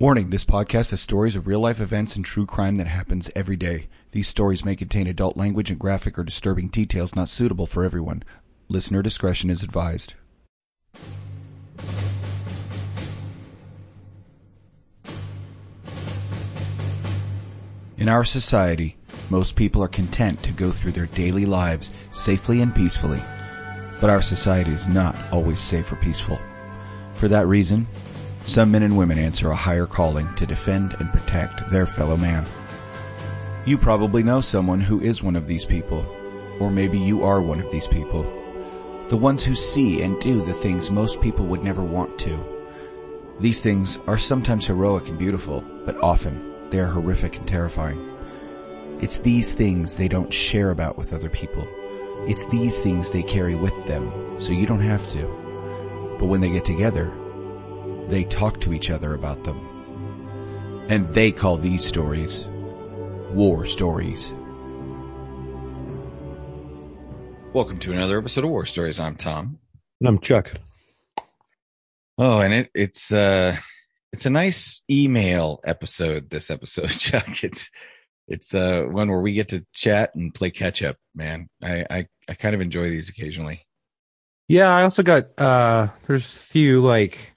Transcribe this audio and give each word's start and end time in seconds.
Warning 0.00 0.30
this 0.30 0.44
podcast 0.44 0.92
has 0.92 1.00
stories 1.00 1.34
of 1.34 1.48
real 1.48 1.58
life 1.58 1.80
events 1.80 2.14
and 2.14 2.24
true 2.24 2.46
crime 2.46 2.76
that 2.76 2.86
happens 2.86 3.32
every 3.34 3.56
day. 3.56 3.88
These 4.12 4.28
stories 4.28 4.64
may 4.64 4.76
contain 4.76 5.08
adult 5.08 5.36
language 5.36 5.72
and 5.72 5.80
graphic 5.80 6.16
or 6.16 6.22
disturbing 6.22 6.68
details 6.68 7.16
not 7.16 7.28
suitable 7.28 7.66
for 7.66 7.82
everyone. 7.82 8.22
Listener 8.68 9.02
discretion 9.02 9.50
is 9.50 9.64
advised. 9.64 10.14
In 17.96 18.08
our 18.08 18.22
society, 18.22 18.96
most 19.30 19.56
people 19.56 19.82
are 19.82 19.88
content 19.88 20.40
to 20.44 20.52
go 20.52 20.70
through 20.70 20.92
their 20.92 21.06
daily 21.06 21.44
lives 21.44 21.92
safely 22.12 22.60
and 22.60 22.72
peacefully. 22.72 23.20
But 24.00 24.10
our 24.10 24.22
society 24.22 24.70
is 24.70 24.86
not 24.86 25.16
always 25.32 25.58
safe 25.58 25.90
or 25.90 25.96
peaceful. 25.96 26.38
For 27.14 27.26
that 27.26 27.48
reason, 27.48 27.88
some 28.44 28.70
men 28.70 28.82
and 28.82 28.96
women 28.96 29.18
answer 29.18 29.50
a 29.50 29.56
higher 29.56 29.86
calling 29.86 30.32
to 30.34 30.46
defend 30.46 30.94
and 30.98 31.12
protect 31.12 31.70
their 31.70 31.86
fellow 31.86 32.16
man. 32.16 32.44
You 33.66 33.76
probably 33.76 34.22
know 34.22 34.40
someone 34.40 34.80
who 34.80 35.00
is 35.00 35.22
one 35.22 35.36
of 35.36 35.46
these 35.46 35.64
people, 35.64 36.06
or 36.58 36.70
maybe 36.70 36.98
you 36.98 37.22
are 37.24 37.40
one 37.40 37.60
of 37.60 37.70
these 37.70 37.86
people. 37.86 38.22
The 39.08 39.16
ones 39.16 39.44
who 39.44 39.54
see 39.54 40.02
and 40.02 40.20
do 40.20 40.44
the 40.44 40.54
things 40.54 40.90
most 40.90 41.20
people 41.20 41.46
would 41.46 41.62
never 41.62 41.82
want 41.82 42.18
to. 42.20 42.38
These 43.40 43.60
things 43.60 43.98
are 44.06 44.18
sometimes 44.18 44.66
heroic 44.66 45.08
and 45.08 45.18
beautiful, 45.18 45.62
but 45.84 45.96
often 46.02 46.54
they 46.70 46.80
are 46.80 46.86
horrific 46.86 47.36
and 47.36 47.46
terrifying. 47.46 48.04
It's 49.00 49.18
these 49.18 49.52
things 49.52 49.94
they 49.94 50.08
don't 50.08 50.32
share 50.32 50.70
about 50.70 50.98
with 50.98 51.12
other 51.12 51.28
people. 51.28 51.66
It's 52.26 52.44
these 52.46 52.78
things 52.78 53.10
they 53.10 53.22
carry 53.22 53.54
with 53.54 53.86
them, 53.86 54.40
so 54.40 54.52
you 54.52 54.66
don't 54.66 54.80
have 54.80 55.08
to. 55.10 56.16
But 56.18 56.26
when 56.26 56.40
they 56.40 56.50
get 56.50 56.64
together, 56.64 57.12
they 58.08 58.24
talk 58.24 58.60
to 58.62 58.72
each 58.72 58.90
other 58.90 59.14
about 59.14 59.44
them. 59.44 60.86
And 60.88 61.06
they 61.08 61.30
call 61.30 61.56
these 61.58 61.86
stories 61.86 62.46
war 63.32 63.66
stories. 63.66 64.32
Welcome 67.52 67.78
to 67.80 67.92
another 67.92 68.18
episode 68.18 68.44
of 68.44 68.50
War 68.50 68.64
Stories. 68.64 68.98
I'm 68.98 69.16
Tom. 69.16 69.58
And 70.00 70.08
I'm 70.08 70.18
Chuck. 70.18 70.54
Oh, 72.16 72.38
and 72.38 72.54
it, 72.54 72.70
it's 72.74 73.12
uh 73.12 73.56
it's 74.12 74.24
a 74.24 74.30
nice 74.30 74.82
email 74.90 75.60
episode 75.64 76.30
this 76.30 76.50
episode, 76.50 76.88
Chuck. 76.98 77.44
It's 77.44 77.70
it's 78.26 78.54
uh 78.54 78.84
one 78.88 79.10
where 79.10 79.20
we 79.20 79.34
get 79.34 79.48
to 79.48 79.66
chat 79.74 80.14
and 80.14 80.34
play 80.34 80.50
catch 80.50 80.82
up, 80.82 80.96
man. 81.14 81.48
I 81.62 81.84
I, 81.90 82.06
I 82.28 82.34
kind 82.34 82.54
of 82.54 82.62
enjoy 82.62 82.88
these 82.88 83.10
occasionally. 83.10 83.66
Yeah, 84.48 84.74
I 84.74 84.84
also 84.84 85.02
got 85.02 85.38
uh 85.38 85.88
there's 86.06 86.24
a 86.24 86.38
few 86.38 86.80
like 86.80 87.34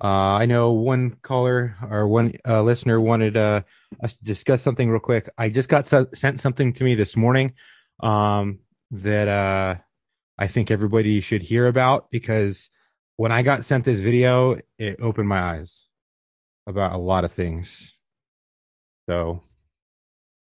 uh 0.00 0.36
I 0.40 0.46
know 0.46 0.72
one 0.72 1.16
caller 1.22 1.76
or 1.90 2.06
one 2.08 2.32
uh, 2.46 2.62
listener 2.62 3.00
wanted 3.00 3.36
uh 3.36 3.62
us 4.02 4.14
to 4.14 4.24
discuss 4.24 4.62
something 4.62 4.90
real 4.90 5.00
quick. 5.00 5.28
I 5.38 5.48
just 5.48 5.68
got 5.68 5.86
so- 5.86 6.08
sent 6.14 6.40
something 6.40 6.72
to 6.74 6.84
me 6.84 6.94
this 6.94 7.16
morning 7.16 7.54
um 8.00 8.60
that 8.90 9.28
uh 9.28 9.76
I 10.38 10.46
think 10.48 10.70
everybody 10.70 11.20
should 11.20 11.42
hear 11.42 11.66
about 11.66 12.10
because 12.10 12.68
when 13.16 13.32
I 13.32 13.42
got 13.42 13.64
sent 13.64 13.84
this 13.84 14.00
video, 14.00 14.60
it 14.78 14.98
opened 15.00 15.28
my 15.28 15.40
eyes 15.40 15.84
about 16.66 16.92
a 16.92 16.98
lot 16.98 17.24
of 17.24 17.32
things. 17.32 17.92
So 19.08 19.42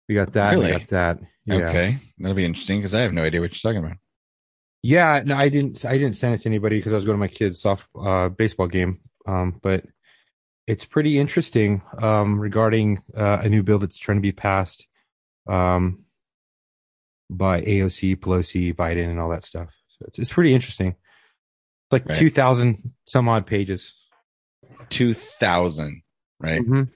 we 0.07 0.15
got 0.15 0.33
that. 0.33 0.51
Really? 0.51 0.65
We 0.65 0.71
got 0.71 0.87
that. 0.89 1.19
Yeah. 1.45 1.55
Okay, 1.69 1.99
that'll 2.19 2.35
be 2.35 2.45
interesting 2.45 2.79
because 2.79 2.93
I 2.93 3.01
have 3.01 3.13
no 3.13 3.23
idea 3.23 3.41
what 3.41 3.51
you're 3.51 3.71
talking 3.71 3.83
about. 3.83 3.97
Yeah, 4.83 5.21
no, 5.25 5.35
I 5.37 5.49
didn't. 5.49 5.85
I 5.85 5.97
didn't 5.97 6.15
send 6.15 6.35
it 6.35 6.41
to 6.41 6.49
anybody 6.49 6.77
because 6.77 6.93
I 6.93 6.95
was 6.95 7.05
going 7.05 7.15
to 7.15 7.19
my 7.19 7.27
kid's 7.27 7.61
soft 7.61 7.87
uh, 7.99 8.29
baseball 8.29 8.67
game. 8.67 8.99
Um, 9.27 9.59
but 9.61 9.83
it's 10.67 10.85
pretty 10.85 11.19
interesting 11.19 11.81
um, 12.01 12.39
regarding 12.39 13.01
uh, 13.15 13.39
a 13.41 13.49
new 13.49 13.63
bill 13.63 13.79
that's 13.79 13.97
trying 13.97 14.17
to 14.17 14.21
be 14.21 14.31
passed 14.31 14.85
um, 15.47 16.03
by 17.29 17.61
AOC, 17.61 18.17
Pelosi, 18.17 18.75
Biden, 18.75 19.09
and 19.09 19.19
all 19.19 19.29
that 19.29 19.43
stuff. 19.43 19.69
So 19.89 20.05
it's 20.07 20.19
it's 20.19 20.33
pretty 20.33 20.53
interesting. 20.53 20.87
It's 20.89 21.91
like 21.91 22.05
Right. 22.07 22.17
two 22.17 22.29
thousand 22.29 22.93
some 23.05 23.27
odd 23.29 23.45
pages. 23.45 23.93
Two 24.89 25.13
thousand, 25.13 26.01
right? 26.39 26.61
Mhm. 26.61 26.89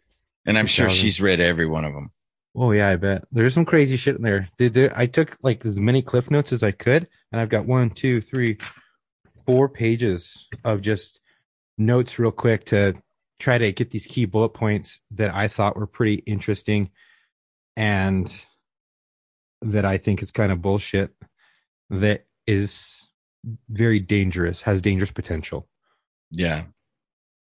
And 0.48 0.58
I'm 0.60 0.68
sure 0.68 0.86
2,000. 0.88 1.02
she's 1.02 1.20
read 1.20 1.40
every 1.40 1.66
one 1.68 1.86
of 1.86 1.94
them. 1.94 2.12
Oh 2.56 2.72
yeah, 2.72 2.90
I 2.90 2.96
bet 2.98 3.24
there's 3.32 3.54
some 3.54 3.66
crazy 3.66 3.98
shit 3.98 4.16
in 4.16 4.22
there. 4.22 4.48
There- 4.58 4.70
there- 4.70 4.98
I 4.98 5.08
took 5.08 5.38
like 5.42 5.66
as 5.66 5.78
many 5.78 6.02
cliff 6.02 6.30
notes 6.32 6.54
as 6.54 6.62
I 6.64 6.72
could, 6.72 7.08
and 7.32 7.42
I've 7.42 7.50
got 7.50 7.66
one, 7.66 7.90
two, 7.90 8.22
three, 8.22 8.58
four 9.46 9.68
pages 9.70 10.48
of 10.64 10.82
just 10.82 11.20
notes 11.78 12.20
real 12.20 12.32
quick 12.32 12.66
to 12.68 12.94
try 13.40 13.58
to 13.58 13.72
get 13.72 13.92
these 13.92 14.08
key 14.08 14.26
bullet 14.26 14.50
points 14.50 15.00
that 15.12 15.34
I 15.34 15.48
thought 15.48 15.78
were 15.78 15.88
pretty 15.88 16.16
interesting, 16.16 16.90
and 17.76 18.32
that 19.62 19.86
I 19.86 19.98
think 19.98 20.22
is 20.22 20.32
kind 20.32 20.52
of 20.52 20.62
bullshit. 20.62 21.14
That 21.90 22.26
is 22.48 23.06
very 23.70 24.00
dangerous, 24.00 24.62
has 24.62 24.82
dangerous 24.82 25.12
potential. 25.12 25.68
Yeah. 26.32 26.64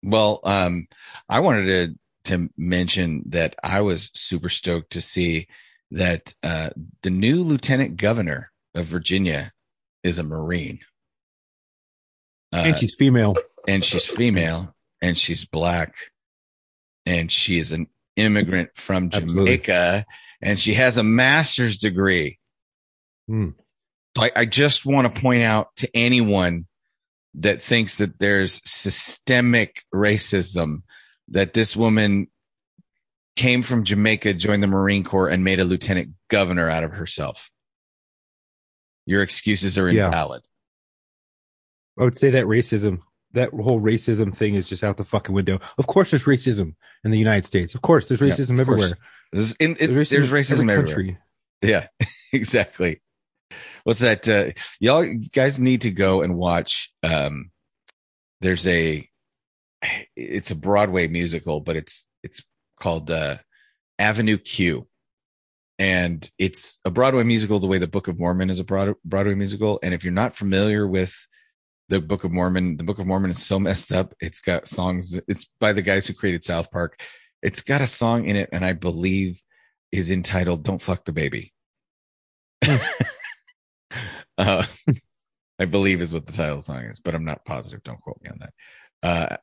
Well, 0.02 0.40
um, 0.44 0.88
I 1.28 1.40
wanted 1.40 1.66
to 1.66 1.98
to 2.24 2.48
mention 2.56 3.24
that 3.26 3.56
I 3.64 3.80
was 3.80 4.10
super 4.14 4.48
stoked 4.48 4.90
to 4.92 5.00
see 5.00 5.48
that 5.90 6.34
uh, 6.42 6.70
the 7.02 7.10
new 7.10 7.42
lieutenant 7.42 7.96
governor 7.96 8.52
of 8.74 8.86
Virginia 8.86 9.52
is 10.02 10.18
a 10.18 10.22
Marine, 10.22 10.80
uh, 12.52 12.62
and 12.66 12.78
she's 12.78 12.94
female. 12.98 13.34
And 13.66 13.84
she's 13.84 14.06
female, 14.06 14.74
and 15.00 15.18
she's 15.18 15.44
black, 15.44 15.94
and 17.06 17.30
she 17.30 17.58
is 17.58 17.72
an 17.72 17.86
immigrant 18.16 18.70
from 18.74 19.06
Absolutely. 19.12 19.34
Jamaica, 19.44 20.06
and 20.40 20.58
she 20.58 20.74
has 20.74 20.96
a 20.96 21.02
master's 21.02 21.78
degree. 21.78 22.38
Hmm. 23.28 23.50
So 24.16 24.24
I, 24.24 24.30
I 24.36 24.44
just 24.44 24.84
want 24.84 25.14
to 25.14 25.20
point 25.20 25.42
out 25.42 25.68
to 25.76 25.96
anyone 25.96 26.66
that 27.34 27.62
thinks 27.62 27.94
that 27.96 28.18
there's 28.18 28.60
systemic 28.64 29.84
racism 29.94 30.82
that 31.28 31.54
this 31.54 31.74
woman 31.74 32.26
came 33.36 33.62
from 33.62 33.84
Jamaica, 33.84 34.34
joined 34.34 34.62
the 34.62 34.66
Marine 34.66 35.02
Corps, 35.04 35.28
and 35.28 35.42
made 35.42 35.58
a 35.60 35.64
lieutenant 35.64 36.10
governor 36.28 36.68
out 36.68 36.84
of 36.84 36.92
herself. 36.92 37.48
Your 39.06 39.22
excuses 39.22 39.78
are 39.78 39.90
Yeah. 39.90 40.06
invalid. 40.06 40.42
I 41.98 42.04
would 42.04 42.18
say 42.18 42.30
that 42.30 42.44
racism, 42.44 43.00
that 43.32 43.50
whole 43.50 43.80
racism 43.80 44.34
thing 44.34 44.54
is 44.54 44.66
just 44.66 44.84
out 44.84 44.96
the 44.96 45.04
fucking 45.04 45.34
window. 45.34 45.60
Of 45.78 45.86
course, 45.86 46.10
there's 46.10 46.24
racism 46.24 46.74
in 47.04 47.10
the 47.10 47.18
United 47.18 47.44
States. 47.44 47.74
Of 47.74 47.82
course, 47.82 48.06
there's 48.06 48.20
racism 48.20 48.56
course. 48.56 48.60
everywhere. 48.60 48.98
There's, 49.32 49.54
in, 49.56 49.76
it, 49.80 49.88
there's 49.88 50.10
racism, 50.10 50.62
in 50.62 50.70
every 50.70 50.82
everywhere. 50.82 50.86
country. 50.86 51.18
Yeah, 51.62 51.86
exactly. 52.32 53.00
What's 53.84 54.00
that? 54.00 54.28
Uh, 54.28 54.52
y'all 54.80 55.04
you 55.04 55.28
guys 55.30 55.58
need 55.58 55.82
to 55.82 55.90
go 55.90 56.22
and 56.22 56.36
watch. 56.36 56.92
Um, 57.02 57.50
there's 58.40 58.66
a, 58.66 59.08
it's 60.16 60.50
a 60.50 60.56
Broadway 60.56 61.06
musical, 61.08 61.60
but 61.60 61.76
it's 61.76 62.04
it's 62.22 62.42
called 62.78 63.10
uh, 63.10 63.38
Avenue 63.98 64.38
Q, 64.38 64.86
and 65.78 66.28
it's 66.38 66.78
a 66.84 66.90
Broadway 66.90 67.24
musical 67.24 67.58
the 67.58 67.66
way 67.66 67.78
the 67.78 67.86
Book 67.86 68.08
of 68.08 68.18
Mormon 68.18 68.50
is 68.50 68.60
a 68.60 68.64
Broadway 68.64 69.34
musical. 69.34 69.78
And 69.82 69.94
if 69.94 70.04
you're 70.04 70.12
not 70.12 70.36
familiar 70.36 70.86
with 70.86 71.14
the 71.88 72.00
Book 72.00 72.24
of 72.24 72.32
Mormon, 72.32 72.76
the 72.76 72.84
Book 72.84 72.98
of 72.98 73.06
Mormon 73.06 73.30
is 73.30 73.44
so 73.44 73.58
messed 73.60 73.92
up. 73.92 74.14
It's 74.20 74.40
got 74.40 74.68
songs. 74.68 75.18
It's 75.28 75.46
by 75.60 75.72
the 75.72 75.82
guys 75.82 76.06
who 76.06 76.14
created 76.14 76.44
South 76.44 76.70
Park. 76.70 77.00
It's 77.42 77.62
got 77.62 77.80
a 77.80 77.86
song 77.86 78.26
in 78.26 78.36
it, 78.36 78.48
and 78.52 78.64
I 78.64 78.72
believe 78.72 79.42
is 79.90 80.10
entitled 80.10 80.64
"Don't 80.64 80.82
Fuck 80.82 81.04
the 81.04 81.12
Baby." 81.12 81.52
uh, 84.38 84.64
I 85.58 85.64
believe 85.64 86.00
is 86.00 86.14
what 86.14 86.26
the 86.26 86.32
title 86.32 86.56
the 86.56 86.62
song 86.62 86.84
is, 86.84 87.00
but 87.00 87.14
I'm 87.14 87.24
not 87.24 87.44
positive. 87.44 87.82
Don't 87.82 88.00
quote 88.00 88.20
me 88.22 88.30
on 88.30 88.38
that. 88.40 88.52
Uh, 89.02 89.36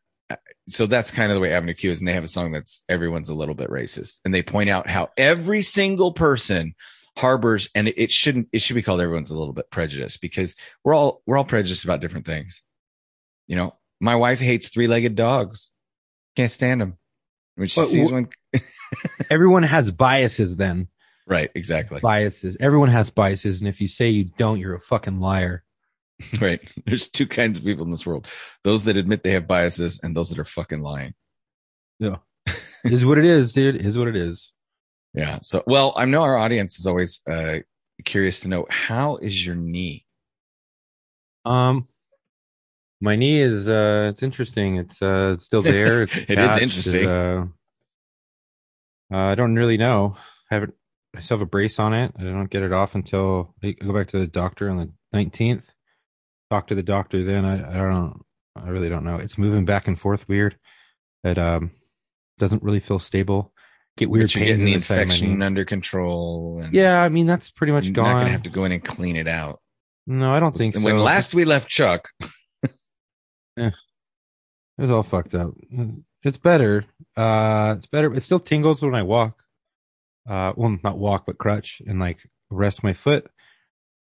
so 0.67 0.85
that's 0.85 1.11
kind 1.11 1.31
of 1.31 1.35
the 1.35 1.41
way 1.41 1.53
Avenue 1.53 1.73
Q 1.73 1.91
is, 1.91 1.99
and 1.99 2.07
they 2.07 2.13
have 2.13 2.23
a 2.23 2.29
song 2.29 2.51
that's 2.51 2.83
everyone's 2.87 3.29
a 3.29 3.33
little 3.33 3.55
bit 3.55 3.69
racist, 3.69 4.19
and 4.23 4.33
they 4.33 4.41
point 4.41 4.69
out 4.69 4.89
how 4.89 5.09
every 5.17 5.61
single 5.61 6.13
person 6.13 6.75
harbors, 7.19 7.69
and 7.75 7.87
it, 7.87 7.95
it 7.97 8.11
shouldn't. 8.11 8.47
It 8.51 8.59
should 8.61 8.75
be 8.75 8.81
called 8.81 9.01
everyone's 9.01 9.29
a 9.29 9.35
little 9.37 9.53
bit 9.53 9.69
prejudiced 9.71 10.21
because 10.21 10.55
we're 10.83 10.93
all 10.95 11.21
we're 11.25 11.37
all 11.37 11.43
prejudiced 11.45 11.83
about 11.83 12.01
different 12.01 12.25
things. 12.25 12.61
You 13.47 13.55
know, 13.55 13.75
my 13.99 14.15
wife 14.15 14.39
hates 14.39 14.69
three 14.69 14.87
legged 14.87 15.15
dogs. 15.15 15.71
Can't 16.35 16.51
stand 16.51 16.81
them. 16.81 16.97
When 17.55 17.67
she 17.67 17.81
But 17.81 17.87
sees 17.89 18.09
wh- 18.09 18.13
one, 18.13 18.29
Everyone 19.29 19.63
has 19.63 19.91
biases. 19.91 20.55
Then 20.55 20.87
right? 21.27 21.51
Exactly. 21.55 21.99
biases. 21.99 22.57
Everyone 22.59 22.89
has 22.89 23.09
biases, 23.09 23.61
and 23.61 23.67
if 23.67 23.81
you 23.81 23.87
say 23.87 24.09
you 24.09 24.25
don't, 24.37 24.59
you're 24.59 24.75
a 24.75 24.79
fucking 24.79 25.19
liar. 25.19 25.63
Right. 26.41 26.59
There's 26.85 27.07
two 27.07 27.25
kinds 27.27 27.57
of 27.57 27.63
people 27.63 27.85
in 27.85 27.91
this 27.91 28.05
world 28.05 28.27
those 28.65 28.83
that 28.83 28.97
admit 28.97 29.23
they 29.23 29.31
have 29.31 29.47
biases 29.47 30.01
and 30.03 30.13
those 30.15 30.29
that 30.29 30.37
are 30.39 30.43
fucking 30.43 30.81
lying. 30.81 31.13
Yeah, 31.97 32.17
is 32.83 33.05
what 33.05 33.17
it 33.17 33.23
is, 33.23 33.53
dude. 33.53 33.77
Is 33.77 33.97
what 33.97 34.09
it 34.09 34.17
is. 34.17 34.51
Yeah. 35.13 35.39
So, 35.41 35.63
well, 35.65 35.93
I 35.95 36.05
know 36.05 36.21
our 36.21 36.37
audience 36.37 36.79
is 36.79 36.85
always 36.85 37.21
uh, 37.29 37.59
curious 38.05 38.41
to 38.41 38.47
know 38.47 38.65
how 38.69 39.17
is 39.17 39.45
your 39.45 39.55
knee? 39.55 40.05
Um, 41.45 41.87
My 43.01 43.15
knee 43.15 43.39
is 43.39 43.67
uh 43.67 44.09
it's 44.11 44.21
interesting. 44.23 44.75
It's 44.77 45.01
uh 45.01 45.33
it's 45.35 45.45
still 45.45 45.61
there. 45.61 46.03
It's 46.11 46.31
It 46.31 46.37
is 46.39 46.57
interesting. 46.57 47.07
Uh, 47.07 47.45
uh, 49.11 49.17
I 49.17 49.35
don't 49.35 49.55
really 49.55 49.77
know. 49.77 50.15
I 50.51 50.55
haven't 50.55 50.73
I 51.15 51.21
still 51.21 51.37
have 51.37 51.47
a 51.47 51.49
brace 51.49 51.79
on 51.79 51.93
it. 51.93 52.13
I 52.19 52.23
don't 52.23 52.49
get 52.49 52.61
it 52.61 52.73
off 52.73 52.93
until 52.95 53.55
I 53.63 53.71
go 53.71 53.93
back 53.93 54.09
to 54.09 54.19
the 54.19 54.27
doctor 54.27 54.69
on 54.69 54.77
the 54.77 54.91
nineteenth. 55.13 55.65
Talk 56.51 56.67
to 56.67 56.75
the 56.75 56.83
doctor 56.83 57.23
then. 57.23 57.45
I, 57.45 57.55
I 57.69 57.77
don't. 57.77 58.21
I 58.55 58.69
really 58.69 58.89
don't 58.89 59.05
know. 59.05 59.15
It's 59.15 59.37
moving 59.37 59.65
back 59.65 59.87
and 59.87 59.99
forth 59.99 60.27
weird. 60.27 60.57
It 61.23 61.37
um 61.37 61.71
doesn't 62.37 62.63
really 62.63 62.79
feel 62.79 62.99
stable. 62.99 63.53
Get 63.99 64.09
weird 64.09 64.33
you're 64.33 64.45
getting 64.45 64.65
the 64.65 64.73
the 64.73 64.79
side 64.79 64.93
of 64.93 64.97
my 64.97 65.03
infection 65.03 65.41
under 65.41 65.65
control. 65.65 66.61
And 66.63 66.73
Yeah, 66.73 67.01
I 67.03 67.09
mean 67.09 67.27
that's 67.27 67.51
pretty 67.51 67.73
much 67.73 67.83
you're 67.85 67.93
gone. 67.93 68.05
not 68.15 68.23
to 68.23 68.29
have 68.31 68.43
to 68.43 68.49
go 68.49 68.63
in 68.63 68.71
and 68.71 68.83
clean 68.83 69.15
it 69.15 69.27
out. 69.27 69.59
no, 70.07 70.33
I 70.33 70.39
don't 70.39 70.57
think 70.57 70.73
so. 70.75 70.81
when 70.81 70.97
last 70.99 71.33
we 71.35 71.45
left 71.45 71.67
Chuck, 71.69 72.09
It 73.57 73.73
was 74.77 74.89
all 74.91 75.03
fucked 75.03 75.35
up. 75.35 75.51
It's 76.23 76.37
better. 76.37 76.85
Uh, 77.17 77.75
it's 77.77 77.87
better. 77.87 78.13
It 78.13 78.23
still 78.23 78.39
tingles 78.39 78.81
when 78.81 78.95
I 78.95 79.03
walk. 79.03 79.43
Uh, 80.27 80.53
well, 80.55 80.77
not 80.83 80.97
walk, 80.97 81.25
but 81.25 81.37
crutch 81.37 81.81
and 81.85 81.99
like 81.99 82.19
rest 82.49 82.83
my 82.83 82.93
foot. 82.93 83.27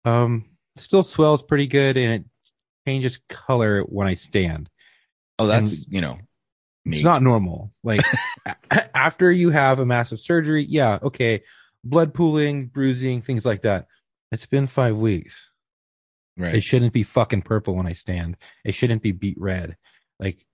Um, 0.05 0.45
still 0.77 1.03
swells 1.03 1.43
pretty 1.43 1.67
good 1.67 1.97
and 1.97 2.13
it 2.13 2.23
changes 2.87 3.19
color 3.27 3.81
when 3.81 4.07
I 4.07 4.13
stand. 4.13 4.69
oh, 5.39 5.47
that's, 5.47 5.85
you 5.89 5.99
know, 6.01 6.19
It's 6.85 7.03
not 7.03 7.21
normal. 7.21 7.71
Like 7.83 8.01
a- 8.45 8.97
after 8.97 9.31
you 9.31 9.49
have 9.51 9.79
a 9.79 9.85
massive 9.85 10.19
surgery, 10.19 10.65
yeah, 10.67 10.99
okay, 11.03 11.43
blood 11.83 12.13
pooling, 12.13 12.67
bruising, 12.67 13.21
things 13.21 13.45
like 13.45 13.61
that. 13.63 13.87
It's 14.31 14.45
been 14.45 14.67
five 14.67 14.95
weeks. 14.95 15.39
right. 16.37 16.55
It 16.55 16.63
shouldn't 16.63 16.93
be 16.93 17.03
fucking 17.03 17.41
purple 17.43 17.75
when 17.75 17.85
I 17.87 17.93
stand. 17.93 18.37
It 18.65 18.73
shouldn't 18.73 19.01
be 19.01 19.11
beat 19.11 19.37
red. 19.39 19.77
Like 20.19 20.45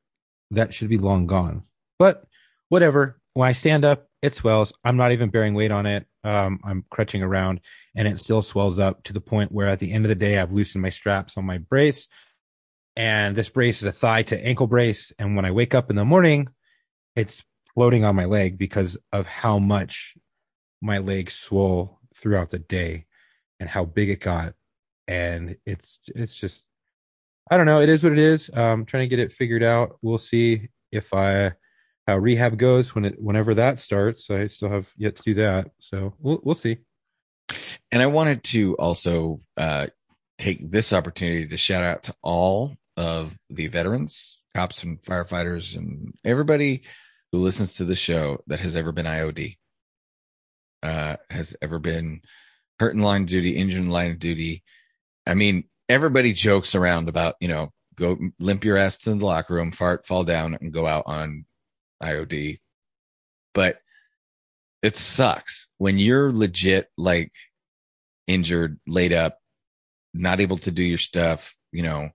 that 0.52 0.74
should 0.74 0.90
be 0.90 0.98
long 0.98 1.28
gone. 1.28 1.64
But 2.00 2.24
whatever. 2.70 3.20
When 3.34 3.48
I 3.48 3.52
stand 3.52 3.86
up, 3.86 4.08
it 4.24 4.34
swells. 4.34 4.74
I'm 4.84 4.98
not 4.98 5.12
even 5.12 5.30
bearing 5.30 5.54
weight 5.54 5.70
on 5.72 5.86
it. 5.86 6.08
Um, 6.24 6.60
I'm 6.64 6.84
crutching 6.90 7.22
around 7.22 7.62
and 7.96 8.08
it 8.08 8.20
still 8.20 8.42
swells 8.42 8.80
up 8.80 9.04
to 9.04 9.14
the 9.14 9.22
point 9.22 9.52
where 9.52 9.68
at 9.68 9.78
the 9.78 9.92
end 9.92 10.06
of 10.06 10.10
the 10.10 10.16
day, 10.16 10.40
I've 10.40 10.52
loosened 10.52 10.82
my 10.82 10.90
straps 10.90 11.38
on 11.38 11.46
my 11.46 11.60
brace. 11.60 12.08
And 12.98 13.36
this 13.36 13.48
brace 13.48 13.82
is 13.82 13.88
a 13.88 13.92
thigh 13.94 14.24
to 14.24 14.46
ankle 14.46 14.68
brace. 14.68 15.14
And 15.18 15.36
when 15.36 15.46
I 15.46 15.52
wake 15.52 15.74
up 15.74 15.90
in 15.90 15.96
the 15.96 16.04
morning, 16.04 16.50
it's 17.16 17.44
floating 17.74 18.04
on 18.04 18.16
my 18.16 18.26
leg 18.26 18.58
because 18.58 18.98
of 19.14 19.26
how 19.26 19.60
much 19.60 20.16
my 20.82 20.98
leg 20.98 21.32
swole 21.32 22.00
throughout 22.18 22.50
the 22.50 22.60
day 22.60 23.06
and 23.60 23.70
how 23.70 23.86
big 23.86 24.10
it 24.10 24.20
got 24.20 24.54
and 25.08 25.56
it's 25.66 26.00
it's 26.08 26.36
just 26.36 26.64
I 27.50 27.56
don't 27.56 27.66
know. 27.66 27.80
It 27.80 27.88
is 27.88 28.04
what 28.04 28.12
it 28.12 28.20
is. 28.20 28.50
I'm 28.54 28.86
trying 28.86 29.04
to 29.04 29.16
get 29.16 29.20
it 29.20 29.32
figured 29.32 29.64
out. 29.64 29.98
We'll 30.02 30.18
see 30.18 30.68
if 30.92 31.14
I 31.14 31.54
how 32.06 32.18
rehab 32.18 32.58
goes 32.58 32.94
when 32.94 33.06
it 33.06 33.22
whenever 33.22 33.56
that 33.56 33.80
starts. 33.80 34.30
I 34.30 34.48
still 34.48 34.70
have 34.70 34.92
yet 34.98 35.16
to 35.18 35.24
do 35.24 35.34
that, 35.36 35.72
so 35.80 36.14
we'll 36.20 36.40
we'll 36.44 36.56
see. 36.56 36.80
And 37.92 38.02
I 38.02 38.08
wanted 38.08 38.44
to 38.46 38.76
also 38.76 39.42
uh, 39.56 39.88
take 40.38 40.70
this 40.70 40.92
opportunity 40.92 41.48
to 41.48 41.58
shout 41.58 41.84
out 41.84 42.04
to 42.04 42.16
all 42.22 42.76
of 42.98 43.38
the 43.50 43.68
veterans, 43.68 44.42
cops, 44.56 44.84
and 44.84 45.02
firefighters, 45.02 45.78
and 45.78 46.14
everybody 46.26 46.84
who 47.32 47.38
listens 47.38 47.76
to 47.76 47.86
the 47.86 47.96
show 47.96 48.42
that 48.48 48.60
has 48.60 48.76
ever 48.76 48.92
been 48.92 49.06
IOD, 49.06 49.58
uh, 50.84 51.16
has 51.30 51.56
ever 51.62 51.80
been 51.80 52.22
hurt 52.80 52.96
in 52.96 53.02
line 53.02 53.24
of 53.24 53.28
duty, 53.30 53.56
injured 53.56 53.82
in 53.82 53.90
line 53.90 54.12
of 54.12 54.20
duty. 54.20 54.64
I 55.26 55.36
mean, 55.36 55.66
everybody 55.88 56.34
jokes 56.34 56.76
around 56.76 57.08
about, 57.08 57.36
you 57.40 57.48
know, 57.48 57.72
go 57.96 58.18
limp 58.40 58.64
your 58.64 58.78
ass 58.78 58.98
to 59.00 59.12
the 59.12 59.26
locker 59.26 59.54
room, 59.54 59.72
fart, 59.72 60.06
fall 60.06 60.24
down, 60.24 60.58
and 60.60 60.74
go 60.74 60.86
out 60.86 61.04
on 61.06 61.46
IOD. 62.02 62.60
But 63.54 63.80
it 64.82 64.96
sucks 64.96 65.68
when 65.78 65.98
you're 65.98 66.32
legit 66.32 66.90
like 66.98 67.32
injured, 68.28 68.80
laid 68.88 69.14
up, 69.14 69.40
not 70.14 70.40
able 70.40 70.58
to 70.60 70.72
do 70.72 70.84
your 70.84 70.98
stuff, 70.98 71.56
you 71.72 71.84
know, 71.84 72.10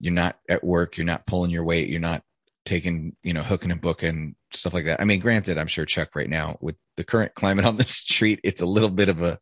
you're 0.00 0.14
not 0.14 0.36
at 0.48 0.64
work, 0.64 0.96
you're 0.96 1.06
not 1.06 1.26
pulling 1.26 1.50
your 1.50 1.64
weight, 1.64 1.88
you're 1.88 2.00
not 2.00 2.22
taking, 2.64 3.14
you 3.22 3.32
know, 3.32 3.42
hooking 3.42 3.70
and 3.70 3.80
booking, 3.80 4.34
stuff 4.52 4.74
like 4.74 4.86
that. 4.86 5.00
I 5.00 5.04
mean, 5.04 5.20
granted, 5.20 5.58
I'm 5.58 5.66
sure 5.66 5.84
Chuck 5.84 6.14
right 6.14 6.28
now 6.28 6.58
with 6.60 6.76
the 6.96 7.04
current 7.04 7.34
climate 7.34 7.64
on 7.64 7.76
the 7.78 7.84
street, 7.84 8.40
it's 8.42 8.62
a 8.62 8.66
little 8.66 8.90
bit 8.90 9.08
of 9.08 9.22
a, 9.22 9.38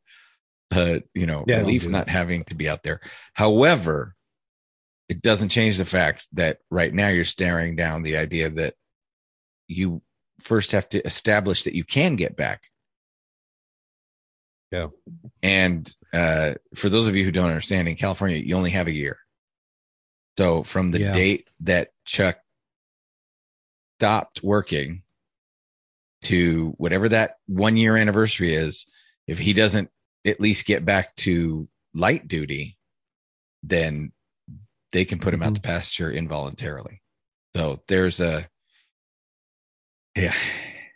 uh, 0.71 0.99
you 1.15 1.27
know, 1.27 1.45
Yeah, 1.47 1.59
relief 1.59 1.85
do 1.85 1.91
not 1.91 2.09
having 2.09 2.45
to 2.45 2.55
be 2.55 2.69
out 2.69 2.83
there. 2.83 3.01
However, 3.33 4.15
it 5.09 5.23
doesn't 5.23 5.49
change 5.49 5.79
the 5.79 5.85
fact 5.87 6.27
that 6.35 6.59
right 6.71 6.93
now 6.93 7.09
you're 7.09 7.25
staring 7.25 7.77
down 7.77 8.03
the 8.03 8.19
idea 8.19 8.51
that 8.51 8.75
you 9.67 10.03
first 10.41 10.73
have 10.73 10.89
to 10.91 11.05
establish 11.07 11.63
that 11.63 11.75
you 11.75 11.85
can 11.85 12.17
get 12.17 12.37
back. 12.37 12.65
Yeah. 14.71 14.89
And 15.43 15.91
uh, 16.13 16.55
for 16.75 16.91
those 16.91 17.09
of 17.09 17.17
you 17.17 17.25
who 17.25 17.33
don't 17.33 17.49
understand, 17.49 17.89
in 17.89 17.97
California, 17.97 18.37
you 18.37 18.55
only 18.55 18.71
have 18.71 18.87
a 18.87 18.93
year. 18.93 19.19
So 20.39 20.63
from 20.63 20.93
the 20.93 21.01
Yeah. 21.01 21.13
date 21.15 21.49
that 21.63 21.91
Chuck 22.05 22.39
stopped 23.99 24.41
working 24.45 25.03
to 26.23 26.75
whatever 26.79 27.09
that 27.09 27.39
one 27.47 27.77
year 27.77 27.97
anniversary 27.97 28.55
is, 28.55 28.87
if 29.27 29.41
he 29.41 29.53
doesn't 29.53 29.91
at 30.25 30.39
least 30.41 30.65
get 30.65 30.85
back 30.85 31.17
to 31.27 31.69
light 31.93 32.29
duty, 32.29 32.79
then 33.65 34.13
they 34.93 35.05
can 35.05 35.19
put 35.19 35.35
him 35.35 35.43
out 35.43 35.55
Mhm. 35.55 35.57
to 35.57 35.61
pasture 35.61 36.13
involuntarily. 36.13 37.03
So 37.57 37.83
there's 37.89 38.21
a 38.21 38.49
yeah. 40.15 40.37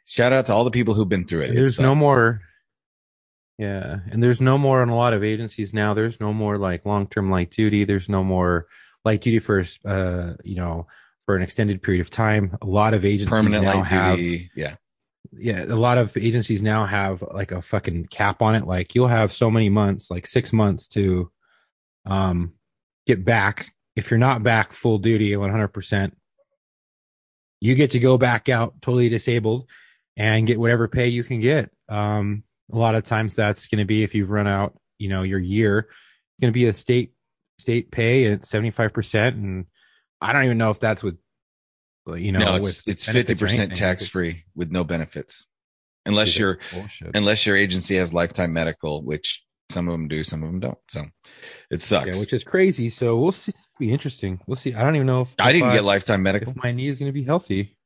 Shout 0.05 0.33
out 0.33 0.47
to 0.47 0.53
all 0.55 0.62
the 0.62 0.71
people 0.71 0.94
who've 0.94 1.09
been 1.09 1.27
through 1.27 1.41
it. 1.43 1.50
It 1.50 1.56
There's 1.56 1.81
no 1.81 1.97
more. 1.97 2.43
Yeah, 3.59 4.03
and 4.09 4.23
there's 4.23 4.41
no 4.41 4.56
more 4.56 4.85
in 4.85 4.89
a 4.89 4.94
lot 4.97 5.15
of 5.15 5.25
agencies 5.25 5.75
now. 5.75 5.94
There's 5.94 6.21
no 6.21 6.33
more 6.33 6.59
like 6.59 6.87
long 6.87 7.09
term 7.09 7.29
light 7.29 7.50
duty. 7.50 7.83
There's 7.83 8.09
no 8.09 8.23
more 8.23 8.69
light 9.04 9.20
duty 9.20 9.38
for 9.38 9.64
uh 9.84 10.34
you 10.44 10.56
know 10.56 10.87
for 11.26 11.37
an 11.37 11.43
extended 11.43 11.82
period 11.82 12.00
of 12.00 12.10
time. 12.10 12.56
A 12.62 12.66
lot 12.66 12.94
of 12.94 13.04
agencies 13.04 13.31
permanent 13.31 13.64
now 13.64 13.82
have 13.82 14.16
duty. 14.16 14.50
Yeah. 14.56 14.76
yeah, 15.32 15.64
a 15.64 15.76
lot 15.76 15.99
of 15.99 16.16
agencies 16.16 16.62
now 16.62 16.87
have 16.87 17.22
like 17.22 17.52
a 17.52 17.62
fucking 17.62 18.06
cap 18.06 18.43
on 18.43 18.54
it. 18.54 18.66
Like 18.66 18.94
you'll 18.94 19.08
have 19.08 19.32
so 19.32 19.50
many 19.50 19.69
months, 19.69 20.10
like 20.10 20.26
six 20.26 20.52
months 20.52 20.88
to 20.88 21.31
um 22.06 22.54
get 23.06 23.25
back. 23.25 23.72
If 23.94 24.10
you're 24.10 24.19
not 24.19 24.43
back 24.43 24.72
full 24.72 24.99
duty 24.99 25.37
100 25.37 25.69
percent 25.69 26.16
you 27.62 27.76
get 27.76 27.93
to 27.93 28.00
go 28.00 28.19
back 28.19 28.48
out 28.48 28.75
totally 28.82 29.08
disabled 29.08 29.69
and 30.16 30.48
get 30.48 30.58
whatever 30.58 30.88
pay 30.88 31.06
you 31.06 31.22
can 31.22 31.38
get. 31.38 31.70
Um, 31.88 32.43
a 32.72 32.77
lot 32.77 32.96
of 32.96 33.05
times 33.05 33.36
that's 33.36 33.69
going 33.69 33.79
to 33.79 33.84
be 33.84 34.03
if 34.03 34.17
you've 34.17 34.31
run 34.31 34.48
out, 34.48 34.77
you 34.98 35.08
know, 35.08 35.22
your 35.22 35.38
year, 35.38 35.79
it's 35.79 36.41
going 36.41 36.53
to 36.53 36.58
be 36.58 36.67
a 36.67 36.72
state 36.72 37.12
state 37.62 37.90
pay 37.90 38.26
at 38.32 38.44
seventy 38.44 38.70
five 38.70 38.92
percent, 38.92 39.36
and 39.36 39.64
I 40.20 40.32
don't 40.32 40.44
even 40.44 40.58
know 40.58 40.70
if 40.70 40.78
that's 40.81 41.02
with, 41.02 41.16
you 42.06 42.32
know, 42.32 42.38
no, 42.40 42.52
with 42.60 42.82
it's 42.86 43.08
it's 43.08 43.16
50% 43.16 43.74
tax 43.74 44.06
free 44.06 44.44
with 44.54 44.70
no 44.70 44.84
benefits, 44.84 45.46
unless 46.04 46.38
your 46.38 46.58
unless 47.14 47.46
your 47.46 47.56
agency 47.56 47.96
has 47.96 48.12
lifetime 48.12 48.52
medical, 48.52 49.02
which 49.02 49.42
some 49.70 49.88
of 49.88 49.92
them 49.92 50.08
do, 50.08 50.22
some 50.22 50.42
of 50.42 50.50
them 50.50 50.60
don't. 50.60 50.78
So 50.90 51.06
it 51.70 51.82
sucks. 51.82 52.06
yeah, 52.14 52.20
which 52.20 52.32
is 52.34 52.44
crazy. 52.44 52.90
So 52.90 53.16
we'll 53.19 53.32
see. 53.32 53.50
It'll 53.50 53.78
be 53.78 53.90
interesting. 53.92 54.40
We'll 54.46 54.56
see. 54.56 54.74
I 54.74 54.84
don't 54.84 54.96
even 54.96 55.06
know 55.06 55.22
if 55.22 55.34
I 55.40 55.48
if 55.48 55.54
didn't 55.54 55.72
get 55.72 55.84
lifetime 55.84 56.22
medical. 56.22 56.50
if 56.52 56.56
my 56.62 56.72
knee 56.72 56.88
is 56.88 56.98
going 56.98 57.08
to 57.08 57.14
be 57.14 57.24
healthy. 57.24 57.76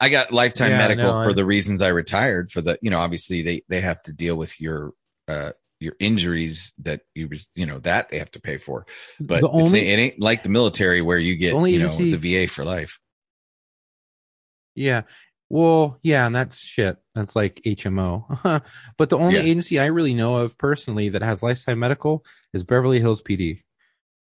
I 0.00 0.08
got 0.08 0.32
lifetime 0.32 0.70
Yeah, 0.72 0.78
medical 0.78 1.12
no, 1.12 1.22
for 1.22 1.30
I- 1.30 1.34
the 1.34 1.44
reasons 1.44 1.82
I 1.82 1.88
retired. 1.88 2.50
For 2.50 2.60
the 2.60 2.78
you 2.82 2.90
know, 2.90 2.98
obviously 3.00 3.42
they 3.42 3.62
they 3.68 3.80
have 3.80 4.02
to 4.04 4.12
deal 4.12 4.36
with 4.36 4.60
your 4.60 4.92
uh 5.28 5.52
your 5.82 5.96
injuries 5.98 6.72
that 6.78 7.02
you 7.14 7.28
you 7.54 7.66
know 7.66 7.78
that 7.80 8.08
they 8.08 8.18
have 8.18 8.30
to 8.32 8.40
pay 8.40 8.58
for. 8.58 8.86
But 9.20 9.44
only 9.44 9.88
it 9.88 9.98
ain't 9.98 10.20
like 10.20 10.42
the 10.42 10.48
military 10.48 11.02
where 11.02 11.18
you 11.18 11.36
get 11.36 11.54
only 11.54 11.72
you 11.72 11.80
know 11.80 11.96
the 11.96 12.16
VA 12.16 12.48
for 12.48 12.64
life. 12.64 12.98
Yeah. 14.74 15.02
Well, 15.50 15.98
yeah, 16.02 16.26
and 16.26 16.34
that's 16.34 16.58
shit. 16.58 16.96
That's 17.14 17.36
like 17.36 17.60
HMO. 17.66 18.62
but 18.96 19.10
the 19.10 19.18
only 19.18 19.34
Yeah. 19.36 19.42
agency 19.42 19.78
I 19.78 19.86
really 19.86 20.14
know 20.14 20.36
of 20.36 20.56
personally 20.56 21.10
that 21.10 21.20
has 21.22 21.42
lifetime 21.42 21.78
medical 21.78 22.24
is 22.54 22.64
Beverly 22.64 23.00
Hills 23.00 23.20
PD. 23.22 23.62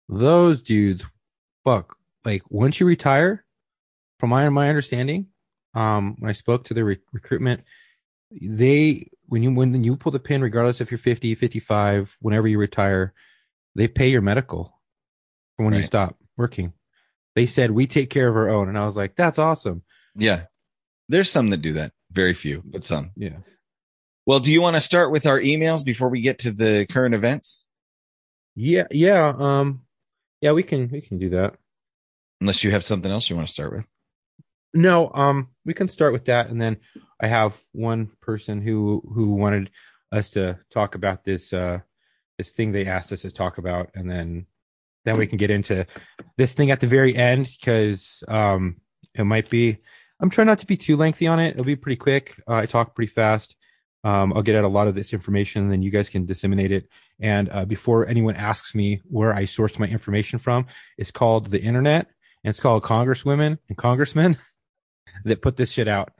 Those 0.08 0.60
dudes, 0.62 1.04
fuck. 1.64 1.96
Like 2.24 2.42
once 2.50 2.80
you 2.80 2.86
retire, 2.86 3.44
from 4.18 4.30
my 4.30 4.48
my 4.48 4.68
understanding, 4.68 5.28
um, 5.74 6.16
when 6.18 6.28
I 6.28 6.32
spoke 6.32 6.64
to 6.64 6.74
the 6.74 6.84
re- 6.84 6.98
recruitment, 7.12 7.62
they 8.30 9.08
when 9.26 9.42
you 9.42 9.52
when 9.52 9.84
you 9.84 9.96
pull 9.96 10.12
the 10.12 10.18
pin, 10.18 10.42
regardless 10.42 10.80
if 10.80 10.90
you're 10.90 10.98
50, 10.98 11.34
55, 11.34 12.16
whenever 12.20 12.48
you 12.48 12.58
retire, 12.58 13.12
they 13.74 13.88
pay 13.88 14.08
your 14.08 14.22
medical 14.22 14.80
from 15.56 15.66
when 15.66 15.74
you 15.74 15.82
stop 15.82 16.16
working. 16.36 16.72
They 17.36 17.46
said 17.46 17.70
we 17.70 17.86
take 17.86 18.10
care 18.10 18.28
of 18.28 18.36
our 18.36 18.48
own, 18.48 18.68
and 18.68 18.76
I 18.76 18.84
was 18.84 18.96
like, 18.96 19.16
that's 19.16 19.38
awesome. 19.38 19.82
Yeah, 20.16 20.44
there's 21.08 21.30
some 21.30 21.50
that 21.50 21.58
do 21.58 21.74
that. 21.74 21.92
Very 22.10 22.34
few, 22.34 22.62
but 22.64 22.84
some. 22.84 23.12
Yeah. 23.16 23.38
Well, 24.26 24.40
do 24.40 24.52
you 24.52 24.60
want 24.60 24.76
to 24.76 24.80
start 24.80 25.10
with 25.10 25.26
our 25.26 25.40
emails 25.40 25.84
before 25.84 26.08
we 26.08 26.20
get 26.20 26.40
to 26.40 26.50
the 26.50 26.86
current 26.90 27.14
events? 27.14 27.64
Yeah, 28.56 28.86
yeah, 28.90 29.32
um, 29.38 29.82
yeah, 30.40 30.52
we 30.52 30.62
can 30.62 30.90
we 30.90 31.00
can 31.00 31.18
do 31.18 31.30
that. 31.30 31.54
Unless 32.40 32.64
you 32.64 32.70
have 32.70 32.84
something 32.84 33.10
else 33.10 33.28
you 33.28 33.36
want 33.36 33.48
to 33.48 33.54
start 33.54 33.72
with. 33.72 33.88
No, 34.72 35.10
um, 35.12 35.48
we 35.64 35.74
can 35.74 35.88
start 35.88 36.12
with 36.12 36.26
that, 36.26 36.48
and 36.48 36.60
then 36.60 36.78
I 37.20 37.26
have 37.26 37.60
one 37.72 38.10
person 38.20 38.60
who 38.60 39.02
who 39.14 39.34
wanted 39.34 39.70
us 40.12 40.30
to 40.30 40.58
talk 40.72 40.94
about 40.94 41.24
this 41.24 41.52
uh 41.52 41.78
this 42.38 42.50
thing 42.50 42.72
they 42.72 42.86
asked 42.86 43.12
us 43.12 43.22
to 43.22 43.30
talk 43.30 43.58
about, 43.58 43.90
and 43.94 44.10
then 44.10 44.46
then 45.04 45.18
we 45.18 45.26
can 45.26 45.38
get 45.38 45.50
into 45.50 45.86
this 46.36 46.54
thing 46.54 46.70
at 46.70 46.80
the 46.80 46.86
very 46.86 47.14
end 47.14 47.48
because 47.60 48.22
um 48.28 48.76
it 49.14 49.24
might 49.24 49.50
be. 49.50 49.78
I'm 50.22 50.30
trying 50.30 50.48
not 50.48 50.58
to 50.58 50.66
be 50.66 50.76
too 50.76 50.96
lengthy 50.96 51.26
on 51.26 51.40
it. 51.40 51.52
It'll 51.52 51.64
be 51.64 51.76
pretty 51.76 51.96
quick. 51.96 52.40
Uh, 52.46 52.56
I 52.56 52.66
talk 52.66 52.94
pretty 52.94 53.10
fast. 53.10 53.56
Um, 54.04 54.32
I'll 54.34 54.42
get 54.42 54.54
out 54.54 54.64
a 54.64 54.68
lot 54.68 54.86
of 54.86 54.94
this 54.94 55.12
information, 55.14 55.62
and 55.62 55.72
then 55.72 55.82
you 55.82 55.90
guys 55.90 56.10
can 56.10 56.26
disseminate 56.26 56.72
it. 56.72 56.88
And 57.20 57.48
uh, 57.50 57.64
before 57.64 58.06
anyone 58.06 58.36
asks 58.36 58.74
me 58.74 59.00
where 59.04 59.32
I 59.32 59.44
sourced 59.44 59.78
my 59.78 59.86
information 59.86 60.38
from, 60.38 60.66
it's 60.98 61.10
called 61.10 61.50
the 61.50 61.60
internet, 61.60 62.06
and 62.44 62.50
it's 62.50 62.60
called 62.60 62.82
congresswomen 62.82 63.58
and 63.68 63.78
congressmen 63.78 64.36
that 65.24 65.42
put 65.42 65.56
this 65.56 65.72
shit 65.72 65.88
out 65.88 66.12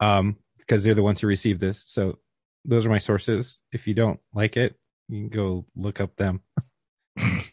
um, 0.00 0.36
because 0.58 0.82
they're 0.82 0.94
the 0.94 1.02
ones 1.02 1.20
who 1.20 1.26
receive 1.26 1.60
this. 1.60 1.84
So 1.86 2.18
those 2.64 2.86
are 2.86 2.90
my 2.90 2.98
sources. 2.98 3.58
If 3.72 3.86
you 3.86 3.94
don't 3.94 4.20
like 4.34 4.56
it, 4.56 4.74
you 5.08 5.20
can 5.20 5.28
go 5.28 5.66
look 5.76 6.00
up 6.00 6.16
them. 6.16 6.40
the 7.16 7.44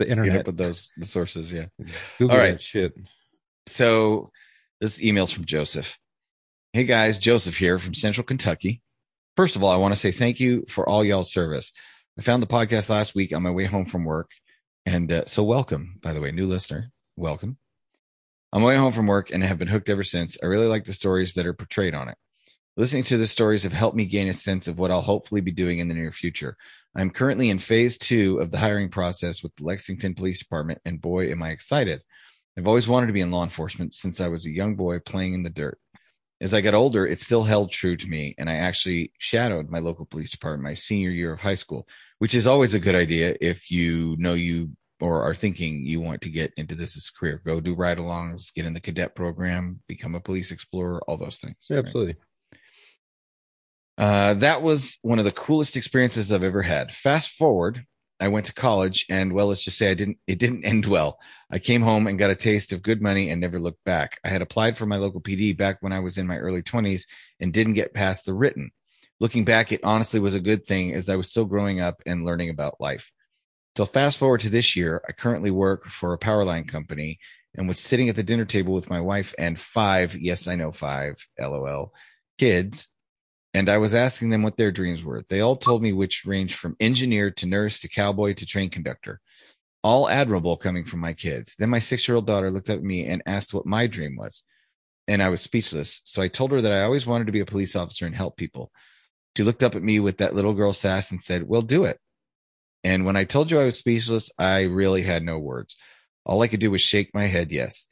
internet. 0.08 0.46
with 0.46 0.56
those 0.56 0.92
the 0.96 1.06
sources, 1.06 1.52
yeah. 1.52 1.66
Google 2.18 2.36
All 2.36 2.42
right. 2.42 2.62
shit. 2.62 2.94
So 3.66 4.30
this 4.80 5.02
email's 5.02 5.32
from 5.32 5.44
Joseph. 5.44 5.98
Hey 6.72 6.84
guys, 6.84 7.18
Joseph 7.18 7.56
here 7.56 7.78
from 7.78 7.94
Central 7.94 8.24
Kentucky. 8.24 8.82
First 9.36 9.56
of 9.56 9.62
all, 9.62 9.70
I 9.70 9.76
want 9.76 9.94
to 9.94 10.00
say 10.00 10.12
thank 10.12 10.40
you 10.40 10.64
for 10.68 10.88
all 10.88 11.04
y'all's 11.04 11.32
service. 11.32 11.72
I 12.18 12.22
found 12.22 12.42
the 12.42 12.46
podcast 12.46 12.88
last 12.88 13.14
week 13.14 13.34
on 13.34 13.42
my 13.42 13.50
way 13.50 13.64
home 13.64 13.86
from 13.86 14.04
work. 14.04 14.30
And 14.86 15.10
uh, 15.10 15.24
so 15.26 15.42
welcome, 15.42 15.98
by 16.02 16.12
the 16.12 16.20
way, 16.20 16.30
new 16.30 16.46
listener. 16.46 16.92
Welcome. 17.16 17.56
On 18.54 18.62
my 18.62 18.68
way 18.68 18.76
home 18.76 18.92
from 18.92 19.08
work 19.08 19.32
and 19.32 19.42
have 19.42 19.58
been 19.58 19.66
hooked 19.66 19.88
ever 19.88 20.04
since. 20.04 20.38
I 20.40 20.46
really 20.46 20.68
like 20.68 20.84
the 20.84 20.92
stories 20.92 21.34
that 21.34 21.44
are 21.44 21.52
portrayed 21.52 21.92
on 21.92 22.08
it. 22.08 22.16
Listening 22.76 23.02
to 23.02 23.16
the 23.16 23.26
stories 23.26 23.64
have 23.64 23.72
helped 23.72 23.96
me 23.96 24.06
gain 24.06 24.28
a 24.28 24.32
sense 24.32 24.68
of 24.68 24.78
what 24.78 24.92
I'll 24.92 25.02
hopefully 25.02 25.40
be 25.40 25.50
doing 25.50 25.80
in 25.80 25.88
the 25.88 25.94
near 25.94 26.12
future. 26.12 26.56
I'm 26.94 27.10
currently 27.10 27.50
in 27.50 27.58
phase 27.58 27.98
two 27.98 28.38
of 28.38 28.52
the 28.52 28.58
hiring 28.58 28.90
process 28.90 29.42
with 29.42 29.56
the 29.56 29.64
Lexington 29.64 30.14
Police 30.14 30.38
Department, 30.38 30.80
and 30.84 31.00
boy, 31.00 31.32
am 31.32 31.42
I 31.42 31.50
excited. 31.50 32.02
I've 32.56 32.68
always 32.68 32.86
wanted 32.86 33.08
to 33.08 33.12
be 33.12 33.22
in 33.22 33.32
law 33.32 33.42
enforcement 33.42 33.92
since 33.92 34.20
I 34.20 34.28
was 34.28 34.46
a 34.46 34.52
young 34.52 34.76
boy 34.76 35.00
playing 35.00 35.34
in 35.34 35.42
the 35.42 35.50
dirt. 35.50 35.80
As 36.40 36.54
I 36.54 36.60
got 36.60 36.74
older, 36.74 37.04
it 37.04 37.20
still 37.20 37.42
held 37.42 37.72
true 37.72 37.96
to 37.96 38.06
me, 38.06 38.36
and 38.38 38.48
I 38.48 38.54
actually 38.54 39.10
shadowed 39.18 39.68
my 39.68 39.80
local 39.80 40.06
police 40.06 40.30
department 40.30 40.62
my 40.62 40.74
senior 40.74 41.10
year 41.10 41.32
of 41.32 41.40
high 41.40 41.56
school, 41.56 41.88
which 42.20 42.36
is 42.36 42.46
always 42.46 42.72
a 42.72 42.78
good 42.78 42.94
idea 42.94 43.36
if 43.40 43.68
you 43.72 44.14
know 44.20 44.34
you 44.34 44.70
or 45.04 45.22
are 45.22 45.34
thinking 45.34 45.84
you 45.84 46.00
want 46.00 46.22
to 46.22 46.30
get 46.30 46.54
into 46.56 46.74
this 46.74 46.96
as 46.96 47.10
a 47.14 47.18
career. 47.18 47.42
Go 47.44 47.60
do 47.60 47.74
ride 47.74 47.98
alongs, 47.98 48.50
get 48.54 48.64
in 48.64 48.72
the 48.72 48.80
cadet 48.80 49.14
program, 49.14 49.80
become 49.86 50.14
a 50.14 50.20
police 50.20 50.50
explorer, 50.50 51.02
all 51.06 51.18
those 51.18 51.36
things. 51.36 51.56
Yeah, 51.68 51.76
right? 51.76 51.84
absolutely. 51.84 52.16
Uh, 53.98 54.32
that 54.34 54.62
was 54.62 54.96
one 55.02 55.18
of 55.18 55.26
the 55.26 55.30
coolest 55.30 55.76
experiences 55.76 56.32
I've 56.32 56.42
ever 56.42 56.62
had. 56.62 56.90
Fast 56.90 57.28
forward, 57.28 57.84
I 58.18 58.28
went 58.28 58.46
to 58.46 58.54
college, 58.54 59.04
and 59.10 59.34
well, 59.34 59.48
let's 59.48 59.62
just 59.62 59.76
say 59.76 59.90
I 59.90 59.94
didn't. 59.94 60.16
It 60.26 60.38
didn't 60.38 60.64
end 60.64 60.86
well. 60.86 61.18
I 61.50 61.58
came 61.58 61.82
home 61.82 62.06
and 62.06 62.18
got 62.18 62.30
a 62.30 62.34
taste 62.34 62.72
of 62.72 62.80
good 62.80 63.02
money 63.02 63.28
and 63.28 63.42
never 63.42 63.60
looked 63.60 63.84
back. 63.84 64.18
I 64.24 64.30
had 64.30 64.40
applied 64.40 64.78
for 64.78 64.86
my 64.86 64.96
local 64.96 65.20
PD 65.20 65.54
back 65.54 65.82
when 65.82 65.92
I 65.92 66.00
was 66.00 66.16
in 66.16 66.26
my 66.26 66.38
early 66.38 66.62
twenties 66.62 67.06
and 67.40 67.52
didn't 67.52 67.74
get 67.74 67.92
past 67.92 68.24
the 68.24 68.32
written. 68.32 68.70
Looking 69.20 69.44
back, 69.44 69.70
it 69.70 69.84
honestly 69.84 70.18
was 70.18 70.32
a 70.32 70.40
good 70.40 70.64
thing 70.64 70.94
as 70.94 71.10
I 71.10 71.16
was 71.16 71.28
still 71.28 71.44
growing 71.44 71.80
up 71.80 72.00
and 72.06 72.24
learning 72.24 72.48
about 72.48 72.80
life. 72.80 73.12
So 73.76 73.84
fast 73.84 74.18
forward 74.18 74.40
to 74.42 74.50
this 74.50 74.76
year, 74.76 75.02
I 75.08 75.12
currently 75.12 75.50
work 75.50 75.86
for 75.86 76.12
a 76.12 76.18
power 76.18 76.44
line 76.44 76.64
company 76.64 77.18
and 77.56 77.66
was 77.66 77.78
sitting 77.78 78.08
at 78.08 78.16
the 78.16 78.22
dinner 78.22 78.44
table 78.44 78.72
with 78.72 78.90
my 78.90 79.00
wife 79.00 79.34
and 79.38 79.58
five, 79.58 80.16
yes, 80.16 80.46
I 80.46 80.56
know 80.56 80.72
five, 80.72 81.26
lol, 81.38 81.92
kids 82.38 82.88
and 83.54 83.68
I 83.68 83.78
was 83.78 83.94
asking 83.94 84.30
them 84.30 84.42
what 84.42 84.56
their 84.56 84.72
dreams 84.72 85.04
were. 85.04 85.24
They 85.28 85.40
all 85.40 85.54
told 85.54 85.80
me 85.80 85.92
which 85.92 86.24
ranged 86.26 86.56
from 86.56 86.76
engineer 86.80 87.30
to 87.30 87.46
nurse 87.46 87.78
to 87.80 87.88
cowboy 87.88 88.34
to 88.34 88.44
train 88.44 88.68
conductor, 88.68 89.20
all 89.84 90.08
admirable 90.08 90.56
coming 90.56 90.84
from 90.84 90.98
my 90.98 91.12
kids. 91.12 91.54
Then 91.56 91.70
my 91.70 91.78
six 91.78 92.06
year 92.06 92.16
old 92.16 92.26
daughter 92.26 92.50
looked 92.50 92.68
at 92.68 92.82
me 92.82 93.06
and 93.06 93.22
asked 93.24 93.54
what 93.54 93.64
my 93.64 93.86
dream 93.86 94.16
was. 94.16 94.42
And 95.06 95.22
I 95.22 95.28
was 95.28 95.40
speechless. 95.40 96.00
So 96.04 96.20
I 96.20 96.28
told 96.28 96.50
her 96.50 96.62
that 96.62 96.72
I 96.72 96.82
always 96.82 97.06
wanted 97.06 97.26
to 97.26 97.32
be 97.32 97.40
a 97.40 97.46
police 97.46 97.76
officer 97.76 98.06
and 98.06 98.16
help 98.16 98.36
people. 98.36 98.72
She 99.36 99.44
looked 99.44 99.62
up 99.62 99.76
at 99.76 99.82
me 99.82 100.00
with 100.00 100.18
that 100.18 100.34
little 100.34 100.54
girl 100.54 100.72
sass 100.72 101.10
and 101.10 101.22
said, 101.22 101.46
Well, 101.46 101.62
do 101.62 101.84
it. 101.84 102.00
And 102.84 103.06
when 103.06 103.16
I 103.16 103.24
told 103.24 103.50
you 103.50 103.58
I 103.58 103.64
was 103.64 103.78
speechless, 103.78 104.30
I 104.38 104.62
really 104.62 105.02
had 105.02 105.24
no 105.24 105.38
words. 105.38 105.76
All 106.26 106.42
I 106.42 106.48
could 106.48 106.60
do 106.60 106.70
was 106.70 106.82
shake 106.82 107.14
my 107.14 107.26
head, 107.26 107.50
yes. 107.50 107.88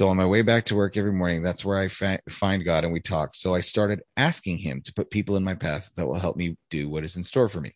So 0.00 0.08
on 0.08 0.16
my 0.16 0.24
way 0.24 0.40
back 0.40 0.64
to 0.66 0.74
work 0.74 0.96
every 0.96 1.12
morning, 1.12 1.42
that's 1.42 1.62
where 1.62 1.76
I 1.76 1.88
fa- 1.88 2.20
find 2.26 2.64
God 2.64 2.84
and 2.84 2.92
we 2.92 3.00
talk. 3.00 3.34
So 3.34 3.54
I 3.54 3.60
started 3.60 4.00
asking 4.16 4.58
him 4.58 4.80
to 4.86 4.94
put 4.94 5.10
people 5.10 5.36
in 5.36 5.44
my 5.44 5.54
path 5.54 5.90
that 5.96 6.06
will 6.06 6.18
help 6.18 6.36
me 6.36 6.56
do 6.70 6.88
what 6.88 7.04
is 7.04 7.16
in 7.16 7.22
store 7.22 7.50
for 7.50 7.60
me. 7.60 7.74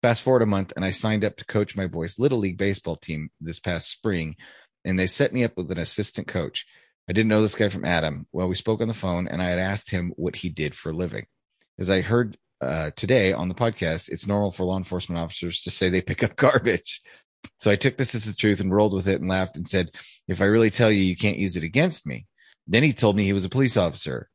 Fast 0.00 0.22
forward 0.22 0.42
a 0.42 0.46
month 0.46 0.72
and 0.76 0.84
I 0.84 0.92
signed 0.92 1.24
up 1.24 1.36
to 1.38 1.44
coach 1.44 1.74
my 1.74 1.88
boys' 1.88 2.20
little 2.20 2.38
league 2.38 2.56
baseball 2.56 2.94
team 2.94 3.30
this 3.40 3.58
past 3.58 3.90
spring 3.90 4.36
and 4.84 4.96
they 4.96 5.08
set 5.08 5.32
me 5.32 5.42
up 5.42 5.56
with 5.56 5.68
an 5.72 5.78
assistant 5.78 6.28
coach. 6.28 6.64
I 7.10 7.12
didn't 7.12 7.30
know 7.30 7.42
this 7.42 7.56
guy 7.56 7.68
from 7.68 7.84
Adam. 7.84 8.28
Well, 8.30 8.46
we 8.46 8.54
spoke 8.54 8.80
on 8.80 8.86
the 8.86 8.94
phone 8.94 9.26
and 9.26 9.42
I 9.42 9.48
had 9.48 9.58
asked 9.58 9.90
him 9.90 10.12
what 10.14 10.36
he 10.36 10.48
did 10.48 10.76
for 10.76 10.90
a 10.90 10.96
living. 10.96 11.26
As 11.80 11.90
I 11.90 12.00
heard 12.00 12.38
uh, 12.60 12.90
today 12.96 13.32
on 13.32 13.48
the 13.48 13.54
podcast, 13.54 14.08
it's 14.08 14.26
normal 14.26 14.50
for 14.50 14.64
law 14.64 14.76
enforcement 14.76 15.20
officers 15.20 15.60
to 15.62 15.70
say 15.70 15.88
they 15.88 16.00
pick 16.00 16.22
up 16.22 16.36
garbage. 16.36 17.02
So 17.60 17.70
I 17.70 17.76
took 17.76 17.96
this 17.96 18.14
as 18.14 18.24
the 18.24 18.32
truth 18.32 18.60
and 18.60 18.74
rolled 18.74 18.92
with 18.92 19.08
it 19.08 19.20
and 19.20 19.30
laughed 19.30 19.56
and 19.56 19.68
said, 19.68 19.90
if 20.26 20.40
I 20.40 20.46
really 20.46 20.70
tell 20.70 20.90
you, 20.90 21.02
you 21.02 21.16
can't 21.16 21.38
use 21.38 21.56
it 21.56 21.62
against 21.62 22.06
me. 22.06 22.26
Then 22.66 22.82
he 22.82 22.92
told 22.92 23.16
me 23.16 23.24
he 23.24 23.32
was 23.32 23.44
a 23.44 23.50
police 23.50 23.76
officer. 23.76 24.28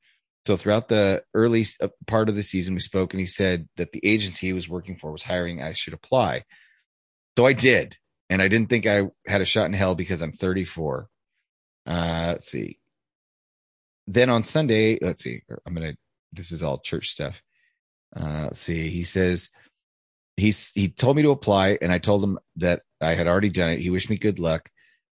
So 0.47 0.57
throughout 0.57 0.87
the 0.87 1.23
early 1.33 1.65
uh, 1.81 1.89
part 2.07 2.29
of 2.29 2.35
the 2.35 2.43
season, 2.43 2.73
we 2.73 2.79
spoke 2.79 3.13
and 3.13 3.19
he 3.19 3.25
said 3.25 3.67
that 3.77 3.91
the 3.91 4.03
agency 4.03 4.47
he 4.47 4.53
was 4.53 4.69
working 4.69 4.95
for 4.95 5.11
was 5.11 5.23
hiring. 5.23 5.61
I 5.61 5.73
should 5.73 5.93
apply. 5.93 6.45
So 7.37 7.45
I 7.45 7.53
did. 7.53 7.97
And 8.29 8.41
I 8.41 8.47
didn't 8.47 8.69
think 8.69 8.85
I 8.85 9.09
had 9.27 9.41
a 9.41 9.45
shot 9.45 9.65
in 9.65 9.73
hell 9.73 9.93
because 9.93 10.21
I'm 10.21 10.31
34. 10.31 11.07
Uh, 11.85 12.25
let's 12.27 12.49
see. 12.49 12.79
Then 14.07 14.29
on 14.29 14.43
Sunday, 14.43 14.97
let's 15.01 15.21
see, 15.21 15.41
I'm 15.65 15.75
going 15.75 15.91
to, 15.91 15.97
this 16.31 16.51
is 16.51 16.63
all 16.63 16.79
church 16.79 17.09
stuff. 17.09 17.41
Uh, 18.15 18.49
see. 18.53 18.89
He 18.89 19.03
says, 19.03 19.49
he's, 20.37 20.71
he 20.73 20.89
told 20.89 21.15
me 21.15 21.23
to 21.23 21.31
apply 21.31 21.77
and 21.81 21.91
I 21.91 21.97
told 21.97 22.23
him 22.23 22.39
that 22.57 22.81
I 22.99 23.13
had 23.13 23.27
already 23.27 23.49
done 23.49 23.71
it. 23.71 23.79
He 23.79 23.89
wished 23.89 24.09
me 24.09 24.17
good 24.17 24.39
luck. 24.39 24.69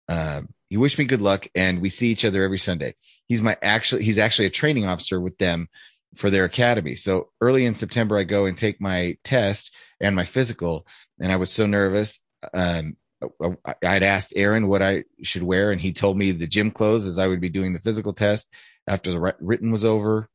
Um, 0.08 0.48
he 0.68 0.76
wished 0.76 0.98
me 0.98 1.04
good 1.04 1.22
luck 1.22 1.46
and 1.54 1.80
we 1.80 1.90
see 1.90 2.10
each 2.10 2.24
other 2.24 2.42
every 2.42 2.58
Sunday. 2.58 2.94
He's 3.26 3.42
my 3.42 3.56
actually, 3.62 4.04
he's 4.04 4.18
actually 4.18 4.46
a 4.46 4.50
training 4.50 4.86
officer 4.86 5.20
with 5.20 5.38
them 5.38 5.68
for 6.14 6.30
their 6.30 6.44
academy. 6.44 6.94
So 6.94 7.30
early 7.40 7.66
in 7.66 7.74
September, 7.74 8.16
I 8.18 8.24
go 8.24 8.46
and 8.46 8.56
take 8.56 8.80
my 8.80 9.16
test 9.24 9.72
and 10.00 10.14
my 10.14 10.24
physical 10.24 10.86
and 11.20 11.32
I 11.32 11.36
was 11.36 11.50
so 11.50 11.66
nervous. 11.66 12.18
Um, 12.52 12.96
I 13.42 13.74
had 13.82 14.02
asked 14.02 14.34
Aaron 14.36 14.68
what 14.68 14.82
I 14.82 15.04
should 15.22 15.42
wear 15.42 15.72
and 15.72 15.80
he 15.80 15.92
told 15.92 16.18
me 16.18 16.32
the 16.32 16.46
gym 16.46 16.70
clothes 16.70 17.06
as 17.06 17.18
I 17.18 17.26
would 17.26 17.40
be 17.40 17.48
doing 17.48 17.72
the 17.72 17.78
physical 17.78 18.12
test 18.12 18.48
after 18.86 19.10
the 19.10 19.34
written 19.40 19.72
was 19.72 19.84
over. 19.84 20.28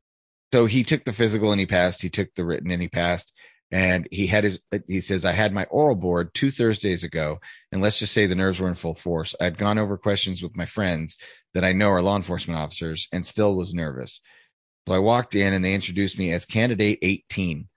So 0.52 0.66
he 0.66 0.84
took 0.84 1.06
the 1.06 1.14
physical 1.14 1.52
and 1.52 1.60
he 1.60 1.66
passed. 1.66 2.02
He 2.02 2.10
took 2.10 2.34
the 2.36 2.46
written 2.46 2.72
and 2.72 2.82
he 2.82 2.88
passed. 2.88 3.34
And 3.72 4.08
he 4.12 4.26
had 4.26 4.46
his 4.46 4.60
he 4.88 5.00
says 5.00 5.26
i 5.26 5.32
had 5.32 5.54
my 5.54 5.66
oral 5.66 5.96
board 5.96 6.34
two 6.34 6.50
thursdays 6.50 7.04
ago 7.04 7.38
and 7.72 7.84
let's 7.84 8.00
just 8.00 8.14
say 8.14 8.26
the 8.26 8.34
nerves 8.34 8.60
were 8.60 8.68
in 8.68 8.74
full 8.74 8.96
force. 8.96 9.36
I'd 9.40 9.60
gone 9.60 9.78
over 9.78 9.96
questions 9.96 10.42
with 10.42 10.58
my 10.58 10.66
friends 10.66 11.18
that 11.54 11.64
i 11.64 11.72
know 11.72 11.90
are 11.90 12.02
law 12.02 12.16
enforcement 12.16 12.60
officers 12.60 13.08
and 13.12 13.24
still 13.26 13.56
was 13.56 13.74
nervous. 13.74 14.22
So 14.88 14.96
i 14.96 15.00
walked 15.00 15.36
in 15.36 15.54
and 15.54 15.64
they 15.64 15.76
introduced 15.76 16.18
me 16.18 16.34
as 16.34 16.46
candidate 16.46 16.98
18 17.04 17.68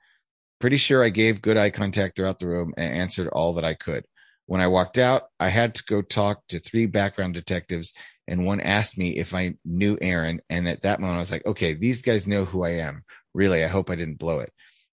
pretty 0.61 0.79
sure 0.79 1.05
i 1.05 1.11
gave 1.11 1.43
good 1.43 1.59
eye 1.59 1.71
contact 1.71 2.17
throughout 2.17 2.39
the 2.39 2.47
room 2.47 2.73
and 2.79 2.95
answered 2.95 3.29
all 3.29 3.53
that 3.55 3.65
i 3.65 3.75
could. 3.75 4.07
When 4.47 4.63
i 4.63 4.69
walked 4.69 4.97
out 4.97 5.25
i 5.39 5.51
had 5.51 5.75
to 5.75 5.85
go 5.85 6.01
talk 6.01 6.41
to 6.49 6.59
three 6.59 6.87
background 6.87 7.35
detectives 7.35 7.93
and 8.29 8.47
one 8.47 8.61
asked 8.61 8.97
me 8.97 9.11
if 9.11 9.35
i 9.35 9.55
knew 9.65 9.99
aaron 10.01 10.41
and 10.51 10.69
at 10.69 10.83
that 10.83 11.01
moment 11.01 11.17
i 11.17 11.21
was 11.21 11.31
like 11.31 11.47
okay 11.47 11.75
these 11.75 12.03
guys 12.03 12.27
know 12.27 12.45
who 12.45 12.63
i 12.63 12.71
am 12.71 13.03
really 13.35 13.65
i 13.65 13.69
hope 13.69 13.91
i 13.91 13.95
didn't 13.95 14.19
blow 14.19 14.39
it 14.39 14.53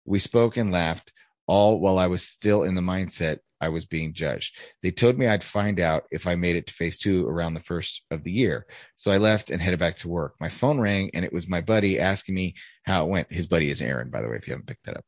we 0.09 0.19
spoke 0.19 0.57
and 0.57 0.71
laughed, 0.71 1.13
all 1.47 1.79
while 1.79 1.97
I 1.97 2.07
was 2.07 2.23
still 2.23 2.63
in 2.63 2.75
the 2.75 2.81
mindset 2.81 3.39
I 3.61 3.69
was 3.69 3.85
being 3.85 4.13
judged. 4.13 4.55
They 4.81 4.91
told 4.91 5.17
me 5.17 5.27
I'd 5.27 5.43
find 5.43 5.79
out 5.79 6.05
if 6.11 6.27
I 6.27 6.35
made 6.35 6.55
it 6.55 6.67
to 6.67 6.73
phase 6.73 6.97
two 6.97 7.27
around 7.27 7.53
the 7.53 7.59
first 7.59 8.03
of 8.09 8.23
the 8.23 8.31
year. 8.31 8.65
So 8.95 9.11
I 9.11 9.17
left 9.17 9.49
and 9.49 9.61
headed 9.61 9.79
back 9.79 9.97
to 9.97 10.07
work. 10.07 10.35
My 10.39 10.49
phone 10.49 10.79
rang 10.79 11.11
and 11.13 11.25
it 11.25 11.33
was 11.33 11.47
my 11.47 11.61
buddy 11.61 11.99
asking 11.99 12.35
me 12.35 12.55
how 12.83 13.05
it 13.05 13.09
went. 13.09 13.31
His 13.31 13.47
buddy 13.47 13.69
is 13.69 13.81
Aaron, 13.81 14.09
by 14.09 14.21
the 14.21 14.29
way, 14.29 14.37
if 14.37 14.47
you 14.47 14.53
haven't 14.53 14.67
picked 14.67 14.85
that 14.85 14.97
up. 14.97 15.05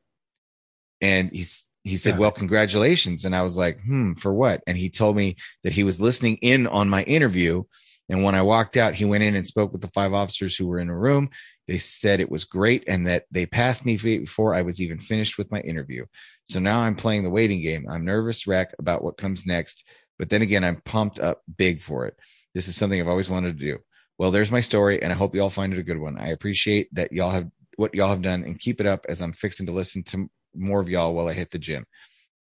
And 1.00 1.30
he's, 1.32 1.64
he 1.82 1.96
said, 1.96 2.18
well, 2.18 2.30
congratulations. 2.30 3.24
And 3.24 3.34
I 3.34 3.42
was 3.42 3.56
like, 3.56 3.80
hmm, 3.80 4.12
for 4.12 4.32
what? 4.32 4.62
And 4.66 4.76
he 4.78 4.90
told 4.90 5.16
me 5.16 5.36
that 5.64 5.72
he 5.72 5.82
was 5.82 6.00
listening 6.00 6.36
in 6.36 6.66
on 6.66 6.88
my 6.88 7.02
interview. 7.04 7.64
And 8.12 8.22
when 8.22 8.34
I 8.34 8.42
walked 8.42 8.76
out, 8.76 8.94
he 8.94 9.06
went 9.06 9.24
in 9.24 9.34
and 9.34 9.46
spoke 9.46 9.72
with 9.72 9.80
the 9.80 9.88
five 9.88 10.12
officers 10.12 10.54
who 10.54 10.66
were 10.66 10.78
in 10.78 10.90
a 10.90 10.96
room. 10.96 11.30
They 11.66 11.78
said 11.78 12.20
it 12.20 12.30
was 12.30 12.44
great 12.44 12.84
and 12.86 13.06
that 13.06 13.24
they 13.30 13.46
passed 13.46 13.86
me 13.86 13.96
before 13.96 14.54
I 14.54 14.60
was 14.60 14.82
even 14.82 14.98
finished 15.00 15.38
with 15.38 15.50
my 15.50 15.60
interview. 15.60 16.04
So 16.50 16.60
now 16.60 16.80
I'm 16.80 16.94
playing 16.94 17.22
the 17.22 17.30
waiting 17.30 17.62
game. 17.62 17.86
I'm 17.88 18.04
nervous 18.04 18.46
wreck 18.46 18.74
about 18.78 19.02
what 19.02 19.16
comes 19.16 19.46
next, 19.46 19.84
but 20.18 20.28
then 20.28 20.42
again, 20.42 20.62
I'm 20.62 20.82
pumped 20.84 21.20
up 21.20 21.40
big 21.56 21.80
for 21.80 22.04
it. 22.04 22.14
This 22.54 22.68
is 22.68 22.76
something 22.76 23.00
I've 23.00 23.08
always 23.08 23.30
wanted 23.30 23.58
to 23.58 23.64
do. 23.64 23.78
Well, 24.18 24.30
there's 24.30 24.50
my 24.50 24.60
story, 24.60 25.02
and 25.02 25.10
I 25.10 25.16
hope 25.16 25.34
you 25.34 25.40
all 25.40 25.48
find 25.48 25.72
it 25.72 25.78
a 25.78 25.82
good 25.82 25.98
one. 25.98 26.18
I 26.18 26.28
appreciate 26.28 26.94
that 26.94 27.12
y'all 27.12 27.30
have 27.30 27.48
what 27.76 27.94
y'all 27.94 28.10
have 28.10 28.20
done 28.20 28.44
and 28.44 28.60
keep 28.60 28.78
it 28.78 28.86
up 28.86 29.06
as 29.08 29.22
I'm 29.22 29.32
fixing 29.32 29.64
to 29.66 29.72
listen 29.72 30.02
to 30.04 30.28
more 30.54 30.80
of 30.80 30.90
y'all 30.90 31.14
while 31.14 31.28
I 31.28 31.32
hit 31.32 31.50
the 31.50 31.58
gym. 31.58 31.86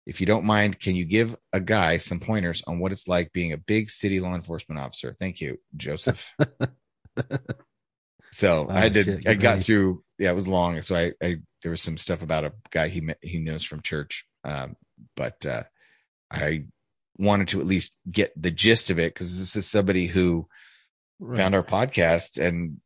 If 0.05 0.19
you 0.21 0.27
don't 0.27 0.45
mind, 0.45 0.79
can 0.79 0.95
you 0.95 1.05
give 1.05 1.35
a 1.51 1.59
guy 1.59 1.97
some 1.97 2.19
pointers 2.19 2.62
on 2.67 2.79
what 2.79 2.91
it's 2.91 3.07
like 3.07 3.33
being 3.33 3.53
a 3.53 3.57
big 3.57 3.89
city 3.89 4.19
law 4.19 4.35
enforcement 4.35 4.79
officer? 4.79 5.15
Thank 5.19 5.41
you, 5.41 5.57
Joseph. 5.75 6.24
so 8.31 8.67
Oh, 8.69 8.74
I 8.74 8.89
did. 8.89 9.05
shit, 9.05 9.27
I 9.27 9.33
got 9.35 9.51
ready. 9.51 9.62
through. 9.63 10.03
Yeah, 10.19 10.31
it 10.31 10.35
was 10.35 10.47
long. 10.47 10.81
So 10.81 10.95
I, 10.95 11.13
I 11.21 11.38
there 11.63 11.71
was 11.71 11.81
some 11.81 11.97
stuff 11.97 12.21
about 12.21 12.45
a 12.45 12.53
guy 12.69 12.88
he 12.89 13.01
met, 13.01 13.17
he 13.21 13.39
knows 13.39 13.63
from 13.63 13.81
church. 13.81 14.25
Um, 14.43 14.75
but 15.15 15.43
uh, 15.45 15.63
I 16.31 16.65
wanted 17.17 17.47
to 17.50 17.59
at 17.59 17.65
least 17.65 17.91
get 18.12 18.31
the 18.39 18.51
gist 18.51 18.89
of 18.89 19.00
it 19.00 19.13
because 19.13 19.38
this 19.39 19.55
is 19.55 19.65
somebody 19.67 20.05
who 20.07 20.47
found 21.33 21.55
our 21.55 21.63
podcast 21.63 22.38
and 22.38 22.77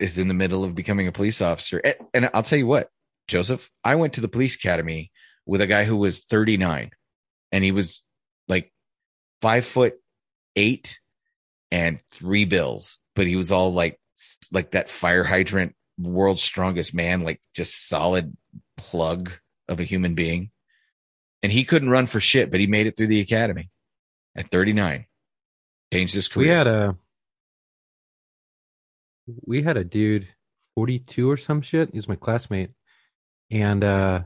is 0.00 0.18
in 0.18 0.26
the 0.26 0.34
middle 0.34 0.64
of 0.64 0.74
becoming 0.74 1.06
a 1.06 1.12
police 1.12 1.40
officer. 1.40 1.78
And, 1.78 1.94
and 2.14 2.30
I'll 2.34 2.42
tell 2.42 2.58
you 2.58 2.66
what, 2.66 2.88
Joseph, 3.28 3.70
I 3.84 3.94
went 3.94 4.14
to 4.14 4.20
the 4.20 4.28
police 4.28 4.56
academy 4.56 5.11
with 5.46 5.60
a 5.60 5.66
guy 5.66 5.84
who 5.84 5.96
was 5.96 6.20
39 6.20 6.90
and 7.50 7.64
he 7.64 7.72
was 7.72 8.02
like 8.48 8.72
five 9.40 9.64
foot 9.64 9.94
eight 10.56 11.00
and 11.70 12.00
three 12.10 12.44
bills, 12.44 12.98
but 13.14 13.26
he 13.26 13.36
was 13.36 13.52
all 13.52 13.72
like, 13.72 13.98
like 14.50 14.72
that 14.72 14.90
fire 14.90 15.24
hydrant, 15.24 15.74
world's 15.98 16.42
strongest 16.42 16.94
man, 16.94 17.22
like 17.22 17.40
just 17.54 17.88
solid 17.88 18.36
plug 18.76 19.32
of 19.68 19.80
a 19.80 19.84
human 19.84 20.14
being. 20.14 20.50
And 21.42 21.50
he 21.50 21.64
couldn't 21.64 21.90
run 21.90 22.06
for 22.06 22.20
shit, 22.20 22.50
but 22.50 22.60
he 22.60 22.66
made 22.66 22.86
it 22.86 22.96
through 22.96 23.08
the 23.08 23.20
academy 23.20 23.70
at 24.36 24.50
39. 24.50 25.06
Changed 25.92 26.14
his 26.14 26.28
career. 26.28 26.46
we 26.46 26.52
had 26.52 26.66
a 26.66 26.96
we 29.46 29.62
had 29.62 29.76
a 29.76 29.84
dude 29.84 30.28
42 30.74 31.30
or 31.30 31.36
some 31.36 31.62
shit 31.62 31.90
he's 31.92 32.08
my 32.08 32.16
classmate 32.16 32.70
and 33.50 33.84
uh 33.84 34.22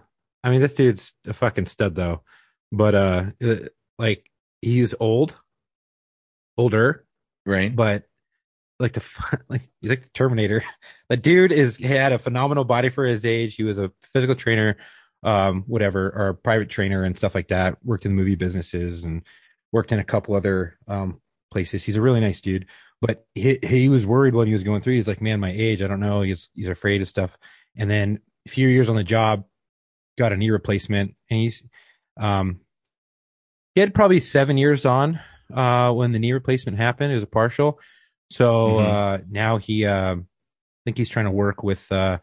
i 0.47 0.51
mean 0.51 0.61
this 0.61 0.75
dude's 0.75 1.13
a 1.27 1.35
fucking 1.35 1.67
stud 1.67 1.97
though. 1.97 2.23
But 2.71 2.95
uh 2.95 3.25
uh, 3.43 3.57
like 3.99 4.31
he's 4.63 4.95
old 5.01 5.39
older 6.57 7.05
right? 7.45 7.75
but 7.75 8.05
like 8.79 8.93
the 8.93 9.05
like 9.49 9.69
he's 9.81 9.91
like 9.91 10.03
the 10.05 10.09
terminator. 10.11 10.63
The 11.09 11.17
dude 11.17 11.53
is 11.53 11.77
he 11.77 11.85
had 11.85 12.13
a 12.13 12.19
phenomenal 12.19 12.65
body 12.65 12.89
for 12.89 13.05
his 13.05 13.25
age. 13.25 13.55
He 13.57 13.63
was 13.63 13.79
a 13.79 13.93
physical 14.13 14.35
trainer 14.37 14.77
um 15.23 15.65
whatever 15.67 16.11
or 16.15 16.29
a 16.29 16.35
private 16.35 16.69
trainer 16.69 17.03
and 17.03 17.17
stuff 17.19 17.35
like 17.35 17.49
that. 17.49 17.79
Worked 17.85 18.07
in 18.07 18.15
movie 18.15 18.37
businesses 18.37 19.03
and 19.03 19.23
worked 19.73 19.93
in 19.93 19.99
a 19.99 20.05
couple 20.05 20.35
other 20.37 20.79
um 20.87 21.21
places. 21.51 21.85
He's 21.85 21.97
a 21.97 22.03
really 22.03 22.21
nice 22.21 22.41
dude. 22.41 22.67
But 23.01 23.27
he 23.35 23.59
he 23.63 23.89
was 23.89 24.07
worried 24.07 24.35
when 24.35 24.47
he 24.47 24.53
was 24.53 24.63
going 24.65 24.81
through. 24.81 24.95
He's 24.95 25.09
like 25.09 25.21
man 25.21 25.41
my 25.41 25.51
age 25.51 25.83
i 25.83 25.89
don't 25.89 26.01
know. 26.01 26.23
He's 26.23 26.51
he's 26.55 26.69
afraid 26.69 27.03
of 27.03 27.09
stuff. 27.09 27.37
And 27.77 27.91
then 27.91 28.21
a 28.47 28.51
few 28.51 28.69
years 28.69 28.89
on 28.89 28.97
the 28.97 29.05
job 29.05 29.45
got 30.19 30.33
a 30.33 30.37
knee 30.37 30.51
replacement 30.51 31.15
and 31.31 31.41
he's 31.41 31.63
um 32.19 32.61
he 33.75 33.81
had 33.81 33.95
probably 33.95 34.21
seven 34.21 34.57
years 34.57 34.85
on 34.85 35.21
uh 35.55 35.93
when 35.93 36.13
the 36.13 36.19
knee 36.19 36.33
replacement 36.33 36.79
happened. 36.79 37.13
It 37.13 37.17
was 37.17 37.25
a 37.25 37.29
partial. 37.29 37.79
So 38.31 38.77
Mhm. 38.77 38.81
uh 38.81 39.19
now 39.31 39.59
he 39.59 39.85
um 39.87 40.27
i 40.29 40.81
think 40.85 40.99
he's 40.99 41.09
trying 41.11 41.27
to 41.27 41.31
work 41.31 41.63
with 41.63 41.91
uh 41.93 42.19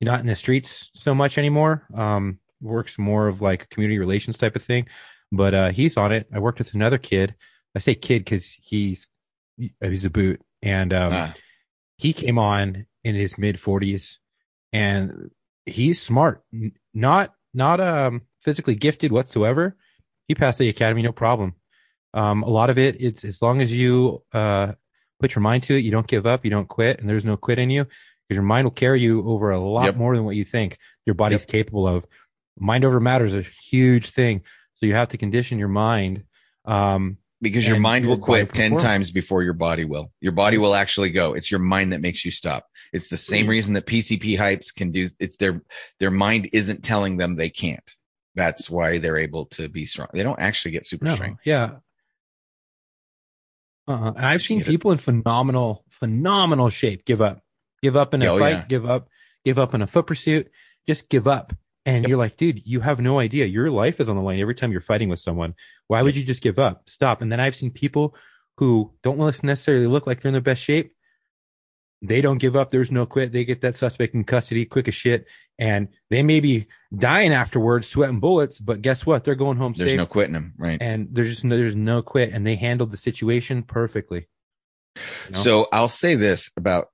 not 0.00 0.20
in 0.20 0.26
the 0.26 0.36
streets 0.36 0.90
so 0.94 1.14
much 1.14 1.38
anymore. 1.38 1.86
Um 1.94 2.38
works 2.60 2.98
more 2.98 3.28
of 3.28 3.40
like 3.40 3.68
community 3.70 3.98
relations 3.98 4.36
type 4.38 4.56
of 4.56 4.62
thing. 4.62 4.88
But 5.32 5.54
uh 5.54 5.70
he's 5.70 5.96
on 5.96 6.12
it. 6.12 6.26
I 6.32 6.38
worked 6.38 6.58
with 6.58 6.74
another 6.74 6.98
kid. 6.98 7.34
I 7.74 7.78
say 7.78 7.94
kid 7.94 8.20
because 8.24 8.46
he's 8.60 9.08
he's 9.80 10.04
a 10.04 10.10
boot. 10.10 10.40
And 10.62 10.92
um 10.92 11.12
Ah, 11.12 11.34
he 11.98 12.12
came 12.12 12.38
on 12.38 12.86
in 13.04 13.14
his 13.14 13.38
mid 13.38 13.56
40s 13.56 14.18
and 14.72 15.30
he's 15.64 16.00
smart 16.02 16.42
not 16.96 17.34
not 17.54 17.80
um 17.80 18.22
physically 18.44 18.74
gifted 18.74 19.12
whatsoever. 19.12 19.76
He 20.28 20.34
passed 20.34 20.58
the 20.58 20.68
academy 20.68 21.02
no 21.02 21.12
problem. 21.12 21.54
Um 22.14 22.42
a 22.42 22.48
lot 22.48 22.70
of 22.70 22.78
it 22.78 23.00
it's 23.00 23.24
as 23.24 23.40
long 23.42 23.60
as 23.60 23.72
you 23.72 24.22
uh 24.32 24.72
put 25.20 25.34
your 25.34 25.42
mind 25.42 25.62
to 25.64 25.74
it 25.76 25.80
you 25.84 25.90
don't 25.90 26.06
give 26.06 26.26
up 26.26 26.44
you 26.44 26.50
don't 26.50 26.68
quit 26.68 27.00
and 27.00 27.08
there's 27.08 27.24
no 27.24 27.36
quit 27.36 27.58
in 27.58 27.70
you 27.70 27.84
because 27.84 28.36
your 28.36 28.42
mind 28.42 28.64
will 28.64 28.72
carry 28.72 29.00
you 29.00 29.22
over 29.28 29.50
a 29.50 29.60
lot 29.60 29.84
Yep. 29.86 29.96
more 29.96 30.14
than 30.16 30.24
what 30.24 30.36
you 30.36 30.44
think 30.44 30.78
your 31.06 31.14
body's 31.14 31.46
capable 31.46 31.86
of. 31.86 32.04
Mind 32.58 32.84
over 32.84 33.00
matter 33.00 33.24
is 33.26 33.34
a 33.34 33.42
huge 33.70 34.10
thing. 34.10 34.42
So 34.76 34.86
you 34.86 34.94
have 34.94 35.08
to 35.10 35.18
condition 35.18 35.58
your 35.58 35.68
mind 35.68 36.24
um 36.64 37.18
because 37.48 37.66
your 37.66 37.78
mind 37.80 38.06
will 38.06 38.18
quit 38.18 38.52
10 38.52 38.78
times 38.78 39.10
before 39.10 39.42
your 39.42 39.52
body 39.54 39.84
will. 39.84 40.12
Your 40.20 40.32
body 40.32 40.58
will 40.58 40.74
actually 40.74 41.10
go. 41.10 41.32
It's 41.34 41.50
your 41.50 41.60
mind 41.60 41.92
that 41.92 42.00
makes 42.00 42.24
you 42.24 42.30
stop. 42.30 42.66
It's 42.92 43.08
the 43.08 43.16
same 43.16 43.46
Mm. 43.46 43.50
reason 43.50 43.74
that 43.74 43.86
PCP 43.86 44.36
hypes 44.38 44.74
can 44.74 44.90
do 44.92 45.08
it's 45.18 45.36
their 45.36 45.62
their 46.00 46.10
mind 46.10 46.48
isn't 46.52 46.82
telling 46.84 47.16
them 47.16 47.34
they 47.34 47.50
can't. 47.50 47.88
That's 48.34 48.68
why 48.70 48.98
they're 48.98 49.16
able 49.18 49.46
to 49.46 49.68
be 49.68 49.86
strong. 49.86 50.08
They 50.12 50.22
don't 50.22 50.38
actually 50.38 50.72
get 50.72 50.86
super 50.86 51.04
No, 51.06 51.14
strength. 51.14 51.40
yeah. 51.44 51.76
And 53.88 54.18
I've 54.18 54.42
seen 54.42 54.58
get 54.58 54.66
it. 54.66 54.70
people 54.70 54.90
in 54.92 54.98
phenomenal, 54.98 55.84
phenomenal 55.90 56.70
shape 56.70 57.04
give 57.04 57.22
up, 57.22 57.42
give 57.82 57.96
up 57.96 58.14
in 58.14 58.22
a 58.22 58.26
Oh, 58.26 58.38
fight, 58.38 58.50
yeah. 58.50 58.64
give 58.68 58.84
up, 58.88 59.08
give 59.44 59.58
up 59.58 59.74
in 59.74 59.82
a 59.82 59.86
foot 59.86 60.06
pursuit, 60.06 60.50
just 60.88 61.08
give 61.08 61.26
up. 61.28 61.52
And 61.86 62.02
Yep. 62.02 62.08
you're 62.08 62.18
like, 62.18 62.36
dude, 62.36 62.66
you 62.66 62.80
have 62.80 63.00
no 63.00 63.18
idea. 63.20 63.46
Your 63.46 63.70
life 63.70 64.00
is 64.00 64.08
on 64.08 64.16
the 64.16 64.22
line 64.22 64.40
every 64.40 64.54
time 64.56 64.72
you're 64.72 64.80
fighting 64.80 65.08
with 65.08 65.20
someone. 65.20 65.54
Why 65.86 66.02
would 66.02 66.16
you 66.16 66.24
just 66.24 66.42
give 66.42 66.58
up? 66.58 66.88
Stop. 66.90 67.22
And 67.22 67.30
then 67.32 67.40
I've 67.40 67.54
seen 67.56 67.70
people 67.70 68.14
who 68.58 68.92
don't 69.02 69.18
necessarily 69.44 69.86
look 69.86 70.06
like 70.06 70.20
they're 70.20 70.30
in 70.30 70.34
the 70.34 70.40
best 70.40 70.62
shape. 70.62 70.92
They 72.02 72.20
don't 72.20 72.38
give 72.38 72.56
up. 72.56 72.70
There's 72.70 72.92
no 72.92 73.06
quit. 73.06 73.32
They 73.32 73.44
get 73.44 73.62
that 73.62 73.74
suspect 73.76 74.14
in 74.14 74.24
custody 74.24 74.64
quick 74.66 74.88
as 74.88 74.94
shit. 74.94 75.26
And 75.58 75.88
they 76.10 76.22
may 76.22 76.40
be 76.40 76.66
dying 76.94 77.32
afterwards, 77.32 77.88
sweating 77.88 78.20
bullets, 78.20 78.58
but 78.60 78.82
guess 78.82 79.06
what? 79.06 79.24
They're 79.24 79.34
going 79.34 79.56
home 79.56 79.72
There's 79.72 79.92
safe 79.92 79.96
no 79.96 80.04
quitting 80.06 80.34
them, 80.34 80.52
right? 80.58 80.76
and 80.82 81.08
there's 81.12 81.30
just 81.30 81.44
no, 81.44 81.56
there's 81.56 81.74
no 81.74 82.02
quit 82.02 82.32
and 82.34 82.46
they 82.46 82.56
handled 82.56 82.90
the 82.90 82.98
situation 82.98 83.62
perfectly 83.62 84.28
You 84.96 85.02
know? 85.32 85.38
So 85.38 85.68
I'll 85.72 85.88
say 85.88 86.14
this 86.14 86.50
about 86.58 86.88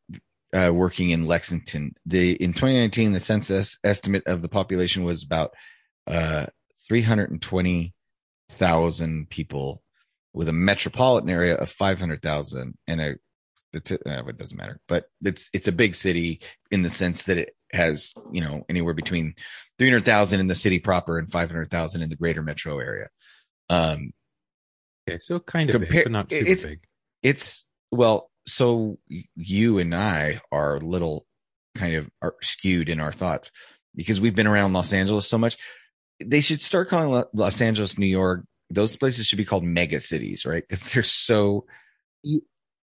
uh, 0.52 0.70
working 0.72 1.10
in 1.10 1.26
Lexington. 1.26 1.94
The 2.06 2.32
in 2.34 2.52
2019, 2.52 3.12
the 3.12 3.20
census 3.20 3.78
estimate 3.84 4.22
of 4.26 4.42
the 4.42 4.48
population 4.48 5.04
was 5.04 5.22
about 5.22 5.52
uh, 6.06 6.46
320,000 6.88 9.30
people, 9.30 9.82
with 10.34 10.48
a 10.48 10.52
metropolitan 10.52 11.30
area 11.30 11.54
of 11.56 11.70
500,000 11.70 12.76
and 12.86 13.00
a. 13.00 13.16
Uh, 13.74 13.74
it 13.74 13.86
doesn't 14.36 14.58
matter, 14.58 14.78
but 14.86 15.06
it's 15.24 15.48
it's 15.54 15.66
a 15.66 15.72
big 15.72 15.94
city 15.94 16.42
in 16.70 16.82
the 16.82 16.90
sense 16.90 17.22
that 17.24 17.38
it 17.38 17.56
has 17.72 18.12
you 18.30 18.42
know 18.42 18.66
anywhere 18.68 18.92
between 18.92 19.34
300,000 19.78 20.40
in 20.40 20.46
the 20.46 20.54
city 20.54 20.78
proper 20.78 21.18
and 21.18 21.32
500,000 21.32 22.02
in 22.02 22.10
the 22.10 22.16
greater 22.16 22.42
metro 22.42 22.78
area. 22.78 23.08
Um, 23.70 24.12
okay 25.08 25.18
so 25.22 25.40
kind 25.40 25.70
of 25.70 25.74
compare- 25.74 25.90
big 25.90 26.04
but 26.04 26.12
not 26.12 26.30
super 26.30 26.44
it's- 26.46 26.62
big 26.64 26.80
it's 27.22 27.64
well 27.90 28.30
so 28.46 28.98
you 29.36 29.78
and 29.78 29.94
i 29.94 30.40
are 30.50 30.76
a 30.76 30.80
little 30.80 31.26
kind 31.74 31.94
of 31.94 32.10
are 32.20 32.34
skewed 32.42 32.88
in 32.88 33.00
our 33.00 33.12
thoughts 33.12 33.50
because 33.94 34.20
we've 34.20 34.34
been 34.34 34.46
around 34.46 34.72
los 34.72 34.92
angeles 34.92 35.28
so 35.28 35.38
much. 35.38 35.56
They 36.24 36.40
should 36.40 36.60
start 36.60 36.88
calling 36.88 37.24
los 37.32 37.60
angeles 37.60 37.98
new 37.98 38.06
york. 38.06 38.44
Those 38.70 38.96
places 38.96 39.26
should 39.26 39.36
be 39.38 39.44
called 39.44 39.64
mega 39.64 40.00
cities 40.00 40.44
right? 40.44 40.62
Because 40.66 40.82
they're 40.92 41.02
so 41.02 41.66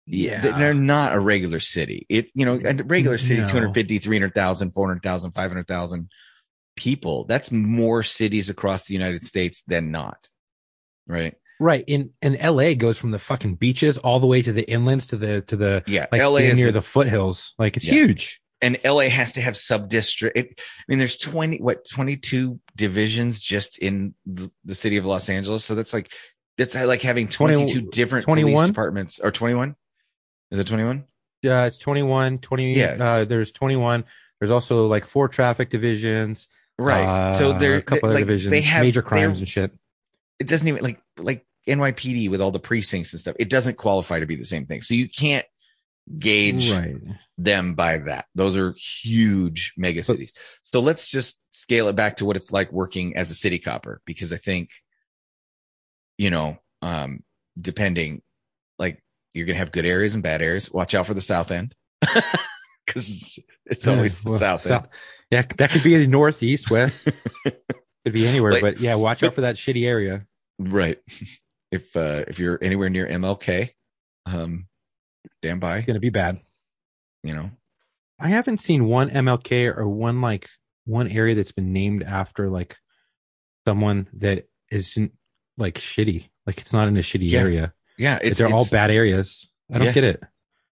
yeah 0.06 0.40
they- 0.40 0.52
they're 0.52 0.74
not 0.74 1.14
a 1.14 1.18
regular 1.20 1.60
city. 1.60 2.06
It 2.08 2.26
you 2.34 2.44
know 2.44 2.60
a 2.62 2.74
regular 2.84 3.18
city 3.18 3.40
No. 3.40 3.48
250 3.48 3.98
300,000 3.98 4.72
400,000 4.72 5.32
500,000 5.32 6.10
people. 6.76 7.24
That's 7.24 7.50
more 7.52 8.02
cities 8.02 8.50
across 8.50 8.84
the 8.86 8.94
united 8.94 9.24
states 9.24 9.62
than 9.66 9.90
not 9.90 10.28
right 11.06 11.34
right 11.64 11.84
in 11.86 12.10
and 12.22 12.38
la 12.56 12.74
goes 12.74 12.98
from 12.98 13.10
the 13.10 13.18
fucking 13.18 13.54
beaches 13.54 13.96
all 13.98 14.20
the 14.20 14.26
way 14.26 14.40
to 14.42 14.52
the 14.52 14.64
inlands 14.66 15.08
to 15.08 15.16
the 15.16 15.40
to 15.42 15.56
the 15.56 15.82
yeah 15.86 16.06
like 16.12 16.20
la 16.22 16.36
is 16.36 16.56
near 16.56 16.68
a- 16.68 16.72
the 16.72 16.82
foothills 16.82 17.54
like 17.58 17.76
it's 17.76 17.86
Yeah. 17.86 17.94
huge 17.94 18.40
and 18.62 18.78
LA 18.82 19.08
has 19.10 19.32
to 19.34 19.42
have 19.42 19.58
sub 19.58 19.90
district. 19.90 20.38
I 20.38 20.82
mean, 20.88 20.98
there's 20.98 21.18
20, 21.18 21.58
what, 21.58 21.84
22 21.86 22.58
divisions 22.74 23.42
just 23.42 23.76
in 23.78 24.14
the, 24.24 24.50
the 24.64 24.74
city 24.74 24.96
of 24.96 25.04
Los 25.04 25.28
Angeles. 25.28 25.62
So 25.66 25.74
that's 25.74 25.92
like, 25.92 26.10
that's 26.56 26.74
like 26.74 27.02
having 27.02 27.28
22 27.28 27.66
20 27.80 27.88
different 27.90 28.24
21? 28.24 28.52
police 28.54 28.68
departments 28.68 29.20
or 29.22 29.30
21. 29.32 29.76
Is 30.50 30.58
it 30.60 30.66
21? 30.66 31.04
yeah 31.42 31.64
it's 31.66 31.76
21 31.76 32.38
20 32.38 32.74
Yeah. 32.74 32.96
uh 32.98 33.24
there's 33.26 33.52
21 33.52 34.04
there's 34.40 34.50
also 34.50 34.86
like 34.86 35.04
four 35.04 35.28
traffic 35.28 35.68
divisions 35.68 36.48
Right. 36.78 37.34
so 37.36 37.50
uh, 37.50 37.58
they're 37.58 37.76
a 37.76 37.82
couple 37.82 38.08
like, 38.08 38.16
other 38.16 38.24
divisions 38.24 38.50
they 38.50 38.62
have 38.62 38.82
major 38.82 39.02
crimes 39.02 39.40
and 39.40 39.48
shit 39.48 39.72
It 40.38 40.46
doesn't 40.48 40.66
even 40.66 40.82
like, 40.82 41.02
like 41.18 41.44
NYPD 41.66 42.30
with 42.30 42.40
all 42.40 42.50
the 42.50 42.58
precincts 42.58 43.12
and 43.12 43.20
stuff. 43.20 43.36
It 43.38 43.48
doesn't 43.50 43.76
qualify 43.76 44.20
to 44.20 44.26
be 44.26 44.36
the 44.36 44.44
same 44.44 44.66
thing. 44.66 44.82
So 44.82 44.94
you 44.94 45.08
can't 45.08 45.46
gauge 46.18 46.70
right 46.70 46.96
them 47.38 47.74
by 47.74 47.98
that. 47.98 48.26
Those 48.34 48.56
are 48.56 48.74
huge 48.78 49.72
mega 49.76 50.02
cities. 50.02 50.32
So 50.62 50.80
let's 50.80 51.08
just 51.08 51.36
scale 51.52 51.88
it 51.88 51.96
back 51.96 52.16
to 52.16 52.24
what 52.24 52.36
it's 52.36 52.52
like 52.52 52.70
working 52.72 53.16
as 53.16 53.30
a 53.30 53.34
city 53.34 53.58
copper 53.58 54.00
because 54.04 54.32
I 54.32 54.36
think, 54.36 54.70
you 56.18 56.30
know, 56.30 56.58
um, 56.82 57.22
depending, 57.60 58.22
like 58.78 59.02
you're 59.32 59.46
gonna 59.46 59.58
have 59.58 59.72
good 59.72 59.86
areas 59.86 60.14
and 60.14 60.22
bad 60.22 60.42
areas. 60.42 60.70
Watch 60.70 60.94
out 60.94 61.06
for 61.06 61.14
the 61.14 61.20
south 61.20 61.50
end 61.50 61.74
because 62.00 63.08
it's, 63.08 63.38
it's 63.66 63.88
always 63.88 64.14
Yeah, 64.14 64.20
well, 64.24 64.32
the 64.34 64.38
south 64.40 64.60
so- 64.60 64.76
end. 64.76 64.88
yeah, 65.30 65.42
that 65.58 65.70
could 65.70 65.82
be 65.82 65.96
the 65.96 66.06
northeast, 66.06 66.70
west, 66.70 67.08
could 67.44 68.12
be 68.12 68.26
anywhere. 68.28 68.52
Like- 68.52 68.60
but 68.60 68.80
yeah, 68.80 68.94
watch 68.96 69.22
out 69.22 69.34
for 69.34 69.40
that 69.40 69.56
shitty 69.56 69.86
area. 69.86 70.26
Right. 70.58 70.98
If 71.70 71.96
uh 71.96 72.24
if 72.28 72.38
you're 72.38 72.58
anywhere 72.62 72.88
near 72.90 73.06
MLK, 73.08 73.70
um, 74.26 74.66
stand 75.42 75.60
by. 75.60 75.78
It's 75.78 75.86
gonna 75.86 76.00
be 76.00 76.10
bad. 76.10 76.40
You 77.22 77.34
know. 77.34 77.50
I 78.18 78.28
haven't 78.28 78.58
seen 78.58 78.84
one 78.86 79.10
MLK 79.10 79.76
or 79.76 79.88
one 79.88 80.20
like 80.20 80.48
one 80.84 81.08
area 81.08 81.34
that's 81.34 81.52
been 81.52 81.72
named 81.72 82.02
after 82.02 82.48
like 82.48 82.76
someone 83.66 84.08
that 84.14 84.48
isn't 84.70 85.12
like 85.58 85.74
shitty. 85.76 86.28
Like 86.46 86.60
it's 86.60 86.72
not 86.72 86.86
in 86.88 86.96
a 86.96 87.00
shitty 87.00 87.30
Yeah. 87.30 87.40
area. 87.40 87.74
Yeah, 87.96 88.18
it's 88.22 88.38
They're 88.38 88.52
all 88.52 88.66
bad 88.70 88.90
areas. 88.90 89.48
I 89.72 89.78
don't 89.78 89.86
Yeah. 89.88 89.92
get 89.92 90.04
it. 90.04 90.22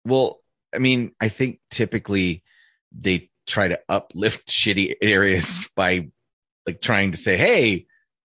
Well, 0.05 0.41
I 0.75 0.79
mean, 0.79 1.13
I 1.21 1.29
think 1.29 1.61
typically 1.71 2.43
they 2.93 3.31
try 3.47 3.69
to 3.69 3.81
uplift 3.89 4.49
shitty 4.51 4.95
areas 5.03 5.69
by 5.75 6.11
like 6.67 6.81
trying 6.81 7.11
to 7.13 7.17
say, 7.17 7.37
"Hey, 7.37 7.87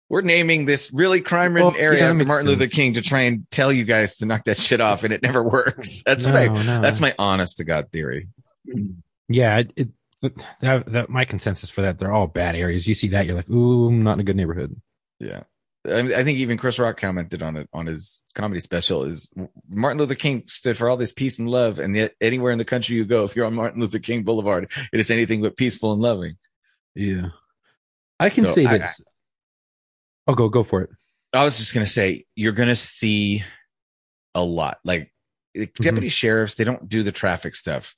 we're 0.10 0.22
naming 0.22 0.66
this 0.66 0.92
really 0.92 1.22
crime-ridden 1.22 1.74
Well, 1.74 1.82
area 1.82 2.00
yeah, 2.00 2.10
after 2.12 2.26
Martin 2.26 2.48
Luther. 2.48 2.68
King 2.68 2.94
to 2.96 3.02
try 3.02 3.22
and 3.22 3.50
tell 3.52 3.72
you 3.72 3.84
guys 3.86 4.18
to 4.18 4.26
knock 4.26 4.46
that 4.46 4.58
shit 4.60 4.82
off," 4.82 5.04
and 5.04 5.14
it 5.14 5.22
never 5.22 5.44
works. 5.48 6.02
That's 6.04 6.26
no, 6.26 6.34
my 6.34 6.48
no. 6.48 6.82
that's 6.82 7.00
my 7.00 7.14
honest 7.20 7.58
to 7.58 7.64
god 7.64 7.92
theory. 7.92 8.28
yeah. 9.28 9.58
It, 9.60 9.74
it 9.78 9.90
that, 10.62 10.86
that 10.92 11.10
my 11.10 11.24
consensus 11.26 11.70
for 11.70 11.82
that 11.84 11.98
they're 11.98 12.12
all 12.12 12.28
bad 12.28 12.56
areas. 12.56 12.88
You 12.88 12.96
see 12.96 13.08
that 13.10 13.26
you're 13.26 13.36
like, 13.36 13.50
ooh, 13.50 13.88
I'm 13.88 14.04
not 14.04 14.14
in 14.16 14.20
a 14.20 14.24
good 14.24 14.36
neighborhood. 14.36 14.76
Yeah. 15.20 15.44
I, 15.88 16.00
I 16.00 16.24
think 16.26 16.40
even 16.40 16.58
Chris 16.58 16.78
Rock 16.78 16.98
commented 16.98 17.42
on 17.42 17.56
it 17.56 17.70
on 17.72 17.86
his 17.86 18.22
comedy 18.36 18.60
special 18.60 19.04
is 19.06 19.32
Martin 19.70 19.98
Luther 19.98 20.16
King 20.16 20.44
stood 20.46 20.76
for 20.76 20.90
all 20.90 20.98
this 20.98 21.14
peace 21.14 21.40
and 21.40 21.50
love. 21.50 21.80
And 21.80 21.96
yet 21.96 22.16
anywhere 22.20 22.52
in 22.52 22.58
the 22.58 22.66
country 22.66 22.98
you 22.98 23.06
go, 23.06 23.24
if 23.24 23.36
you're 23.38 23.46
on 23.46 23.54
Martin 23.54 23.80
Luther 23.80 24.00
King 24.00 24.24
Boulevard, 24.24 24.70
it 24.92 25.00
is 25.00 25.10
anything 25.10 25.42
but 25.42 25.56
peaceful 25.56 25.94
and 25.94 26.02
loving. 26.02 26.36
Yeah, 26.96 27.30
I 28.20 28.30
can 28.30 28.44
So 28.46 28.52
say 28.52 28.66
I- 28.66 28.88
I'll 30.30 30.36
go 30.36 30.48
go 30.48 30.62
for 30.62 30.84
it. 30.84 30.92
I 31.34 31.44
was 31.44 31.58
just 31.58 31.74
going 31.74 31.86
to 31.86 31.92
say, 31.92 32.26
you're 32.36 32.54
going 32.54 32.70
to 32.70 32.76
see 32.76 33.44
a 34.36 34.44
lot 34.44 34.78
like 34.86 35.12
deputy 35.82 36.10
sheriffs. 36.10 36.54
They 36.54 36.64
don't 36.64 36.88
do 36.88 37.02
the 37.02 37.12
traffic 37.12 37.56
stuff. 37.56 37.96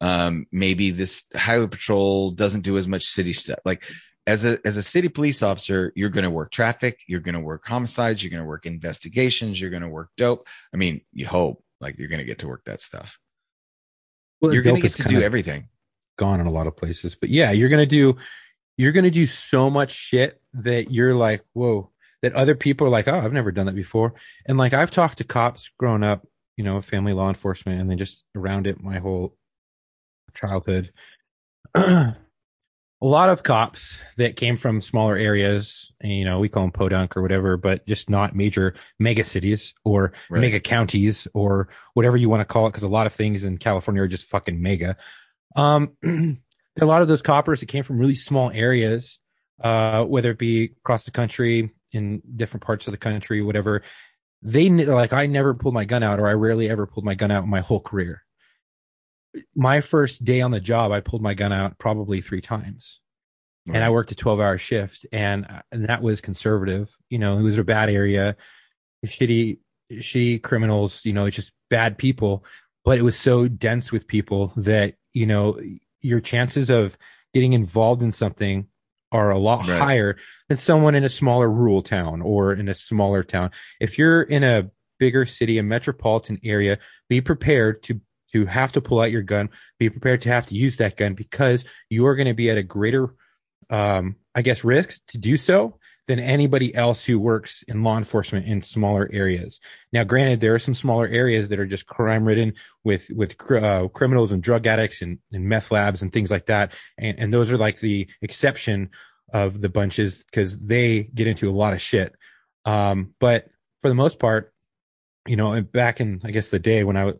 Um, 0.00 0.46
maybe 0.52 0.92
this 0.92 1.24
highway 1.34 1.66
patrol 1.66 2.30
doesn't 2.30 2.60
do 2.60 2.78
as 2.78 2.86
much 2.86 3.04
city 3.04 3.32
stuff. 3.32 3.58
Like 3.64 3.82
as 4.28 4.44
a, 4.44 4.58
as 4.64 4.76
a 4.76 4.82
city 4.82 5.08
police 5.08 5.42
officer, 5.42 5.92
you're 5.96 6.10
going 6.10 6.22
to 6.22 6.30
work 6.30 6.52
traffic. 6.52 7.00
You're 7.08 7.20
going 7.20 7.34
to 7.34 7.40
work 7.40 7.66
homicides. 7.66 8.22
You're 8.22 8.30
going 8.30 8.42
to 8.42 8.48
work 8.48 8.64
investigations. 8.64 9.60
You're 9.60 9.70
going 9.70 9.82
to 9.82 9.88
work 9.88 10.10
dope. 10.16 10.46
I 10.72 10.76
mean, 10.76 11.00
you 11.12 11.26
hope 11.26 11.64
like 11.80 11.98
you're 11.98 12.08
going 12.08 12.20
to 12.20 12.24
get 12.24 12.38
to 12.40 12.48
work 12.48 12.62
that 12.66 12.80
stuff. 12.80 13.18
Well, 14.40 14.54
you're 14.54 14.62
going 14.62 14.76
to 14.76 14.82
get 14.82 14.92
to 14.92 15.04
do 15.04 15.20
everything. 15.20 15.68
Gone 16.16 16.40
in 16.40 16.46
a 16.46 16.52
lot 16.52 16.68
of 16.68 16.76
places, 16.76 17.16
but 17.16 17.30
yeah, 17.30 17.52
you're 17.52 17.70
gonna 17.70 17.86
do. 17.86 18.16
You're 18.76 18.92
gonna 18.92 19.10
do 19.10 19.26
so 19.26 19.70
much 19.70 19.92
shit 19.92 20.40
that 20.54 20.90
you're 20.90 21.14
like, 21.14 21.44
whoa. 21.52 21.90
That 22.22 22.34
other 22.34 22.54
people 22.54 22.86
are 22.86 22.90
like, 22.90 23.08
oh, 23.08 23.18
I've 23.18 23.32
never 23.32 23.50
done 23.50 23.66
that 23.66 23.74
before. 23.74 24.14
And 24.46 24.56
like, 24.56 24.72
I've 24.74 24.92
talked 24.92 25.18
to 25.18 25.24
cops 25.24 25.70
growing 25.76 26.04
up, 26.04 26.24
you 26.56 26.62
know, 26.62 26.80
family 26.80 27.12
law 27.12 27.28
enforcement, 27.28 27.80
and 27.80 27.90
then 27.90 27.98
just 27.98 28.22
around 28.36 28.68
it 28.68 28.80
my 28.80 29.00
whole 29.00 29.36
childhood. 30.32 30.92
a 31.74 32.14
lot 33.00 33.28
of 33.28 33.42
cops 33.42 33.98
that 34.18 34.36
came 34.36 34.56
from 34.56 34.80
smaller 34.80 35.16
areas, 35.16 35.92
and, 36.00 36.12
you 36.12 36.24
know, 36.24 36.38
we 36.38 36.48
call 36.48 36.62
them 36.62 36.70
podunk 36.70 37.16
or 37.16 37.22
whatever, 37.22 37.56
but 37.56 37.84
just 37.88 38.08
not 38.08 38.36
major 38.36 38.74
mega 39.00 39.24
cities 39.24 39.74
or 39.84 40.12
Right. 40.30 40.42
mega 40.42 40.60
counties 40.60 41.26
or 41.34 41.68
whatever 41.94 42.16
you 42.16 42.28
want 42.28 42.40
to 42.40 42.44
call 42.44 42.68
it, 42.68 42.70
because 42.70 42.84
a 42.84 42.88
lot 42.88 43.08
of 43.08 43.12
things 43.12 43.42
in 43.42 43.58
California 43.58 44.00
are 44.02 44.08
just 44.08 44.26
fucking 44.26 44.62
mega. 44.62 44.96
Um, 45.56 45.96
a 46.80 46.86
lot 46.86 47.02
of 47.02 47.08
those 47.08 47.22
coppers 47.22 47.60
that 47.60 47.66
came 47.66 47.84
from 47.84 47.98
really 47.98 48.14
small 48.14 48.50
areas, 48.50 49.18
uh, 49.60 50.04
whether 50.04 50.30
it 50.30 50.38
be 50.38 50.64
across 50.64 51.04
the 51.04 51.10
country, 51.10 51.72
in 51.92 52.22
different 52.36 52.64
parts 52.64 52.86
of 52.86 52.92
the 52.92 52.98
country, 52.98 53.42
whatever. 53.42 53.82
They 54.40 54.68
like 54.70 55.12
I 55.12 55.26
never 55.26 55.54
pulled 55.54 55.74
my 55.74 55.84
gun 55.84 56.02
out, 56.02 56.18
or 56.18 56.26
I 56.26 56.32
rarely 56.32 56.68
ever 56.68 56.86
pulled 56.86 57.04
my 57.04 57.14
gun 57.14 57.30
out 57.30 57.44
in 57.44 57.50
my 57.50 57.60
whole 57.60 57.80
career. 57.80 58.22
My 59.54 59.80
first 59.80 60.24
day 60.24 60.40
on 60.40 60.50
the 60.50 60.60
job, 60.60 60.90
I 60.90 61.00
pulled 61.00 61.22
my 61.22 61.34
gun 61.34 61.52
out 61.52 61.78
probably 61.78 62.20
three 62.20 62.40
times 62.40 63.00
and 63.66 63.82
I 63.82 63.90
worked 63.90 64.12
a 64.12 64.14
12 64.14 64.40
hour 64.40 64.58
shift 64.58 65.06
and, 65.12 65.46
and 65.70 65.86
that 65.86 66.02
was 66.02 66.20
conservative. 66.20 66.90
You 67.08 67.18
know, 67.18 67.38
it 67.38 67.42
was 67.42 67.58
a 67.58 67.64
bad 67.64 67.88
area, 67.88 68.36
shitty, 69.06 69.58
shitty 69.92 70.42
criminals, 70.42 71.04
you 71.04 71.12
know, 71.12 71.30
just 71.30 71.52
bad 71.70 71.96
people, 71.96 72.44
but 72.84 72.98
it 72.98 73.02
was 73.02 73.18
so 73.18 73.48
dense 73.48 73.92
with 73.92 74.06
people 74.06 74.52
that, 74.56 74.94
you 75.12 75.26
know, 75.26 75.60
your 76.02 76.20
chances 76.20 76.70
of 76.70 76.96
getting 77.32 77.52
involved 77.52 78.02
in 78.02 78.12
something 78.12 78.66
are 79.10 79.30
a 79.30 79.38
lot 79.38 79.66
Right. 79.68 79.78
higher 79.78 80.16
than 80.48 80.58
someone 80.58 80.94
in 80.94 81.04
a 81.04 81.08
smaller 81.08 81.50
rural 81.50 81.82
town 81.82 82.22
or 82.22 82.52
in 82.52 82.68
a 82.68 82.74
smaller 82.74 83.22
town. 83.22 83.50
If 83.80 83.98
you're 83.98 84.22
in 84.22 84.42
a 84.42 84.70
bigger 84.98 85.26
city, 85.26 85.58
a 85.58 85.62
metropolitan 85.62 86.40
area, 86.44 86.78
be 87.08 87.20
prepared 87.20 87.82
to 87.84 88.00
to 88.32 88.46
have 88.46 88.72
to 88.72 88.80
pull 88.80 88.98
out 89.00 89.10
your 89.10 89.20
gun, 89.22 89.50
be 89.78 89.90
prepared 89.90 90.22
to 90.22 90.30
have 90.30 90.46
to 90.46 90.54
use 90.54 90.76
that 90.78 90.96
gun 90.96 91.12
because 91.12 91.66
you 91.90 92.06
are 92.06 92.16
going 92.16 92.28
to 92.28 92.32
be 92.34 92.48
at 92.48 92.56
a 92.56 92.62
greater 92.62 93.14
um, 93.68 94.16
I 94.34 94.40
guess, 94.42 94.64
risk 94.64 95.00
to 95.08 95.18
do 95.18 95.36
so 95.36 95.78
than 96.08 96.18
anybody 96.18 96.74
else 96.74 97.04
who 97.04 97.18
works 97.18 97.62
in 97.68 97.84
law 97.84 97.96
enforcement 97.96 98.46
in 98.46 98.60
smaller 98.60 99.08
areas. 99.12 99.60
Now, 99.92 100.04
granted, 100.04 100.40
there 100.40 100.54
are 100.54 100.58
some 100.58 100.74
smaller 100.74 101.06
areas 101.06 101.48
that 101.48 101.60
are 101.60 101.66
just 101.66 101.86
crime 101.86 102.24
ridden 102.24 102.54
with 102.84 103.08
with 103.10 103.40
uh, 103.50 103.88
criminals 103.88 104.32
and 104.32 104.42
drug 104.42 104.66
addicts 104.66 105.02
and, 105.02 105.18
and 105.32 105.48
meth 105.48 105.70
labs 105.70 106.02
and 106.02 106.12
things 106.12 106.30
like 106.30 106.46
that, 106.46 106.72
and, 106.98 107.18
and 107.18 107.32
those 107.32 107.50
are 107.50 107.58
like 107.58 107.80
the 107.80 108.08
exception 108.20 108.90
of 109.32 109.60
the 109.60 109.68
bunches 109.68 110.24
because 110.24 110.58
they 110.58 111.04
get 111.14 111.26
into 111.26 111.48
a 111.48 111.52
lot 111.52 111.72
of 111.72 111.80
shit. 111.80 112.14
Um, 112.64 113.14
but 113.18 113.48
for 113.80 113.88
the 113.88 113.94
most 113.94 114.18
part, 114.18 114.52
you 115.26 115.36
know, 115.36 115.60
back 115.62 116.00
in 116.00 116.20
I 116.24 116.30
guess 116.32 116.48
the 116.48 116.58
day 116.58 116.84
when 116.84 116.96
I 116.96 117.04
was 117.04 117.14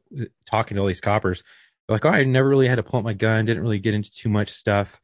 talking 0.47 0.75
to 0.75 0.81
all 0.81 0.89
these 0.89 1.01
coppers, 1.01 1.43
like, 1.89 2.05
oh, 2.05 2.11
I 2.11 2.25
never 2.25 2.49
really 2.49 2.69
had 2.69 2.77
to 2.77 2.83
pull 2.83 2.99
out 2.99 3.05
my 3.05 3.15
gun, 3.15 3.45
didn't 3.45 3.63
really 3.63 3.79
get 3.79 3.95
into 3.95 4.11
too 4.11 4.29
much 4.29 4.51
stuff. 4.51 5.01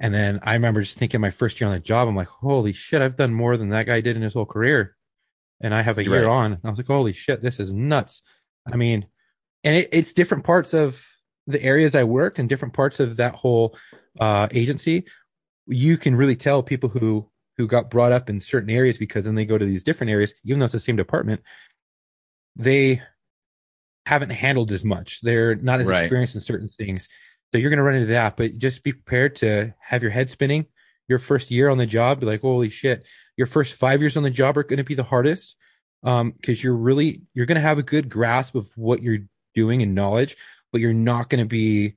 And 0.00 0.12
then 0.12 0.40
I 0.42 0.54
remember 0.54 0.82
just 0.82 0.98
thinking 0.98 1.20
my 1.20 1.30
first 1.30 1.60
year 1.60 1.68
on 1.68 1.74
the 1.74 1.80
job, 1.80 2.08
I'm 2.08 2.16
like, 2.16 2.28
holy 2.28 2.72
shit, 2.72 3.00
I've 3.00 3.16
done 3.16 3.32
more 3.32 3.56
than 3.56 3.68
that 3.70 3.86
guy 3.86 4.00
did 4.00 4.16
in 4.16 4.22
his 4.22 4.34
whole 4.34 4.46
career. 4.46 4.96
And 5.60 5.74
I 5.74 5.82
have 5.82 5.98
a 5.98 6.02
year 6.02 6.26
Right. 6.26 6.32
on. 6.32 6.52
And 6.52 6.60
I 6.64 6.70
was 6.70 6.78
like, 6.78 6.88
holy 6.88 7.12
shit, 7.12 7.42
this 7.42 7.60
is 7.60 7.72
nuts. 7.72 8.22
I 8.70 8.76
mean, 8.76 9.06
and 9.62 9.76
it, 9.76 9.88
it's 9.92 10.12
different 10.12 10.44
parts 10.44 10.74
of 10.74 11.06
the 11.46 11.62
areas 11.62 11.94
I 11.94 12.04
worked 12.04 12.38
and 12.38 12.48
different 12.48 12.74
parts 12.74 12.98
of 13.00 13.16
that 13.18 13.34
whole 13.34 13.76
uh, 14.18 14.48
agency. 14.50 15.04
You 15.66 15.96
can 15.96 16.16
really 16.16 16.36
tell 16.36 16.62
people 16.62 16.88
who 16.88 17.30
who 17.56 17.68
got 17.68 17.88
brought 17.88 18.10
up 18.10 18.28
in 18.28 18.40
certain 18.40 18.68
areas 18.70 18.98
because 18.98 19.24
then 19.26 19.36
they 19.36 19.44
go 19.44 19.56
to 19.56 19.64
these 19.64 19.84
different 19.84 20.10
areas, 20.10 20.34
even 20.44 20.58
though 20.58 20.64
it's 20.64 20.72
the 20.72 20.80
same 20.80 20.96
department, 20.96 21.40
they 22.56 23.00
haven't 24.06 24.30
handled 24.30 24.72
as 24.72 24.84
much. 24.84 25.20
They're 25.22 25.54
not 25.54 25.78
as 25.78 25.86
Right. 25.88 26.02
experienced 26.02 26.34
in 26.34 26.40
certain 26.40 26.68
things. 26.68 27.08
So 27.54 27.58
you're 27.58 27.70
going 27.70 27.78
to 27.78 27.84
run 27.84 27.94
into 27.94 28.12
that, 28.12 28.36
but 28.36 28.58
just 28.58 28.82
be 28.82 28.92
prepared 28.92 29.36
to 29.36 29.72
have 29.78 30.02
your 30.02 30.10
head 30.10 30.28
spinning. 30.28 30.66
Your 31.06 31.20
first 31.20 31.52
year 31.52 31.68
on 31.68 31.78
the 31.78 31.86
job, 31.86 32.18
be 32.18 32.26
like, 32.26 32.40
holy 32.40 32.68
shit. 32.68 33.04
Your 33.36 33.46
first 33.46 33.74
five 33.74 34.00
years 34.00 34.16
on 34.16 34.24
the 34.24 34.30
job 34.30 34.58
are 34.58 34.64
going 34.64 34.78
to 34.78 34.82
be 34.82 34.96
the 34.96 35.04
hardest 35.04 35.54
um, 36.02 36.32
because 36.32 36.64
you're 36.64 36.74
really 36.74 37.22
you're 37.32 37.46
going 37.46 37.54
to 37.54 37.60
have 37.60 37.78
a 37.78 37.84
good 37.84 38.08
grasp 38.08 38.56
of 38.56 38.68
what 38.74 39.04
you're 39.04 39.20
doing 39.54 39.82
and 39.82 39.94
knowledge, 39.94 40.36
but 40.72 40.80
you're 40.80 40.92
not 40.92 41.28
going 41.30 41.44
to 41.44 41.48
be 41.48 41.94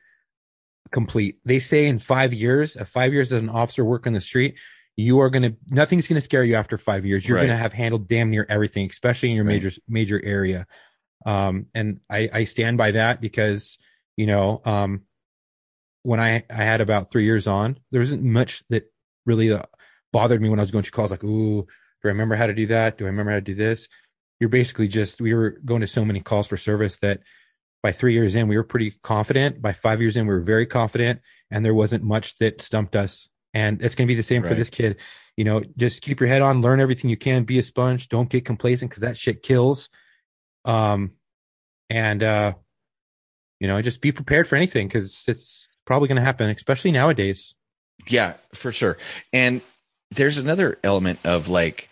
complete. 0.91 1.39
They 1.43 1.57
say 1.57 1.87
in 1.87 1.97
five 1.97 2.35
years, 2.35 2.77
uh, 2.77 2.85
five 2.85 3.11
years 3.11 3.33
as 3.33 3.41
an 3.41 3.49
officer 3.49 3.83
working 3.83 4.11
on 4.11 4.13
the 4.13 4.21
street, 4.21 4.57
you 4.95 5.19
are 5.21 5.29
going 5.31 5.41
to 5.41 5.55
nothing's 5.69 6.07
going 6.07 6.17
to 6.17 6.21
scare 6.21 6.43
you 6.43 6.53
after 6.53 6.77
five 6.77 7.03
years. 7.03 7.27
You're 7.27 7.37
Right. 7.37 7.47
going 7.47 7.57
to 7.57 7.57
have 7.57 7.73
handled 7.73 8.07
damn 8.07 8.29
near 8.29 8.45
everything, 8.47 8.87
especially 8.91 9.29
in 9.29 9.35
your 9.35 9.45
Right. 9.45 9.53
major 9.63 9.71
major 9.87 10.23
area. 10.23 10.67
Um, 11.25 11.65
and 11.73 11.99
I, 12.11 12.29
I 12.31 12.43
stand 12.43 12.77
by 12.77 12.91
that 12.91 13.21
because 13.21 13.79
you 14.17 14.27
know 14.27 14.61
um, 14.63 15.01
when 16.07 16.21
I 16.21 16.41
I 16.49 16.63
had 16.63 16.79
about 16.79 17.11
three 17.11 17.25
years 17.25 17.47
on, 17.47 17.77
there 17.91 17.99
wasn't 17.99 18.23
much 18.23 18.63
that 18.69 18.89
really 19.25 19.51
uh, 19.51 19.63
bothered 20.13 20.41
me 20.41 20.47
when 20.47 20.57
I 20.57 20.63
was 20.63 20.71
going 20.71 20.85
to 20.85 20.91
calls. 20.91 21.11
Like, 21.11 21.23
ooh, 21.25 21.63
do 21.63 22.05
I 22.05 22.07
remember 22.07 22.35
how 22.35 22.47
to 22.47 22.53
do 22.53 22.65
that? 22.67 22.97
Do 22.97 23.03
I 23.03 23.07
remember 23.07 23.31
how 23.31 23.37
to 23.37 23.41
do 23.41 23.55
this? 23.55 23.89
You're 24.39 24.47
basically 24.49 24.87
just 24.87 25.19
we 25.19 25.33
were 25.33 25.59
going 25.65 25.81
to 25.81 25.87
so 25.87 26.05
many 26.05 26.21
calls 26.21 26.47
for 26.47 26.55
service 26.55 26.97
that 26.99 27.19
by 27.83 27.91
three 27.91 28.13
years 28.13 28.35
in 28.35 28.47
we 28.47 28.55
were 28.55 28.63
pretty 28.63 28.91
confident. 29.03 29.61
By 29.61 29.73
five 29.73 29.99
years 29.99 30.15
in 30.15 30.25
we 30.25 30.33
were 30.33 30.39
very 30.39 30.65
confident, 30.65 31.19
and 31.51 31.65
there 31.65 31.73
wasn't 31.73 32.05
much 32.05 32.37
that 32.37 32.61
stumped 32.61 32.95
us. 32.95 33.27
And 33.53 33.81
it's 33.81 33.95
going 33.95 34.07
to 34.07 34.11
be 34.11 34.15
the 34.15 34.23
same 34.23 34.43
for 34.43 34.53
this 34.53 34.69
kid. 34.69 34.97
You 35.35 35.43
know, 35.43 35.61
just 35.75 36.01
keep 36.01 36.21
your 36.21 36.29
head 36.29 36.41
on, 36.41 36.61
learn 36.61 36.79
everything 36.79 37.09
you 37.09 37.17
can, 37.17 37.43
be 37.43 37.59
a 37.59 37.63
sponge, 37.63 38.07
don't 38.07 38.29
get 38.29 38.45
complacent 38.45 38.91
because 38.91 39.01
that 39.01 39.17
shit 39.17 39.43
kills. 39.43 39.89
Um, 40.63 41.13
and 41.89 42.23
uh, 42.23 42.53
you 43.59 43.67
know, 43.67 43.81
just 43.81 43.99
be 43.99 44.13
prepared 44.13 44.47
for 44.47 44.55
anything 44.55 44.87
because 44.87 45.25
it's 45.27 45.66
probably 45.87 46.07
going 46.07 46.17
to 46.17 46.23
happen, 46.23 46.49
especially 46.49 46.91
nowadays. 46.91 47.55
Yeah, 48.07 48.33
for 48.53 48.71
sure. 48.71 48.97
And 49.33 49.61
there's 50.11 50.37
another 50.37 50.77
element 50.83 51.19
of 51.23 51.49
like, 51.49 51.89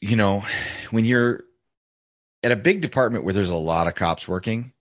you 0.00 0.16
know, 0.16 0.44
when 0.90 1.04
you're 1.04 1.44
at 2.42 2.52
a 2.52 2.56
big 2.56 2.80
department 2.80 3.24
where 3.24 3.32
there's 3.32 3.50
a 3.50 3.54
lot 3.54 3.86
of 3.86 3.94
cops 3.94 4.26
working, 4.26 4.72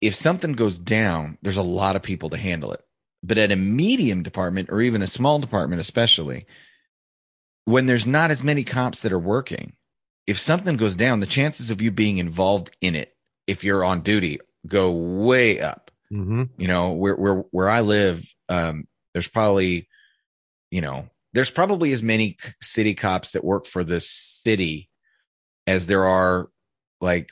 if 0.00 0.14
something 0.14 0.52
goes 0.52 0.78
down, 0.78 1.38
there's 1.42 1.56
a 1.56 1.62
lot 1.62 1.96
of 1.96 2.02
people 2.02 2.30
to 2.30 2.36
handle 2.36 2.72
it. 2.72 2.82
But 3.22 3.38
at 3.38 3.50
a 3.50 3.56
medium 3.56 4.22
department 4.22 4.70
or 4.70 4.80
even 4.80 5.02
a 5.02 5.06
small 5.06 5.38
department, 5.38 5.80
especially 5.80 6.46
when 7.64 7.86
there's 7.86 8.06
not 8.06 8.30
as 8.30 8.44
many 8.44 8.62
cops 8.62 9.00
that 9.00 9.12
are 9.12 9.18
working, 9.18 9.74
if 10.26 10.38
something 10.38 10.76
goes 10.76 10.96
down, 10.96 11.20
the 11.20 11.26
chances 11.26 11.70
of 11.70 11.82
you 11.82 11.90
being 11.90 12.18
involved 12.18 12.74
in 12.80 12.94
it, 12.94 13.16
if 13.46 13.64
you're 13.64 13.84
on 13.84 14.02
duty, 14.02 14.40
go 14.66 14.90
way 14.90 15.60
up. 15.60 15.85
Mm-hmm. 16.12 16.44
You 16.58 16.68
know, 16.68 16.92
where 16.92 17.14
where 17.14 17.34
where 17.50 17.68
I 17.68 17.80
live, 17.80 18.24
um, 18.48 18.86
there's 19.12 19.28
probably, 19.28 19.88
you 20.70 20.80
know, 20.80 21.08
there's 21.32 21.50
probably 21.50 21.92
as 21.92 22.02
many 22.02 22.36
city 22.60 22.94
cops 22.94 23.32
that 23.32 23.44
work 23.44 23.66
for 23.66 23.84
the 23.84 24.00
city 24.00 24.88
as 25.66 25.86
there 25.86 26.04
are 26.04 26.48
like 27.00 27.30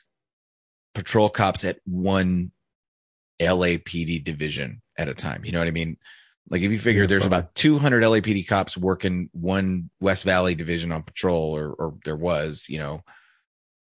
patrol 0.95 1.29
cops 1.29 1.65
at 1.65 1.79
one 1.85 2.51
LAPD 3.41 4.23
division 4.25 4.83
at 4.99 5.09
a 5.09 5.15
time. 5.15 5.45
You 5.45 5.53
know 5.53 5.59
what 5.59 5.69
I 5.69 5.73
mean? 5.73 5.97
Like 6.51 6.63
if 6.63 6.71
you 6.71 6.79
figure 6.79 7.07
there's 7.07 7.25
about 7.25 7.55
200 7.55 8.03
LAPD 8.03 8.47
cops 8.47 8.77
working 8.77 9.31
one 9.33 9.89
West 10.01 10.25
Valley 10.25 10.55
division 10.55 10.93
on 10.93 11.03
patrol, 11.03 11.57
or 11.57 11.73
or 11.73 11.95
there 12.05 12.17
was, 12.17 12.67
you 12.69 12.79
know, 12.79 13.03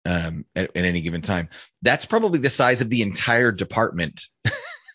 um, 0.04 0.44
at, 0.54 0.70
at 0.76 0.84
any 0.84 1.00
given 1.00 1.22
time. 1.22 1.48
That's 1.82 2.04
probably 2.04 2.38
the 2.38 2.50
size 2.50 2.80
of 2.80 2.90
the 2.90 3.02
entire 3.02 3.52
department 3.52 4.22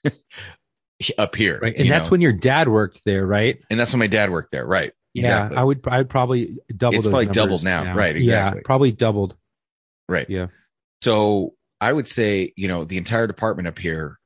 up 1.17 1.35
here, 1.35 1.59
Right. 1.61 1.75
And 1.75 1.89
that's 1.89 2.05
know? 2.05 2.11
when 2.11 2.21
your 2.21 2.33
dad 2.33 2.67
worked 2.67 3.01
there, 3.05 3.25
right? 3.25 3.59
and 3.69 3.79
that's 3.79 3.91
when 3.93 3.99
my 3.99 4.07
dad 4.07 4.31
worked 4.31 4.51
there, 4.51 4.65
right? 4.65 4.93
Yeah. 5.13 5.49
I 5.55 5.63
would 5.63 5.87
I 5.87 5.99
would 5.99 6.09
probably 6.09 6.57
double 6.75 6.97
It's 6.97 7.07
probably 7.07 7.27
doubled 7.27 7.63
now. 7.63 7.95
Right, 7.95 8.15
exactly. 8.17 8.59
Yeah, 8.59 8.65
probably 8.65 8.91
doubled. 8.91 9.35
Right. 10.09 10.29
Yeah. 10.29 10.47
So 11.01 11.53
I 11.79 11.93
would 11.93 12.07
say, 12.07 12.53
you 12.57 12.67
know, 12.67 12.83
the 12.83 12.97
entire 12.97 13.27
department 13.27 13.67
up 13.67 13.79
here 13.79 14.19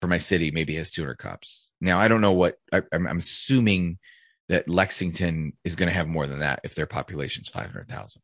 for 0.00 0.06
my 0.06 0.18
city 0.18 0.50
maybe 0.50 0.76
has 0.76 0.90
200 0.90 1.18
cops. 1.18 1.68
Now, 1.80 1.98
I 1.98 2.08
don't 2.08 2.20
know 2.20 2.32
what 2.32 2.56
I, 2.72 2.82
I'm, 2.92 3.06
I'm 3.06 3.18
assuming 3.18 3.98
that 4.48 4.68
Lexington 4.68 5.52
is 5.64 5.74
going 5.74 5.88
to 5.88 5.94
have 5.94 6.06
more 6.08 6.26
than 6.26 6.40
that 6.40 6.60
if 6.64 6.74
their 6.74 6.86
population's 6.86 7.48
500,000. 7.48 8.22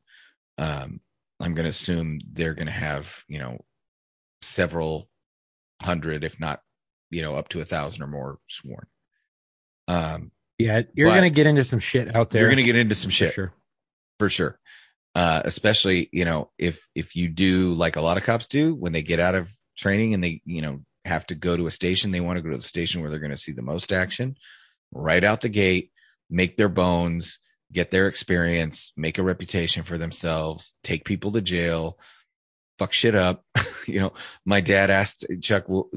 Um, 0.58 1.00
I'm 1.40 1.54
going 1.54 1.64
to 1.64 1.70
assume 1.70 2.20
they're 2.32 2.54
going 2.54 2.66
to 2.66 2.72
have, 2.72 3.22
you 3.28 3.38
know, 3.38 3.58
several 4.40 5.08
hundred, 5.82 6.24
if 6.24 6.38
not, 6.40 6.60
you 7.14 7.22
know, 7.22 7.34
up 7.34 7.48
to 7.50 7.60
a 7.60 7.64
thousand 7.64 8.02
or 8.02 8.06
more 8.06 8.38
sworn. 8.48 8.86
Um, 9.88 10.32
Yeah. 10.58 10.82
You're 10.94 11.10
gonna 11.10 11.30
get 11.30 11.46
into 11.46 11.64
some 11.64 11.78
shit 11.78 12.14
out 12.14 12.30
there. 12.30 12.42
you're 12.42 12.50
going 12.50 12.56
to 12.58 12.64
get 12.64 12.76
into 12.76 12.94
some 12.94 13.10
shit 13.10 13.30
for 13.30 13.34
sure. 13.34 13.54
for 14.18 14.28
sure. 14.28 14.58
Uh, 15.14 15.42
especially, 15.44 16.08
you 16.12 16.24
know, 16.24 16.50
if 16.58 16.86
if 16.94 17.14
you 17.14 17.28
do 17.28 17.72
like 17.74 17.96
a 17.96 18.00
lot 18.00 18.16
of 18.16 18.24
cops 18.24 18.48
do 18.48 18.74
when 18.74 18.92
they 18.92 19.02
get 19.02 19.20
out 19.20 19.34
of 19.36 19.50
training 19.78 20.12
and 20.12 20.24
they, 20.24 20.40
you 20.44 20.60
know, 20.60 20.80
have 21.04 21.26
to 21.26 21.34
go 21.34 21.56
to 21.56 21.66
a 21.66 21.70
station, 21.70 22.10
they 22.10 22.20
want 22.20 22.36
to 22.36 22.42
go 22.42 22.50
to 22.50 22.56
the 22.56 22.62
station 22.62 23.00
where 23.00 23.10
they're 23.10 23.20
going 23.20 23.30
to 23.30 23.36
see 23.36 23.52
the 23.52 23.62
most 23.62 23.92
action 23.92 24.36
right 24.92 25.24
out 25.24 25.40
the 25.40 25.48
gate, 25.48 25.90
make 26.30 26.56
their 26.56 26.68
bones, 26.68 27.38
get 27.72 27.90
their 27.90 28.08
experience, 28.08 28.92
make 28.96 29.18
a 29.18 29.22
reputation 29.22 29.82
for 29.82 29.98
themselves, 29.98 30.76
take 30.82 31.04
people 31.04 31.32
to 31.32 31.42
jail, 31.42 31.98
fuck 32.78 32.92
shit 32.92 33.14
up. 33.14 33.44
you 33.86 34.00
know, 34.00 34.12
my 34.44 34.60
dad 34.60 34.90
asked 34.90 35.26
Chuck, 35.42 35.68
well, 35.68 35.90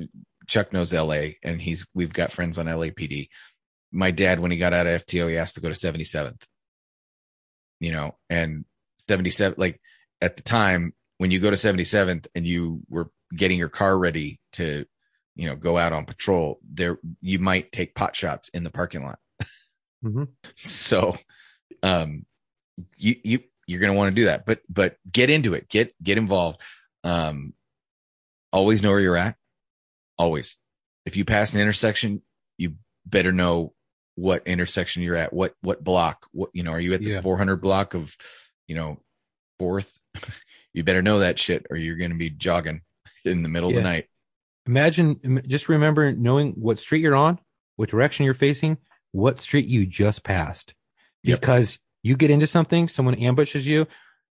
Chuck 0.48 0.74
knows 0.74 0.94
LA 0.94 1.32
and 1.44 1.62
he's, 1.62 1.86
we've 1.94 2.14
got 2.14 2.32
friends 2.32 2.58
on 2.58 2.66
LAPD. 2.66 3.30
My 3.92 4.12
dad, 4.12 4.40
when 4.40 4.52
he 4.52 4.58
got 4.58 4.74
out 4.74 4.88
of 4.88 5.06
FTO, 5.06 5.30
he 5.30 5.38
asked 5.38 5.56
to 5.56 5.62
go 5.62 5.70
to 5.70 5.76
77th, 5.76 6.44
you 7.80 7.92
know, 7.92 8.16
and 8.30 8.66
77, 9.08 9.56
like 9.58 9.80
at 10.22 10.36
the 10.38 10.44
time 10.44 10.94
when 11.18 11.32
you 11.32 11.40
go 11.40 11.50
to 11.50 11.56
77th 11.56 12.28
and 12.36 12.46
you 12.46 12.82
were 12.90 13.10
getting 13.36 13.58
your 13.58 13.70
car 13.70 13.98
ready 13.98 14.40
to, 14.54 14.86
you 15.36 15.46
know, 15.46 15.56
go 15.56 15.78
out 15.78 15.94
on 15.94 16.06
patrol, 16.06 16.60
there, 16.70 17.00
you 17.22 17.40
might 17.40 17.72
take 17.72 17.96
pot 17.96 18.16
shots 18.16 18.50
in 18.50 18.64
the 18.64 18.72
parking 18.72 19.04
lot. 19.06 19.20
Mhm. 20.06 20.28
So, 20.56 21.18
um, 21.82 22.26
you, 22.98 23.16
you, 23.24 23.40
you're 23.66 23.80
going 23.80 23.92
to 23.92 23.98
want 23.98 24.12
to 24.12 24.22
do 24.22 24.26
that, 24.26 24.46
but, 24.46 24.60
but 24.70 24.98
get 25.12 25.32
into 25.32 25.56
it, 25.56 25.68
get, 25.70 25.92
get 26.04 26.20
involved. 26.20 26.62
Um, 27.04 27.54
always 28.54 28.84
know 28.84 28.92
where 28.92 29.00
you're 29.00 29.18
at. 29.18 29.36
Always. 30.18 30.56
If 31.06 31.16
you 31.16 31.26
pass 31.26 31.54
an 31.54 31.62
intersection, 31.62 32.22
you 32.58 32.76
better 33.06 33.32
know 33.32 33.74
what 34.16 34.48
intersection 34.48 35.04
you're 35.04 35.16
at, 35.16 35.32
what, 35.32 35.54
what 35.62 35.84
block, 35.84 36.28
what, 36.32 36.50
you 36.54 36.64
know, 36.64 36.72
are 36.72 36.80
you 36.80 36.94
at 36.94 37.02
the 37.02 37.12
Yeah. 37.12 37.22
400 37.22 37.58
block 37.58 37.94
of, 37.94 38.16
you 38.68 38.76
know, 38.76 39.00
fourth? 39.60 40.00
you 40.74 40.84
better 40.84 41.02
know 41.02 41.20
that 41.20 41.40
shit 41.40 41.66
or 41.70 41.78
you're 41.78 41.96
going 41.96 42.12
to 42.12 42.18
be 42.18 42.30
jogging 42.30 42.82
in 43.24 43.44
the 43.44 43.50
middle 43.50 43.70
of 43.70 43.76
the 43.76 43.82
night. 43.82 44.08
Imagine, 44.66 45.42
just 45.48 45.70
remember 45.70 46.12
knowing 46.12 46.54
what 46.54 46.80
street 46.80 47.02
you're 47.02 47.16
on, 47.16 47.40
what 47.78 47.90
direction 47.90 48.26
you're 48.26 48.34
facing, 48.34 48.78
what 49.12 49.40
street 49.40 49.66
you 49.66 49.86
just 49.86 50.24
passed. 50.24 50.74
Yep. 51.24 51.40
Because 51.40 51.80
you 52.04 52.16
get 52.16 52.30
into 52.30 52.48
something, 52.48 52.90
someone 52.90 53.16
ambushes 53.16 53.66
you, 53.66 53.88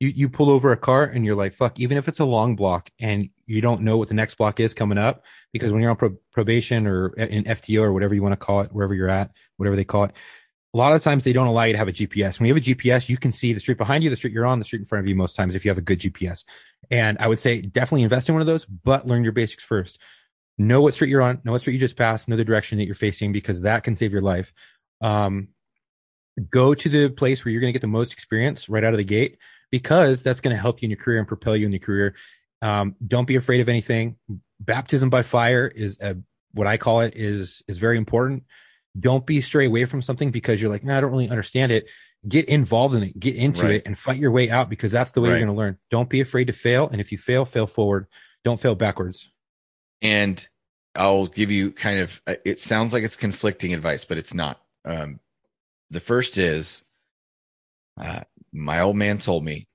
you 0.01 0.09
you 0.09 0.29
pull 0.29 0.51
over 0.51 0.73
a 0.73 0.77
car, 0.77 1.05
and 1.05 1.25
you're 1.25 1.35
like, 1.35 1.55
"Fuck!" 1.55 1.81
Even 1.81 1.97
if 1.97 2.09
it's 2.09 2.21
a 2.21 2.25
long 2.25 2.57
block 2.57 2.91
and 3.01 3.29
you 3.47 3.61
don't 3.61 3.83
know 3.83 3.97
what 3.97 4.09
the 4.09 4.15
next 4.15 4.37
block 4.37 4.61
is 4.61 4.75
coming 4.75 4.99
up, 4.99 5.25
because 5.53 5.73
when 5.73 5.81
you're 5.81 5.91
on 5.91 5.97
pro- 5.97 6.19
probation 6.33 6.87
or 6.87 7.09
in 7.15 7.45
FTO 7.45 7.83
or 7.83 7.93
whatever 7.93 8.15
you 8.15 8.23
want 8.23 8.33
to 8.33 8.37
call 8.37 8.61
it, 8.61 8.73
wherever 8.73 8.95
you're 8.95 9.09
at, 9.09 9.33
whatever 9.57 9.75
they 9.75 9.85
call 9.85 10.05
it, 10.05 10.13
a 10.75 10.77
lot 10.77 10.95
of 10.95 11.03
times 11.03 11.25
they 11.25 11.33
don't 11.33 11.47
allow 11.47 11.65
you 11.65 11.73
to 11.73 11.79
have 11.79 11.89
a 11.89 11.93
GPS. 11.93 12.39
When 12.39 12.47
you 12.47 12.55
have 12.55 12.63
a 12.63 12.67
GPS, 12.67 13.09
you 13.09 13.17
can 13.17 13.33
see 13.33 13.53
the 13.53 13.61
street 13.61 13.79
behind 13.79 14.05
you, 14.05 14.11
the 14.11 14.17
street 14.17 14.33
you're 14.33 14.47
on, 14.47 14.59
the 14.59 14.65
street 14.65 14.81
in 14.81 14.87
front 14.87 15.05
of 15.05 15.09
you 15.09 15.17
most 15.17 15.35
times 15.35 15.55
if 15.55 15.65
you 15.65 15.71
have 15.71 15.79
a 15.79 15.83
good 15.83 16.01
GPS. 16.01 16.45
And 16.91 17.17
I 17.19 17.27
would 17.27 17.39
say 17.39 17.61
definitely 17.61 18.03
invest 18.03 18.29
in 18.29 18.35
one 18.35 18.43
of 18.43 18.47
those, 18.47 18.67
but 18.67 19.07
learn 19.07 19.25
your 19.25 19.33
basics 19.33 19.65
first. 19.65 19.99
Know 20.59 20.81
what 20.81 20.95
street 20.95 21.11
you're 21.11 21.23
on, 21.23 21.41
know 21.45 21.53
what 21.53 21.63
street 21.63 21.75
you 21.75 21.81
just 21.81 21.97
passed, 21.97 22.29
know 22.29 22.37
the 22.37 22.45
direction 22.45 22.79
that 22.79 22.85
you're 22.85 22.95
facing 22.95 23.33
because 23.33 23.63
that 23.63 23.83
can 23.85 23.97
save 23.97 24.13
your 24.13 24.23
life. 24.23 24.53
Um, 25.01 25.49
go 26.51 26.75
to 26.75 26.89
the 26.89 27.09
place 27.09 27.45
where 27.45 27.53
you're 27.53 27.61
going 27.61 27.73
to 27.73 27.77
get 27.77 27.81
the 27.81 27.89
most 27.89 28.13
experience 28.13 28.69
right 28.69 28.85
out 28.85 28.93
of 28.93 28.99
the 28.99 29.05
gate 29.05 29.39
because 29.71 30.23
that's 30.23 30.41
going 30.41 30.55
to 30.55 30.61
help 30.61 30.83
you 30.83 30.87
in 30.87 30.91
your 30.91 30.99
career 30.99 31.19
and 31.19 31.29
propel 31.29 31.57
you 31.57 31.67
in 31.67 31.73
your 31.73 31.81
career. 31.81 32.15
Um, 32.63 32.97
don't 33.07 33.27
be 33.27 33.37
afraid 33.37 33.61
of 33.61 33.69
anything. 33.69 34.17
Baptism 34.61 35.11
by 35.11 35.23
fire 35.23 35.67
is 35.67 35.99
a, 36.01 36.17
what 36.53 36.67
I 36.67 36.77
call 36.77 37.01
it 37.01 37.15
is 37.17 37.63
is 37.69 37.79
very 37.79 37.97
important. 37.97 38.45
Don't 38.99 39.25
be 39.25 39.41
stray 39.41 39.67
away 39.67 39.85
from 39.85 40.03
something 40.03 40.31
because 40.31 40.61
you're 40.61 40.71
like, 40.71 40.83
nah, 40.83 40.99
I 40.99 41.01
don't 41.01 41.11
really 41.13 41.29
understand 41.29 41.71
it. 41.71 41.87
Get 42.27 42.49
involved 42.49 42.97
in 42.97 43.05
it, 43.05 43.21
get 43.21 43.37
into 43.37 43.63
Right. 43.63 43.75
it, 43.77 43.83
and 43.87 43.97
fight 43.97 44.19
your 44.19 44.33
way 44.33 44.51
out 44.51 44.69
because 44.69 44.91
that's 44.91 45.13
the 45.13 45.21
way 45.21 45.29
Right. 45.29 45.37
you're 45.39 45.47
going 45.47 45.55
to 45.55 45.59
learn. 45.59 45.79
Don't 45.91 46.09
be 46.09 46.21
afraid 46.21 46.47
to 46.47 46.53
fail, 46.53 46.89
and 46.89 47.01
if 47.01 47.13
you 47.13 47.19
fail, 47.19 47.45
fail 47.45 47.69
forward. 47.69 48.07
Don't 48.45 48.61
fail 48.61 48.75
backwards. 48.75 49.31
And 50.03 50.49
I'll 50.97 51.27
give 51.29 51.53
you 51.53 51.71
kind 51.71 52.01
of, 52.01 52.21
uh, 52.27 52.35
it 52.45 52.59
sounds 52.59 52.93
like 52.93 53.05
it's 53.05 53.17
conflicting 53.17 53.73
advice, 53.73 54.05
but 54.05 54.19
it's 54.19 54.35
not. 54.35 54.61
Um, 54.85 55.21
the 55.91 56.01
first 56.01 56.39
is, 56.39 56.83
uh, 58.01 58.23
my 58.59 58.81
old 58.81 58.97
man 58.97 59.19
told 59.19 59.45
me 59.45 59.69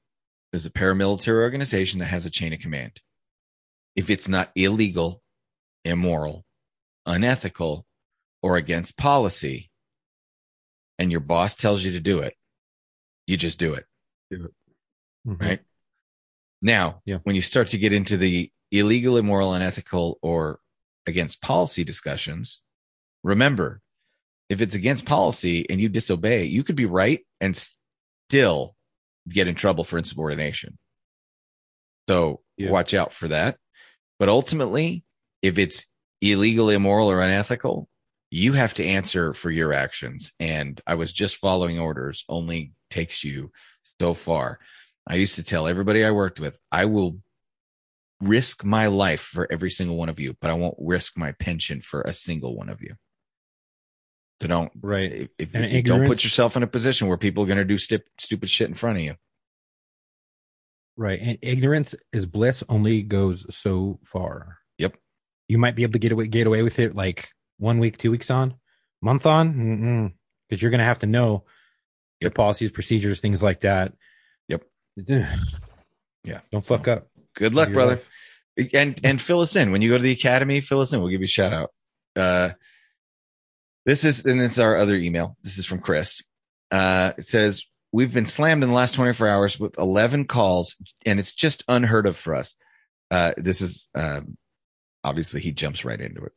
there's 0.51 0.65
a 0.65 0.71
paramilitary 0.71 1.41
organization 1.41 1.99
that 1.99 2.05
has 2.07 2.25
a 2.25 2.29
chain 2.29 2.53
of 2.53 2.59
command. 2.59 3.01
If 3.95 4.09
it's 4.09 4.27
not 4.27 4.51
illegal, 4.55 5.23
immoral, 5.85 6.45
unethical, 7.05 7.85
or 8.41 8.57
against 8.57 8.97
policy, 8.97 9.71
and 10.99 11.11
your 11.11 11.21
boss 11.21 11.55
tells 11.55 11.83
you 11.83 11.91
to 11.93 11.99
do 11.99 12.19
it, 12.19 12.35
you 13.25 13.37
just 13.37 13.57
do 13.57 13.73
it. 13.73 13.85
Mhm. 14.31 14.51
Right. 15.25 15.63
Now, 16.61 17.01
Yeah. 17.05 17.17
when 17.23 17.35
you 17.35 17.41
start 17.41 17.69
to 17.69 17.77
get 17.77 17.93
into 17.93 18.17
the 18.17 18.51
illegal, 18.71 19.17
immoral, 19.17 19.53
unethical, 19.53 20.19
or 20.21 20.59
against 21.05 21.41
policy 21.41 21.83
discussions, 21.83 22.61
remember 23.23 23.81
if 24.49 24.61
it's 24.61 24.75
against 24.75 25.05
policy 25.05 25.69
and 25.69 25.79
you 25.79 25.89
disobey, 25.89 26.45
you 26.45 26.63
could 26.63 26.75
be 26.75 26.85
right 26.85 27.25
and 27.39 27.55
still 28.33 28.75
get 29.29 29.47
in 29.47 29.53
trouble 29.53 29.83
for 29.83 29.97
insubordination. 29.99 30.77
So 32.09 32.41
Yeah. 32.57 32.71
watch 32.71 32.93
out 32.93 33.13
for 33.13 33.27
that. 33.27 33.57
But 34.17 34.29
ultimately, 34.29 35.03
if 35.41 35.57
it's 35.57 35.85
illegal, 36.19 36.69
immoral, 36.69 37.11
or 37.11 37.21
unethical, 37.21 37.87
you 38.31 38.53
have 38.53 38.73
to 38.75 38.85
answer 38.85 39.33
for 39.33 39.51
your 39.51 39.71
actions. 39.71 40.33
And 40.39 40.81
I 40.87 40.95
was 40.95 41.13
just 41.13 41.37
following 41.37 41.79
orders 41.79 42.25
only 42.27 42.73
takes 42.89 43.23
you 43.23 43.51
so 43.99 44.13
far. 44.15 44.59
I 45.05 45.15
used 45.15 45.35
to 45.35 45.43
tell 45.43 45.67
everybody 45.67 46.03
I 46.03 46.11
worked 46.11 46.39
with, 46.39 46.59
I 46.71 46.85
will 46.85 47.19
risk 48.19 48.63
my 48.63 48.87
life 48.87 49.21
for 49.21 49.51
every 49.51 49.69
single 49.69 49.97
one 49.97 50.09
of 50.09 50.19
you, 50.19 50.35
but 50.41 50.49
I 50.49 50.53
won't 50.53 50.77
risk 50.79 51.17
my 51.17 51.33
pension 51.33 51.81
for 51.81 52.01
a 52.01 52.13
single 52.13 52.55
one 52.55 52.69
of 52.69 52.81
you. 52.81 52.95
So 54.41 54.47
don't, 54.47 54.71
Right. 54.81 55.11
if, 55.11 55.29
if 55.39 55.55
And 55.55 55.71
you 55.71 55.81
don't 55.83 56.07
put 56.07 56.23
yourself 56.23 56.57
in 56.57 56.63
a 56.63 56.67
position 56.67 57.07
where 57.07 57.17
people 57.17 57.43
are 57.43 57.47
going 57.47 57.57
to 57.59 57.63
do 57.65 57.77
stu- 57.77 57.99
stupid 58.19 58.49
shit 58.49 58.67
in 58.67 58.73
front 58.73 58.97
of 58.97 59.03
you. 59.03 59.15
Right. 60.97 61.19
And 61.21 61.37
ignorance 61.41 61.95
is 62.11 62.25
bliss 62.25 62.63
only 62.69 63.01
goes 63.01 63.45
so 63.55 63.99
far. 64.03 64.57
Yep. 64.77 64.95
You 65.47 65.57
might 65.57 65.75
be 65.75 65.83
able 65.83 65.93
to 65.93 65.99
get 65.99 66.11
away 66.11 66.27
get 66.27 66.45
away 66.47 66.61
with 66.61 66.77
it 66.79 66.95
like 66.95 67.29
one 67.57 67.79
week, 67.79 67.97
two 67.97 68.11
weeks 68.11 68.29
on, 68.29 68.55
month 69.01 69.25
on, 69.25 70.13
because 70.49 70.61
you're 70.61 70.71
going 70.71 70.79
to 70.79 70.85
have 70.85 70.99
to 70.99 71.07
know 71.07 71.45
Yep. 72.21 72.31
the 72.31 72.35
policies, 72.35 72.71
procedures, 72.71 73.19
things 73.21 73.41
like 73.43 73.61
that. 73.61 73.93
Yep. 74.49 74.63
Yeah. 76.25 76.39
Don't 76.53 76.63
fuck 76.63 76.87
up. 76.87 77.07
Good 77.35 77.53
luck, 77.53 77.73
brother. 77.73 77.95
life. 78.57 78.73
And 78.73 78.97
and 79.03 79.21
fill 79.21 79.41
us 79.41 79.57
in 79.57 79.71
when 79.73 79.81
you 79.81 79.89
go 79.89 79.97
to 79.97 80.03
the 80.03 80.11
academy. 80.13 80.61
Fill 80.61 80.79
us 80.79 80.93
in. 80.93 81.01
We'll 81.01 81.09
give 81.09 81.19
you 81.19 81.25
a 81.25 81.27
shout 81.27 81.51
out. 81.51 81.71
Uh, 82.15 82.51
this 83.85 84.03
is 84.03 84.25
and 84.25 84.39
this 84.39 84.53
is 84.53 84.59
our 84.59 84.75
other 84.77 84.95
email. 84.95 85.37
This 85.43 85.57
is 85.57 85.65
from 85.65 85.79
Chris. 85.79 86.21
Uh, 86.71 87.13
it 87.17 87.25
says 87.25 87.63
we've 87.91 88.13
been 88.13 88.25
slammed 88.25 88.63
in 88.63 88.69
the 88.69 88.75
last 88.75 88.95
24 88.95 89.27
hours 89.27 89.59
with 89.59 89.77
11 89.77 90.25
calls, 90.25 90.75
and 91.05 91.19
it's 91.19 91.33
just 91.33 91.63
unheard 91.67 92.05
of 92.07 92.17
for 92.17 92.35
us. 92.35 92.55
Uh, 93.11 93.33
this 93.37 93.61
is 93.61 93.89
um, 93.93 94.37
obviously 95.03 95.41
he 95.41 95.51
jumps 95.51 95.85
right 95.85 95.99
into 96.01 96.23
it. 96.23 96.31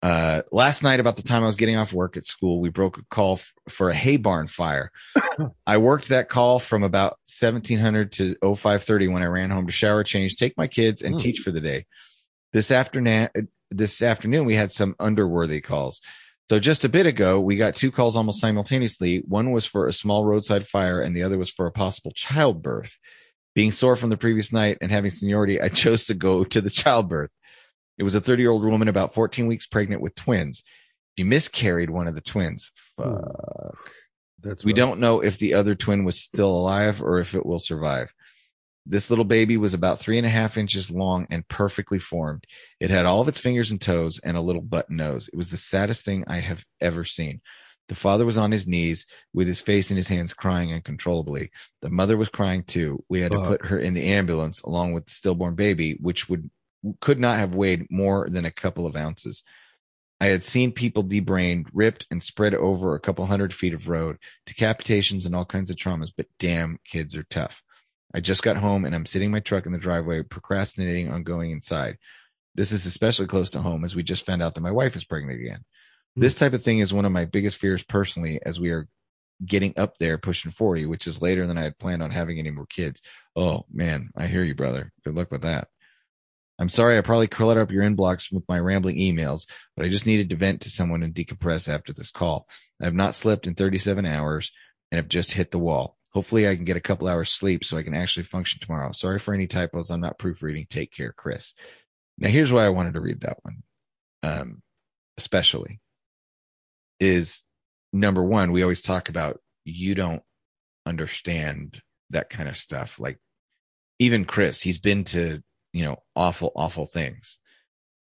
Uh, 0.00 0.42
last 0.52 0.82
night, 0.84 1.00
about 1.00 1.16
the 1.16 1.22
time 1.24 1.42
I 1.42 1.46
was 1.46 1.56
getting 1.56 1.76
off 1.76 1.92
work 1.92 2.16
at 2.16 2.24
school, 2.24 2.60
we 2.60 2.68
broke 2.68 2.98
a 2.98 3.02
call 3.10 3.34
f- 3.34 3.52
for 3.68 3.90
a 3.90 3.94
hay 3.94 4.16
barn 4.16 4.46
fire. 4.46 4.92
I 5.66 5.78
worked 5.78 6.08
that 6.08 6.28
call 6.28 6.60
from 6.60 6.84
about 6.84 7.18
1700 7.40 8.12
to 8.12 8.34
0530 8.40 9.08
when 9.08 9.22
I 9.22 9.26
ran 9.26 9.50
home 9.50 9.66
to 9.66 9.72
shower, 9.72 10.04
change, 10.04 10.36
take 10.36 10.56
my 10.56 10.68
kids, 10.68 11.02
and 11.02 11.14
Hmm. 11.16 11.18
teach 11.18 11.40
for 11.40 11.50
the 11.50 11.60
day. 11.60 11.86
This 12.52 12.70
afternoon, 12.70 13.28
this 13.72 14.00
afternoon, 14.00 14.44
we 14.46 14.54
had 14.54 14.70
some 14.70 14.94
underworthy 14.94 15.62
calls. 15.62 16.00
So 16.50 16.58
just 16.58 16.84
a 16.84 16.88
bit 16.88 17.04
ago, 17.06 17.38
we 17.40 17.56
got 17.56 17.76
two 17.76 17.90
calls 17.90 18.16
almost 18.16 18.40
simultaneously. 18.40 19.22
One 19.26 19.52
was 19.52 19.66
for 19.66 19.86
a 19.86 19.92
small 19.92 20.24
roadside 20.24 20.66
fire, 20.66 21.00
and 21.02 21.14
the 21.14 21.22
other 21.22 21.36
was 21.36 21.50
for 21.50 21.66
a 21.66 21.72
possible 21.72 22.12
childbirth. 22.14 22.98
Being 23.54 23.72
sore 23.72 23.96
from 23.96 24.08
the 24.10 24.16
previous 24.16 24.52
night 24.52 24.78
and 24.80 24.90
having 24.90 25.10
seniority, 25.10 25.60
I 25.60 25.68
chose 25.68 26.06
to 26.06 26.14
go 26.14 26.44
to 26.44 26.60
the 26.60 26.70
childbirth. 26.70 27.30
It 27.98 28.04
was 28.04 28.14
a 28.14 28.20
30 28.20 28.42
year 28.42 28.50
old 28.50 28.64
woman 28.64 28.88
about 28.88 29.12
14 29.12 29.46
weeks 29.46 29.66
pregnant 29.66 30.00
with 30.00 30.14
twins. 30.14 30.62
She 31.18 31.24
miscarried 31.24 31.90
one 31.90 32.06
of 32.06 32.14
the 32.14 32.20
twins. 32.20 32.70
Fuck. 32.96 33.90
That's 34.40 34.64
We 34.64 34.72
rough. 34.72 34.76
don't 34.76 35.00
know 35.00 35.20
if 35.20 35.38
the 35.38 35.54
other 35.54 35.74
twin 35.74 36.04
was 36.04 36.20
still 36.22 36.50
alive 36.50 37.02
or 37.02 37.18
if 37.18 37.34
it 37.34 37.44
will 37.44 37.58
survive. 37.58 38.14
This 38.90 39.10
little 39.10 39.24
baby 39.26 39.58
was 39.58 39.74
about 39.74 39.98
three 39.98 40.16
and 40.16 40.26
a 40.26 40.30
half 40.30 40.56
inches 40.56 40.90
long 40.90 41.26
and 41.30 41.46
perfectly 41.46 41.98
formed. 41.98 42.44
It 42.80 42.88
had 42.88 43.04
all 43.04 43.20
of 43.20 43.28
its 43.28 43.38
fingers 43.38 43.70
and 43.70 43.78
toes 43.80 44.18
and 44.18 44.36
a 44.36 44.40
little 44.40 44.62
button 44.62 44.96
nose. 44.96 45.28
It 45.28 45.36
was 45.36 45.50
the 45.50 45.58
saddest 45.58 46.06
thing 46.06 46.24
I 46.26 46.38
have 46.40 46.64
ever 46.80 47.04
seen. 47.04 47.42
The 47.88 47.94
father 47.94 48.24
was 48.24 48.38
on 48.38 48.50
his 48.50 48.66
knees 48.66 49.06
with 49.34 49.46
his 49.46 49.60
face 49.60 49.90
in 49.90 49.96
his 49.96 50.08
hands, 50.08 50.32
crying 50.32 50.72
uncontrollably. 50.72 51.50
The 51.82 51.90
mother 51.90 52.16
was 52.16 52.30
crying 52.30 52.62
too. 52.62 53.04
We 53.08 53.20
had 53.20 53.32
to 53.32 53.40
put 53.44 53.66
her 53.66 53.78
in 53.78 53.92
the 53.92 54.04
ambulance 54.04 54.62
along 54.62 54.92
with 54.92 55.06
the 55.06 55.12
stillborn 55.12 55.54
baby, 55.54 55.98
which 56.00 56.28
would 56.28 56.50
could 57.00 57.18
not 57.18 57.36
have 57.36 57.54
weighed 57.54 57.86
more 57.90 58.28
than 58.30 58.44
a 58.44 58.50
couple 58.50 58.86
of 58.86 58.96
ounces. 58.96 59.42
I 60.20 60.26
had 60.26 60.44
seen 60.44 60.72
people 60.72 61.02
debrained, 61.02 61.68
ripped, 61.72 62.06
and 62.10 62.22
spread 62.22 62.54
over 62.54 62.94
a 62.94 63.00
couple 63.00 63.26
hundred 63.26 63.54
feet 63.54 63.74
of 63.74 63.88
road, 63.88 64.18
decapitations 64.46 65.26
and 65.26 65.34
all 65.34 65.44
kinds 65.44 65.70
of 65.70 65.76
traumas, 65.76 66.12
but 66.16 66.26
damn, 66.38 66.78
kids 66.84 67.14
are 67.14 67.24
tough. 67.24 67.62
I 68.14 68.20
just 68.20 68.42
got 68.42 68.56
home 68.56 68.84
and 68.84 68.94
I'm 68.94 69.06
sitting 69.06 69.26
in 69.26 69.32
my 69.32 69.40
truck 69.40 69.66
in 69.66 69.72
the 69.72 69.78
driveway, 69.78 70.22
procrastinating 70.22 71.12
on 71.12 71.22
going 71.22 71.50
inside. 71.50 71.98
This 72.54 72.72
is 72.72 72.86
especially 72.86 73.26
close 73.26 73.50
to 73.50 73.60
home 73.60 73.84
as 73.84 73.94
we 73.94 74.02
just 74.02 74.26
found 74.26 74.42
out 74.42 74.54
that 74.54 74.62
my 74.62 74.70
wife 74.70 74.96
is 74.96 75.04
pregnant 75.04 75.40
again. 75.40 75.64
Hmm. 76.14 76.20
This 76.20 76.34
type 76.34 76.54
of 76.54 76.62
thing 76.62 76.78
is 76.78 76.92
one 76.92 77.04
of 77.04 77.12
my 77.12 77.24
biggest 77.24 77.58
fears 77.58 77.82
personally 77.82 78.40
as 78.44 78.58
we 78.58 78.70
are 78.70 78.88
getting 79.44 79.74
up 79.76 79.98
there 79.98 80.18
pushing 80.18 80.50
40, 80.50 80.86
which 80.86 81.06
is 81.06 81.22
later 81.22 81.46
than 81.46 81.58
I 81.58 81.62
had 81.62 81.78
planned 81.78 82.02
on 82.02 82.10
having 82.10 82.38
any 82.38 82.50
more 82.50 82.66
kids. 82.66 83.02
Oh 83.36 83.66
man, 83.72 84.10
I 84.16 84.26
hear 84.26 84.42
you, 84.42 84.54
brother. 84.54 84.92
Good 85.04 85.14
luck 85.14 85.30
with 85.30 85.42
that. 85.42 85.68
I'm 86.58 86.68
sorry 86.68 86.98
I 86.98 87.02
probably 87.02 87.28
cluttered 87.28 87.62
up 87.62 87.70
your 87.70 87.84
inbox 87.84 88.32
with 88.32 88.42
my 88.48 88.58
rambling 88.58 88.96
emails, 88.96 89.46
but 89.76 89.86
I 89.86 89.88
just 89.88 90.06
needed 90.06 90.30
to 90.30 90.36
vent 90.36 90.62
to 90.62 90.70
someone 90.70 91.04
and 91.04 91.14
decompress 91.14 91.72
after 91.72 91.92
this 91.92 92.10
call. 92.10 92.48
I 92.80 92.86
have 92.86 92.94
not 92.94 93.14
slept 93.14 93.46
in 93.46 93.54
37 93.54 94.04
hours 94.04 94.50
and 94.90 94.96
have 94.96 95.08
just 95.08 95.32
hit 95.32 95.52
the 95.52 95.58
wall. 95.58 95.97
Hopefully 96.12 96.48
I 96.48 96.56
can 96.56 96.64
get 96.64 96.76
a 96.76 96.80
couple 96.80 97.06
hours 97.08 97.30
sleep 97.30 97.64
so 97.64 97.76
I 97.76 97.82
can 97.82 97.94
actually 97.94 98.24
function 98.24 98.60
tomorrow. 98.60 98.92
Sorry 98.92 99.18
for 99.18 99.34
any 99.34 99.46
typos. 99.46 99.90
I'm 99.90 100.00
not 100.00 100.18
proofreading. 100.18 100.66
Take 100.70 100.92
care, 100.92 101.12
Chris. 101.12 101.54
Now 102.18 102.28
here's 102.30 102.52
why 102.52 102.64
I 102.64 102.70
wanted 102.70 102.94
to 102.94 103.00
read 103.00 103.20
that 103.20 103.38
one. 103.42 103.62
Um, 104.22 104.62
especially 105.16 105.80
is 107.00 107.44
number 107.92 108.22
one, 108.24 108.52
we 108.52 108.62
always 108.62 108.82
talk 108.82 109.08
about 109.08 109.40
you 109.64 109.94
don't 109.94 110.22
understand 110.86 111.82
that 112.10 112.30
kind 112.30 112.48
of 112.48 112.56
stuff. 112.56 112.98
Like 112.98 113.18
even 113.98 114.24
Chris, 114.24 114.60
he's 114.60 114.78
been 114.78 115.04
to, 115.04 115.42
you 115.72 115.84
know, 115.84 116.02
awful, 116.16 116.52
awful 116.56 116.86
things, 116.86 117.38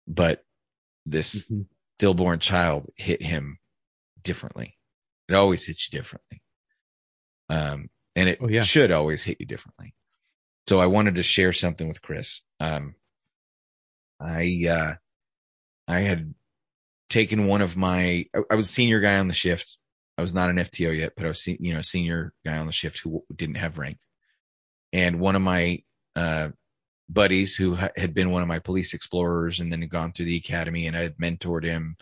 but 0.08 0.43
this 1.06 1.47
Mhm. 1.47 1.67
stillborn 1.97 2.39
child 2.39 2.89
hit 2.95 3.21
him 3.21 3.60
differently. 4.21 4.77
It 5.27 5.36
always 5.36 5.65
hits 5.65 5.91
you 5.91 5.97
differently. 5.99 6.40
Um, 7.52 7.90
and 8.16 8.30
it 8.30 8.40
Oh, 8.42 8.48
yeah. 8.48 8.62
should 8.62 8.92
always 8.92 9.24
hit 9.24 9.38
you 9.40 9.46
differently. 9.46 9.94
So 10.68 10.80
I 10.80 10.86
wanted 10.86 11.16
to 11.16 11.24
share 11.24 11.54
something 11.54 11.88
with 11.88 12.02
Chris. 12.02 12.42
Um, 12.60 12.96
I, 14.20 14.66
uh, 14.70 14.94
I 15.88 16.00
had 16.02 16.34
taken 17.10 17.48
one 17.48 17.62
of 17.62 17.76
my, 17.76 18.26
I, 18.34 18.40
I 18.52 18.56
was 18.56 18.70
senior 18.70 19.00
guy 19.00 19.18
on 19.20 19.28
the 19.28 19.34
shift. 19.34 19.78
I 20.18 20.22
was 20.22 20.34
not 20.34 20.50
an 20.50 20.58
FTO 20.58 20.96
yet, 20.98 21.14
but 21.18 21.26
I 21.26 21.30
was, 21.30 21.46
you 21.48 21.74
know, 21.74 21.82
senior 21.82 22.34
guy 22.46 22.58
on 22.58 22.68
the 22.68 22.72
shift 22.74 23.00
who 23.00 23.24
didn't 23.36 23.56
have 23.56 23.78
rank. 23.78 23.98
And 24.94 25.20
one 25.20 25.36
of 25.36 25.42
my, 25.42 25.84
uh, 26.16 26.50
buddies 27.10 27.56
who 27.56 27.76
ha- 27.76 27.90
had 27.98 28.14
been 28.14 28.30
one 28.32 28.42
of 28.42 28.48
my 28.48 28.60
police 28.60 28.94
explorers 28.94 29.60
and 29.60 29.70
then 29.72 29.82
had 29.82 29.90
gone 29.90 30.14
through 30.14 30.26
the 30.26 30.38
academy 30.38 30.88
and 30.88 30.96
I 30.96 31.02
had 31.02 31.18
mentored 31.18 31.66
him 31.66 31.98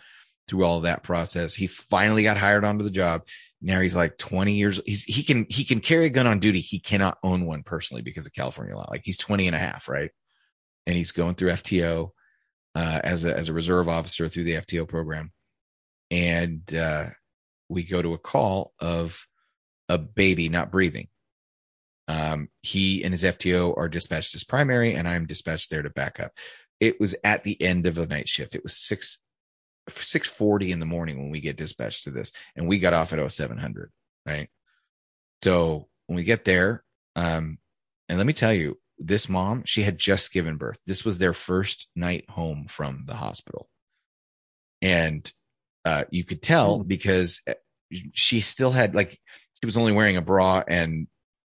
through 0.46 0.64
all 0.64 0.82
that 0.82 1.02
process. 1.02 1.54
He 1.54 1.66
finally 1.66 2.22
got 2.22 2.36
hired 2.36 2.64
onto 2.64 2.84
the 2.84 2.90
job. 2.90 3.22
Now 3.62 3.80
he's 3.80 3.96
like 3.96 4.16
20 4.18 4.54
years. 4.54 4.80
He's, 4.86 5.04
he 5.04 5.22
can, 5.22 5.46
he 5.48 5.64
can 5.64 5.80
carry 5.80 6.06
a 6.06 6.10
gun 6.10 6.26
on 6.26 6.38
duty. 6.38 6.60
He 6.60 6.78
cannot 6.78 7.18
own 7.22 7.46
one 7.46 7.62
personally 7.62 8.02
because 8.02 8.26
of 8.26 8.32
California 8.32 8.74
law. 8.74 8.86
Like 8.90 9.02
he's 9.04 9.18
20 9.18 9.46
and 9.46 9.56
a 9.56 9.58
half, 9.58 9.88
right? 9.88 10.10
And 10.86 10.96
he's 10.96 11.12
going 11.12 11.34
through 11.34 11.50
FTO, 11.50 12.10
uh, 12.74 13.00
as 13.04 13.24
a, 13.24 13.36
as 13.36 13.48
a 13.48 13.52
reserve 13.52 13.88
officer 13.88 14.28
through 14.28 14.44
the 14.44 14.54
FTO 14.54 14.88
program. 14.88 15.32
And, 16.10 16.74
uh, 16.74 17.10
we 17.70 17.84
go 17.84 18.02
to 18.02 18.14
a 18.14 18.18
call 18.18 18.72
of 18.80 19.26
a 19.88 19.96
baby 19.96 20.48
not 20.48 20.70
breathing. 20.70 21.08
Um, 22.08 22.48
he 22.62 23.04
and 23.04 23.14
his 23.14 23.22
FTO 23.22 23.76
are 23.76 23.88
dispatched 23.88 24.34
as 24.34 24.44
primary, 24.44 24.94
and 24.94 25.06
I'm 25.06 25.26
dispatched 25.26 25.70
there 25.70 25.82
to 25.82 25.90
back 25.90 26.18
up. 26.18 26.32
It 26.80 26.98
was 26.98 27.14
at 27.22 27.44
the 27.44 27.60
end 27.62 27.86
of 27.86 27.94
the 27.94 28.06
night 28.06 28.28
shift. 28.28 28.54
It 28.54 28.64
was 28.64 28.76
six 28.76 29.18
six 29.90 30.28
forty 30.28 30.72
in 30.72 30.80
the 30.80 30.86
morning 30.86 31.18
when 31.18 31.30
we 31.30 31.40
get 31.40 31.56
dispatched 31.56 32.04
to 32.04 32.10
this, 32.10 32.32
and 32.56 32.68
we 32.68 32.78
got 32.78 32.94
off 32.94 33.12
at 33.12 33.32
0700, 33.32 33.90
right? 34.26 34.48
So 35.42 35.88
when 36.06 36.16
we 36.16 36.24
get 36.24 36.44
there, 36.44 36.84
um, 37.16 37.58
and 38.08 38.18
let 38.18 38.26
me 38.26 38.32
tell 38.32 38.52
you, 38.52 38.78
this 38.98 39.28
mom, 39.28 39.62
she 39.64 39.82
had 39.82 39.98
just 39.98 40.32
given 40.32 40.56
birth. 40.56 40.78
This 40.86 41.04
was 41.04 41.18
their 41.18 41.32
first 41.32 41.88
night 41.96 42.28
home 42.28 42.66
from 42.68 43.04
the 43.06 43.14
hospital, 43.14 43.68
and 44.82 45.30
uh, 45.84 46.04
you 46.10 46.24
could 46.24 46.42
tell 46.42 46.78
Hmm. 46.78 46.86
because 46.88 47.40
uh, 47.48 47.54
she 48.12 48.40
still 48.40 48.70
had 48.70 48.94
like 48.94 49.10
she 49.10 49.66
was 49.66 49.76
only 49.76 49.92
wearing 49.92 50.16
a 50.16 50.22
bra 50.22 50.62
and 50.66 51.06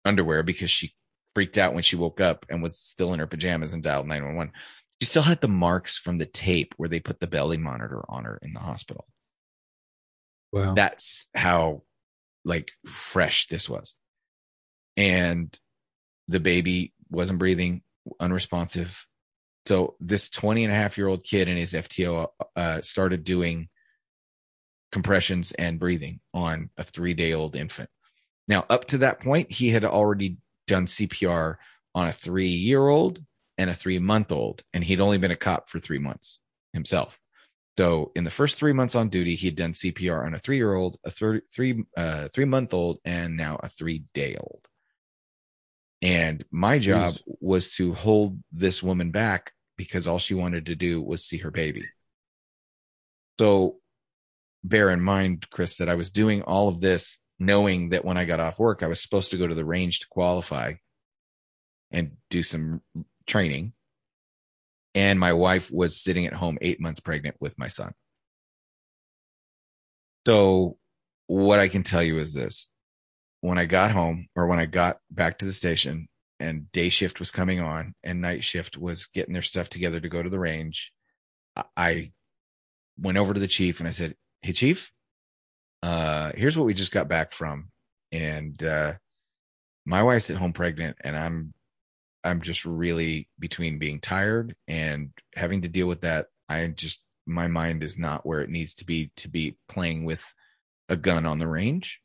underwear 0.04 0.42
because 0.42 0.70
she 0.70 0.94
freaked 1.34 1.58
out 1.58 1.74
when 1.74 1.82
she 1.82 1.96
woke 1.96 2.20
up 2.20 2.46
and 2.48 2.62
was 2.62 2.78
still 2.78 3.12
in 3.12 3.18
her 3.20 3.26
pajamas 3.26 3.72
and 3.72 3.82
dialed 3.82 4.06
911. 4.06 4.52
She 5.00 5.06
still 5.06 5.22
had 5.22 5.40
the 5.40 5.48
marks 5.48 5.96
from 5.96 6.18
the 6.18 6.26
tape 6.26 6.74
where 6.76 6.88
they 6.88 7.00
put 7.00 7.20
the 7.20 7.26
belly 7.26 7.56
monitor 7.56 8.04
on 8.08 8.24
her 8.24 8.38
in 8.42 8.52
the 8.52 8.60
hospital. 8.60 9.06
Wow. 10.52 10.74
That's 10.74 11.28
how 11.34 11.82
like 12.44 12.72
fresh 12.86 13.48
this 13.48 13.68
was. 13.68 13.94
And 14.96 15.56
the 16.26 16.40
baby 16.40 16.92
wasn't 17.10 17.38
breathing, 17.38 17.82
unresponsive. 18.18 19.06
So 19.66 19.94
this 20.00 20.30
20 20.30 20.64
and 20.64 20.72
a 20.72 20.76
half 20.76 20.98
year 20.98 21.08
old 21.08 21.22
kid 21.22 21.48
and 21.48 21.58
his 21.58 21.74
FTO 21.74 22.28
uh, 22.56 22.80
started 22.80 23.22
doing 23.22 23.68
compressions 24.90 25.52
and 25.52 25.78
breathing 25.78 26.20
on 26.32 26.70
a 26.76 26.84
three 26.84 27.14
day 27.14 27.34
old 27.34 27.54
infant. 27.54 27.90
Now, 28.46 28.64
up 28.70 28.86
to 28.86 28.98
that 28.98 29.20
point, 29.20 29.52
he 29.52 29.68
had 29.68 29.84
already 29.84 30.38
done 30.66 30.86
CPR 30.86 31.56
on 31.94 32.08
a 32.08 32.12
three 32.12 32.48
year 32.48 32.88
old 32.88 33.22
and 33.58 33.68
a 33.68 33.74
three 33.74 33.98
month 33.98 34.32
old, 34.32 34.62
and 34.72 34.82
he'd 34.84 35.00
only 35.00 35.18
been 35.18 35.30
a 35.30 35.36
cop 35.36 35.68
for 35.68 35.78
three 35.80 35.98
months 35.98 36.40
himself. 36.72 37.18
So, 37.76 38.12
in 38.16 38.24
the 38.24 38.30
first 38.30 38.56
three 38.56 38.72
months 38.72 38.94
on 38.94 39.08
duty, 39.08 39.34
he'd 39.34 39.56
done 39.56 39.72
CPR 39.72 40.24
on 40.24 40.34
a 40.34 40.38
three 40.38 40.56
year 40.56 40.74
old, 40.74 40.96
a 41.04 41.10
thir- 41.10 41.42
three 41.52 41.84
uh, 41.96 42.28
three 42.28 42.44
month 42.44 42.72
old, 42.72 42.98
and 43.04 43.36
now 43.36 43.58
a 43.62 43.68
three 43.68 44.04
day 44.14 44.36
old. 44.36 44.66
And 46.00 46.44
my 46.50 46.78
job 46.78 47.14
Jeez. 47.14 47.22
was 47.40 47.70
to 47.76 47.92
hold 47.92 48.40
this 48.52 48.82
woman 48.82 49.10
back 49.10 49.52
because 49.76 50.06
all 50.06 50.18
she 50.18 50.34
wanted 50.34 50.66
to 50.66 50.76
do 50.76 51.02
was 51.02 51.24
see 51.24 51.38
her 51.38 51.50
baby. 51.50 51.84
So 53.38 53.76
bear 54.64 54.90
in 54.90 55.00
mind, 55.00 55.48
Chris, 55.50 55.76
that 55.76 55.88
I 55.88 55.94
was 55.94 56.10
doing 56.10 56.42
all 56.42 56.68
of 56.68 56.80
this 56.80 57.18
knowing 57.38 57.90
that 57.90 58.04
when 58.04 58.16
I 58.16 58.24
got 58.24 58.40
off 58.40 58.58
work, 58.58 58.82
I 58.82 58.88
was 58.88 59.00
supposed 59.00 59.30
to 59.30 59.36
go 59.36 59.46
to 59.46 59.54
the 59.54 59.64
range 59.64 60.00
to 60.00 60.08
qualify 60.08 60.74
and 61.90 62.16
do 62.30 62.42
some 62.42 62.82
training. 63.28 63.72
And 64.94 65.20
my 65.20 65.32
wife 65.32 65.70
was 65.70 66.00
sitting 66.00 66.26
at 66.26 66.32
home 66.32 66.58
eight 66.60 66.80
months 66.80 67.00
pregnant 67.00 67.36
with 67.40 67.58
my 67.58 67.68
son. 67.68 67.92
So 70.26 70.76
what 71.28 71.60
I 71.60 71.68
can 71.68 71.82
tell 71.84 72.02
you 72.02 72.18
is 72.18 72.32
this. 72.32 72.68
When 73.40 73.58
I 73.58 73.66
got 73.66 73.92
home 73.92 74.26
or 74.34 74.48
when 74.48 74.58
I 74.58 74.66
got 74.66 74.98
back 75.10 75.38
to 75.38 75.44
the 75.44 75.52
station, 75.52 76.08
and 76.40 76.70
day 76.72 76.88
shift 76.88 77.18
was 77.18 77.30
coming 77.30 77.60
on 77.60 77.94
and 78.02 78.20
night 78.20 78.44
shift 78.44 78.76
was 78.76 79.06
getting 79.06 79.32
their 79.32 79.42
stuff 79.42 79.68
together 79.68 80.00
to 80.00 80.08
go 80.08 80.22
to 80.22 80.30
the 80.30 80.38
range 80.38 80.92
i 81.76 82.12
went 82.98 83.18
over 83.18 83.34
to 83.34 83.40
the 83.40 83.48
chief 83.48 83.80
and 83.80 83.88
i 83.88 83.92
said 83.92 84.14
hey 84.42 84.52
chief 84.52 84.92
uh 85.82 86.32
here's 86.34 86.56
what 86.56 86.66
we 86.66 86.74
just 86.74 86.92
got 86.92 87.08
back 87.08 87.32
from 87.32 87.70
and 88.12 88.62
uh 88.62 88.92
my 89.84 90.02
wife's 90.02 90.30
at 90.30 90.36
home 90.36 90.52
pregnant 90.52 90.96
and 91.00 91.16
i'm 91.16 91.52
i'm 92.28 92.40
just 92.40 92.64
really 92.64 93.28
between 93.38 93.78
being 93.78 94.00
tired 94.00 94.54
and 94.66 95.10
having 95.34 95.62
to 95.62 95.68
deal 95.68 95.86
with 95.86 96.02
that 96.02 96.26
i 96.48 96.66
just 96.68 97.02
my 97.26 97.46
mind 97.46 97.82
is 97.82 97.98
not 97.98 98.24
where 98.24 98.40
it 98.40 98.50
needs 98.50 98.74
to 98.74 98.84
be 98.84 99.10
to 99.16 99.28
be 99.28 99.56
playing 99.68 100.04
with 100.04 100.32
a 100.88 100.96
gun 100.96 101.26
on 101.26 101.38
the 101.38 101.46
range 101.46 102.00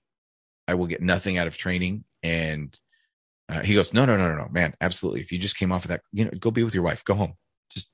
i 0.68 0.74
will 0.74 0.88
get 0.88 1.02
nothing 1.02 1.38
out 1.38 1.48
of 1.48 1.58
training 1.58 2.04
and 2.24 2.78
uh, 3.50 3.62
he 3.62 3.74
goes, 3.74 3.94
no, 3.94 4.06
no, 4.06 4.16
no, 4.16 4.30
no, 4.30 4.36
no, 4.36 4.50
man, 4.50 4.74
absolutely. 4.80 5.22
If 5.22 5.32
you 5.32 5.38
just 5.38 5.58
came 5.58 5.72
off 5.72 5.86
of 5.86 5.90
that, 5.90 6.02
you 6.12 6.26
know, 6.26 6.32
go 6.40 6.52
be 6.52 6.64
with 6.64 6.74
your 6.74 6.84
wife, 6.84 7.04
go 7.04 7.14
home, 7.14 7.34
just 7.70 7.90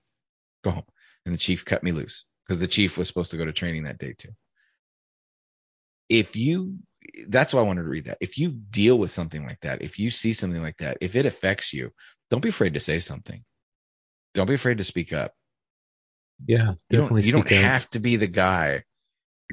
go 0.64 0.72
home. 0.72 0.86
And 1.26 1.34
the 1.34 1.40
chief 1.40 1.66
cut 1.66 1.84
me 1.84 1.92
loose 1.92 2.26
because 2.46 2.60
the 2.60 2.68
chief 2.68 2.98
was 2.98 3.08
supposed 3.08 3.32
to 3.32 3.38
go 3.38 3.46
to 3.46 3.52
training 3.52 3.84
that 3.84 3.98
day 3.98 4.14
too. 4.18 4.30
If 6.08 6.36
you, 6.36 6.78
that's 7.28 7.54
why 7.54 7.62
I 7.62 7.64
wanted 7.64 7.84
to 7.84 7.90
read 7.90 8.06
that. 8.06 8.18
If 8.22 8.38
you 8.38 8.52
deal 8.52 8.98
with 8.98 9.12
something 9.12 9.46
like 9.46 9.60
that, 9.62 9.82
if 9.82 10.00
you 10.00 10.12
see 10.12 10.34
something 10.34 10.62
like 10.62 10.78
that, 10.78 10.98
if 11.02 11.16
it 11.16 11.26
affects 11.26 11.74
you, 11.74 11.92
don't 12.30 12.42
be 12.42 12.50
afraid 12.50 12.76
to 12.76 12.80
say 12.80 13.00
something. 13.00 13.44
Don't 14.34 14.48
be 14.48 14.54
afraid 14.54 14.78
to 14.78 14.84
speak 14.84 15.14
up. 15.14 15.34
Yeah, 16.46 16.74
you 16.90 17.00
don't, 17.00 17.24
you 17.24 17.32
don't 17.32 17.50
have 17.50 17.90
to 17.92 18.00
be 18.00 18.16
the 18.16 18.28
guy 18.28 18.84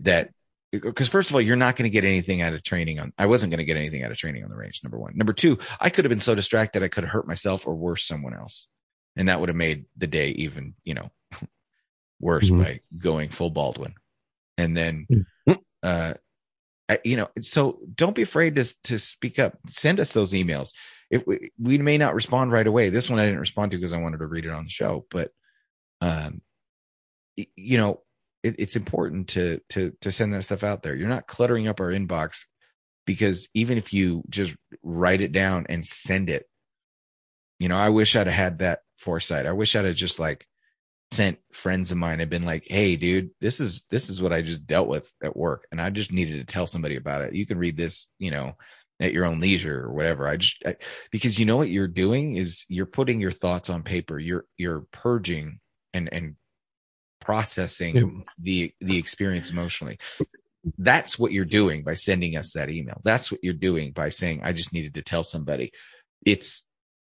that 0.05 0.31
because 0.73 1.09
first 1.09 1.31
of 1.31 1.35
all, 1.35 1.41
you're 1.41 1.57
not 1.57 1.77
going 1.77 1.85
to 1.85 1.91
get 1.91 2.05
anything 2.05 2.43
out 2.43 2.53
of 2.53 2.63
training 2.63 3.01
on. 3.01 3.13
I 3.19 3.27
wasn't 3.27 3.51
going 3.51 3.59
to 3.59 3.65
get 3.65 3.77
anything 3.77 4.03
out 4.03 4.11
of 4.11 4.17
training 4.17 4.45
on 4.45 4.51
the 4.51 4.57
range. 4.57 4.81
Number 4.83 4.99
one. 4.99 5.17
Number 5.17 5.33
two, 5.33 5.59
I 5.81 5.91
could 5.91 6.05
have 6.05 6.11
been 6.11 6.21
so 6.21 6.35
distracted 6.35 6.83
I 6.83 6.89
could 6.89 7.05
have 7.05 7.13
hurt 7.13 7.27
myself 7.27 7.67
or 7.67 7.75
worse, 7.75 8.07
someone 8.07 8.35
else, 8.35 8.69
and 9.17 9.29
that 9.29 9.41
would 9.41 9.49
have 9.49 9.57
made 9.57 9.87
the 9.97 10.07
day 10.07 10.31
even, 10.31 10.75
you 10.85 10.95
know, 10.95 11.11
worse 12.21 12.47
mm-hmm. 12.47 12.63
by 12.63 12.81
going 12.97 13.31
full 13.31 13.51
Baldwin. 13.51 13.95
And 14.59 14.77
then, 14.77 15.07
mm-hmm. 15.11 15.53
uh, 15.83 16.15
you 17.05 17.17
know, 17.17 17.29
so 17.41 17.81
don't 17.95 18.15
be 18.15 18.23
afraid 18.23 18.57
to 18.57 18.77
to 18.85 18.99
speak 18.99 19.39
up. 19.39 19.59
Send 19.69 20.01
us 20.01 20.13
those 20.13 20.33
emails. 20.33 20.71
If 21.11 21.27
we, 21.27 21.51
we 21.59 21.79
may 21.79 21.99
not 21.99 22.15
respond 22.15 22.53
right 22.53 22.67
away. 22.67 22.91
This 22.91 23.09
one 23.09 23.19
I 23.19 23.27
didn't 23.27 23.41
respond 23.41 23.71
to 23.71 23.77
because 23.77 23.93
I 23.93 24.01
wanted 24.01 24.19
to 24.19 24.27
read 24.27 24.45
it 24.45 24.51
on 24.51 24.65
the 24.65 24.71
show, 24.71 25.07
but 25.11 25.31
um, 26.01 26.41
you 27.37 27.79
know, 27.79 28.01
it, 28.43 28.57
it's 28.59 28.77
important 28.77 29.29
to 29.29 29.61
to 29.71 29.93
to 30.01 30.13
send 30.13 30.35
that 30.35 30.43
stuff 30.43 30.63
out 30.63 30.83
there. 30.83 30.95
You're 30.95 31.09
not 31.09 31.27
cluttering 31.27 31.69
up 31.69 31.81
our 31.81 31.89
inbox 31.89 32.45
because 33.07 33.49
even 33.55 33.79
if 33.79 33.93
you 33.93 34.23
just 34.29 34.55
write 34.83 35.21
it 35.21 35.33
down 35.33 35.67
and 35.69 35.87
send 35.87 36.29
it, 36.31 36.49
you 37.59 37.69
know, 37.69 37.77
I 37.77 37.89
wish 37.91 38.17
I'd 38.17 38.27
have 38.27 38.35
had 38.35 38.59
that 38.59 38.81
foresight. 38.99 39.47
I 39.47 39.53
wish 39.53 39.77
I'd 39.77 39.85
have 39.85 39.95
just 39.95 40.19
like 40.19 40.47
sent 41.13 41.39
friends 41.53 41.93
of 41.93 41.99
mine 41.99 42.19
have 42.19 42.31
been 42.31 42.45
like, 42.45 42.67
"Hey, 42.67 42.97
dude, 42.97 43.31
this 43.41 43.61
is 43.61 43.83
this 43.91 44.11
is 44.11 44.21
what 44.21 44.33
I 44.33 44.43
just 44.43 44.67
dealt 44.67 44.89
with 44.89 45.13
at 45.23 45.37
work, 45.37 45.67
and 45.71 45.81
I 45.81 45.91
just 45.91 46.13
needed 46.13 46.39
to 46.39 46.53
tell 46.53 46.67
somebody 46.67 46.97
about 46.97 47.23
it. 47.23 47.35
You 47.35 47.47
can 47.47 47.59
read 47.59 47.77
this, 47.77 48.09
you 48.19 48.31
know, 48.31 48.57
at 49.01 49.13
your 49.13 49.27
own 49.27 49.41
leisure 49.41 49.85
or 49.85 49.93
whatever." 49.93 50.29
I 50.29 50.37
just 50.37 50.63
I, 50.67 50.77
because 51.11 51.39
you 51.39 51.47
know 51.47 51.57
what 51.57 51.71
you're 51.71 51.89
doing 51.89 52.37
is 52.37 52.65
you're 52.69 52.87
putting 52.87 53.21
your 53.21 53.33
thoughts 53.33 53.71
on 53.71 53.83
paper. 53.83 54.19
You're 54.19 54.45
you're 54.57 54.87
purging 54.93 55.61
and 55.93 56.09
and 56.13 56.37
processing 57.21 57.97
yeah. 57.97 58.23
the 58.39 58.75
the 58.81 58.99
experience 58.99 59.51
emotionally 59.51 59.99
that's 60.79 61.19
what 61.19 61.33
you're 61.33 61.45
doing 61.45 61.83
by 61.83 61.95
sending 61.95 62.37
us 62.37 62.53
that 62.53 62.71
email 62.71 63.01
that's 63.03 63.33
what 63.33 63.43
you're 63.43 63.53
doing 63.53 63.91
by 63.91 64.09
saying 64.09 64.41
i 64.45 64.53
just 64.53 64.73
needed 64.73 64.95
to 64.95 65.03
tell 65.03 65.25
somebody 65.25 65.73
it's 66.25 66.65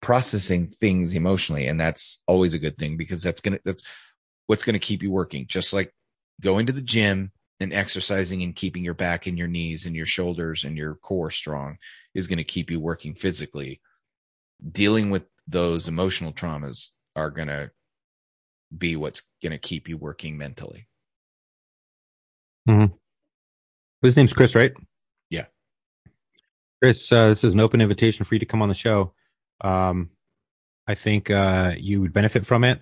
processing 0.01 0.67
things 0.67 1.13
emotionally 1.13 1.67
and 1.67 1.79
that's 1.79 2.19
always 2.27 2.53
a 2.53 2.59
good 2.59 2.77
thing 2.77 2.97
because 2.97 3.21
that's 3.21 3.39
going 3.39 3.53
to 3.53 3.61
that's 3.63 3.83
what's 4.47 4.63
going 4.63 4.73
to 4.73 4.79
keep 4.79 5.03
you 5.03 5.11
working 5.11 5.45
just 5.47 5.71
like 5.71 5.93
going 6.41 6.65
to 6.65 6.73
the 6.73 6.81
gym 6.81 7.31
and 7.61 7.73
exercising 7.73 8.41
and 8.43 8.55
keeping 8.55 8.83
your 8.83 8.93
back 8.93 9.27
and 9.27 9.37
your 9.37 9.47
knees 9.47 9.85
and 9.85 9.95
your 9.95 10.05
shoulders 10.05 10.63
and 10.63 10.77
your 10.77 10.95
core 10.95 11.31
strong 11.31 11.77
is 12.13 12.27
going 12.27 12.37
to 12.37 12.43
keep 12.43 12.71
you 12.71 12.79
working 12.79 13.13
physically 13.13 13.81
dealing 14.71 15.09
with 15.09 15.23
those 15.47 15.87
emotional 15.87 16.31
traumas 16.31 16.89
are 17.15 17.29
going 17.29 17.47
to 17.47 17.71
be 18.75 18.95
what's 18.95 19.23
going 19.41 19.51
to 19.51 19.57
keep 19.57 19.89
you 19.89 19.97
working 19.97 20.37
mentally. 20.37 20.87
Mm-hmm. 22.69 22.93
His 24.01 24.17
name's 24.17 24.33
Chris, 24.33 24.55
right? 24.55 24.73
Yeah. 25.29 25.45
Chris, 26.81 27.11
uh, 27.11 27.27
this 27.27 27.43
is 27.43 27.53
an 27.53 27.59
open 27.59 27.81
invitation 27.81 28.25
for 28.25 28.35
you 28.35 28.39
to 28.39 28.45
come 28.45 28.61
on 28.61 28.69
the 28.69 28.75
show. 28.75 29.13
Um, 29.61 30.09
I 30.87 30.95
think 30.95 31.29
uh, 31.29 31.73
you 31.77 32.01
would 32.01 32.13
benefit 32.13 32.45
from 32.45 32.63
it 32.63 32.81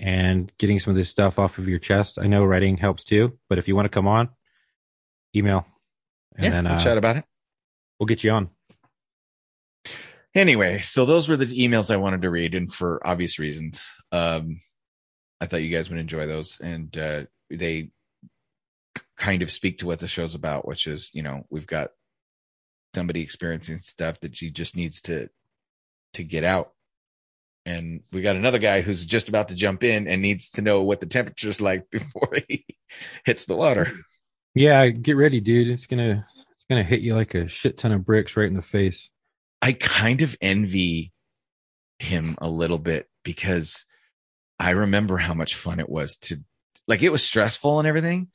and 0.00 0.50
getting 0.58 0.80
some 0.80 0.92
of 0.92 0.96
this 0.96 1.10
stuff 1.10 1.38
off 1.38 1.58
of 1.58 1.68
your 1.68 1.78
chest. 1.78 2.18
I 2.18 2.26
know 2.26 2.42
writing 2.44 2.78
helps 2.78 3.04
too, 3.04 3.38
but 3.50 3.58
if 3.58 3.68
you 3.68 3.76
want 3.76 3.84
to 3.84 3.90
come 3.90 4.08
on, 4.08 4.30
email. 5.36 5.66
And 6.36 6.44
yeah, 6.46 6.50
then, 6.50 6.64
we'll 6.64 6.74
uh, 6.74 6.78
chat 6.82 6.98
about 6.98 7.16
it. 7.18 7.24
We'll 7.98 8.06
get 8.06 8.24
you 8.24 8.30
on. 8.30 8.48
Anyway, 10.34 10.80
so 10.80 11.04
those 11.04 11.28
were 11.28 11.36
the 11.36 11.44
emails 11.46 11.92
I 11.92 11.98
wanted 11.98 12.22
to 12.22 12.30
read, 12.30 12.54
and 12.54 12.72
for 12.72 13.06
obvious 13.06 13.38
reasons. 13.38 13.92
Um, 14.10 14.62
I 15.40 15.46
thought 15.46 15.62
you 15.62 15.76
guys 15.76 15.90
would 15.90 15.98
enjoy 15.98 16.26
those, 16.26 16.58
and 16.60 16.96
uh, 16.96 17.24
they 17.50 17.90
kind 19.18 19.42
of 19.42 19.50
speak 19.50 19.78
to 19.78 19.86
what 19.86 19.98
the 19.98 20.08
show's 20.08 20.34
about, 20.34 20.66
which 20.66 20.86
is 20.86 21.10
you 21.12 21.22
know 21.22 21.44
we've 21.50 21.66
got 21.66 21.90
somebody 22.94 23.20
experiencing 23.20 23.78
stuff 23.80 24.18
that 24.20 24.36
she 24.36 24.50
just 24.50 24.76
needs 24.76 25.02
to 25.02 25.28
to 26.14 26.24
get 26.24 26.44
out 26.44 26.72
and 27.66 28.00
we 28.12 28.22
got 28.22 28.36
another 28.36 28.58
guy 28.58 28.80
who's 28.80 29.04
just 29.04 29.28
about 29.28 29.48
to 29.48 29.54
jump 29.54 29.84
in 29.84 30.08
and 30.08 30.22
needs 30.22 30.50
to 30.50 30.62
know 30.62 30.82
what 30.82 31.00
the 31.00 31.06
temperature's 31.06 31.60
like 31.60 31.90
before 31.90 32.32
he 32.48 32.64
hits 33.24 33.44
the 33.44 33.56
water. 33.56 33.92
Yeah, 34.54 34.88
get 34.88 35.16
ready, 35.16 35.40
dude. 35.40 35.68
It's 35.68 35.86
gonna 35.86 36.26
it's 36.52 36.64
gonna 36.68 36.82
hit 36.82 37.00
you 37.00 37.14
like 37.14 37.34
a 37.34 37.48
shit 37.48 37.78
ton 37.78 37.92
of 37.92 38.04
bricks 38.04 38.36
right 38.36 38.48
in 38.48 38.54
the 38.54 38.62
face. 38.62 39.10
I 39.62 39.72
kind 39.72 40.22
of 40.22 40.36
envy 40.40 41.12
him 41.98 42.36
a 42.38 42.48
little 42.48 42.78
bit 42.78 43.08
because 43.24 43.84
I 44.58 44.70
remember 44.70 45.18
how 45.18 45.34
much 45.34 45.54
fun 45.54 45.80
it 45.80 45.88
was 45.88 46.16
to 46.22 46.38
like 46.88 47.02
it 47.02 47.12
was 47.12 47.22
stressful 47.22 47.78
and 47.78 47.86
everything, 47.86 48.28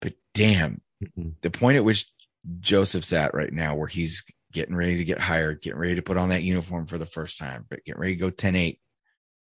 but 0.00 0.14
damn, 0.34 0.82
mm-hmm. 1.02 1.30
the 1.40 1.50
point 1.50 1.76
at 1.76 1.84
which 1.84 2.06
Joseph's 2.60 3.12
at 3.12 3.34
right 3.34 3.52
now, 3.52 3.76
where 3.76 3.88
he's 3.88 4.24
getting 4.52 4.76
ready 4.76 4.98
to 4.98 5.04
get 5.04 5.18
hired, 5.18 5.62
getting 5.62 5.78
ready 5.78 5.94
to 5.96 6.02
put 6.02 6.16
on 6.16 6.28
that 6.28 6.42
uniform 6.42 6.86
for 6.86 6.98
the 6.98 7.06
first 7.06 7.38
time, 7.38 7.66
but 7.68 7.84
getting 7.84 8.00
ready 8.00 8.14
to 8.14 8.20
go 8.20 8.30
10 8.30 8.54
8, 8.54 8.80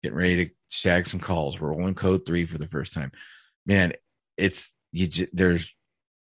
getting 0.03 0.19
ready 0.19 0.47
to 0.47 0.53
shag 0.69 1.07
some 1.07 1.21
calls, 1.21 1.61
we're 1.61 1.69
rolling 1.69 1.95
code 1.95 2.25
three 2.27 2.47
for 2.47 2.59
the 2.59 2.67
first 2.67 2.93
time. 2.93 3.13
Man, 3.67 3.93
it's 4.37 4.71
you 4.93 5.09
just, 5.09 5.35
there's, 5.35 5.75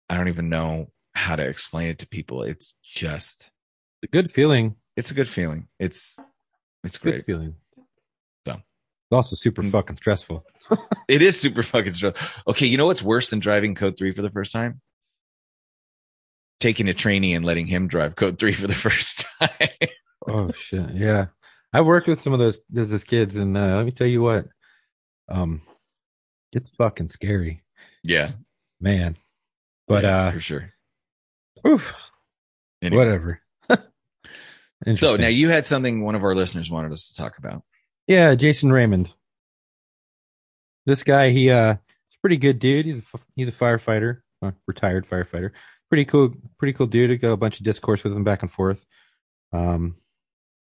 I 0.08 0.16
don't 0.16 0.28
even 0.28 0.48
know 0.48 0.90
how 1.14 1.36
to 1.36 1.46
explain 1.46 1.88
it 1.88 1.98
to 2.00 2.08
people. 2.08 2.42
It's 2.42 2.74
just 2.84 3.50
a 4.02 4.06
good 4.06 4.32
feeling. 4.32 4.76
It's 4.96 5.10
a 5.10 5.14
good 5.14 5.28
feeling. 5.28 5.68
It's, 5.78 6.18
it's 6.84 6.98
great 6.98 7.16
good 7.16 7.26
feeling. 7.26 7.54
So 8.46 8.54
it's 8.54 9.12
also 9.12 9.36
super 9.36 9.62
mm. 9.62 9.70
fucking 9.70 9.96
stressful. 9.96 10.44
it 11.08 11.22
is 11.22 11.40
super 11.40 11.62
fucking 11.62 11.94
stressful. 11.94 12.28
Okay, 12.48 12.66
you 12.66 12.76
know 12.76 12.86
what's 12.86 13.02
worse 13.02 13.30
than 13.30 13.38
driving 13.38 13.74
code 13.74 13.96
three 13.96 14.12
for 14.12 14.22
the 14.22 14.30
first 14.30 14.52
time? 14.52 14.80
Taking 16.60 16.88
a 16.88 16.94
trainee 16.94 17.34
and 17.34 17.44
letting 17.44 17.66
him 17.66 17.88
drive 17.88 18.16
code 18.16 18.38
three 18.38 18.52
for 18.52 18.66
the 18.66 18.74
first 18.86 19.26
time. 19.40 19.88
oh 20.28 20.52
shit. 20.52 20.90
Yeah. 20.90 21.26
I've 21.72 21.86
worked 21.86 22.06
with 22.06 22.20
some 22.20 22.32
of 22.32 22.38
those 22.38 22.58
those 22.68 23.04
kids 23.04 23.36
and 23.36 23.56
uh, 23.56 23.76
let 23.76 23.84
me 23.84 23.90
tell 23.90 24.06
you 24.06 24.22
what. 24.22 24.46
Um 25.28 25.62
it's 26.52 26.70
fucking 26.78 27.08
scary. 27.08 27.62
Yeah. 28.02 28.32
Man. 28.80 29.16
But 29.88 30.04
yeah, 30.04 30.26
uh 30.26 30.30
for 30.32 30.40
sure. 30.40 30.72
Oof. 31.66 31.94
Anyway. 32.82 33.04
Whatever. 33.04 33.40
so 34.96 35.16
now 35.16 35.28
you 35.28 35.48
had 35.48 35.66
something 35.66 36.02
one 36.02 36.14
of 36.14 36.24
our 36.24 36.34
listeners 36.34 36.70
wanted 36.70 36.92
us 36.92 37.10
to 37.10 37.22
talk 37.22 37.38
about. 37.38 37.62
Yeah, 38.06 38.34
Jason 38.34 38.72
Raymond. 38.72 39.12
This 40.86 41.02
guy, 41.02 41.30
he 41.30 41.50
uh, 41.50 41.74
he's 41.74 42.16
a 42.16 42.20
pretty 42.22 42.38
good 42.38 42.58
dude. 42.58 42.86
He's 42.86 42.98
a 42.98 43.18
he's 43.36 43.48
a 43.48 43.52
firefighter, 43.52 44.22
retired 44.66 45.08
firefighter. 45.08 45.50
Pretty 45.90 46.06
cool, 46.06 46.32
pretty 46.58 46.72
cool 46.72 46.86
dude. 46.86 47.10
I 47.10 47.14
got 47.16 47.32
a 47.32 47.36
bunch 47.36 47.58
of 47.58 47.64
discourse 47.64 48.02
with 48.02 48.14
him 48.14 48.24
back 48.24 48.42
and 48.42 48.50
forth. 48.50 48.84
Um, 49.52 49.96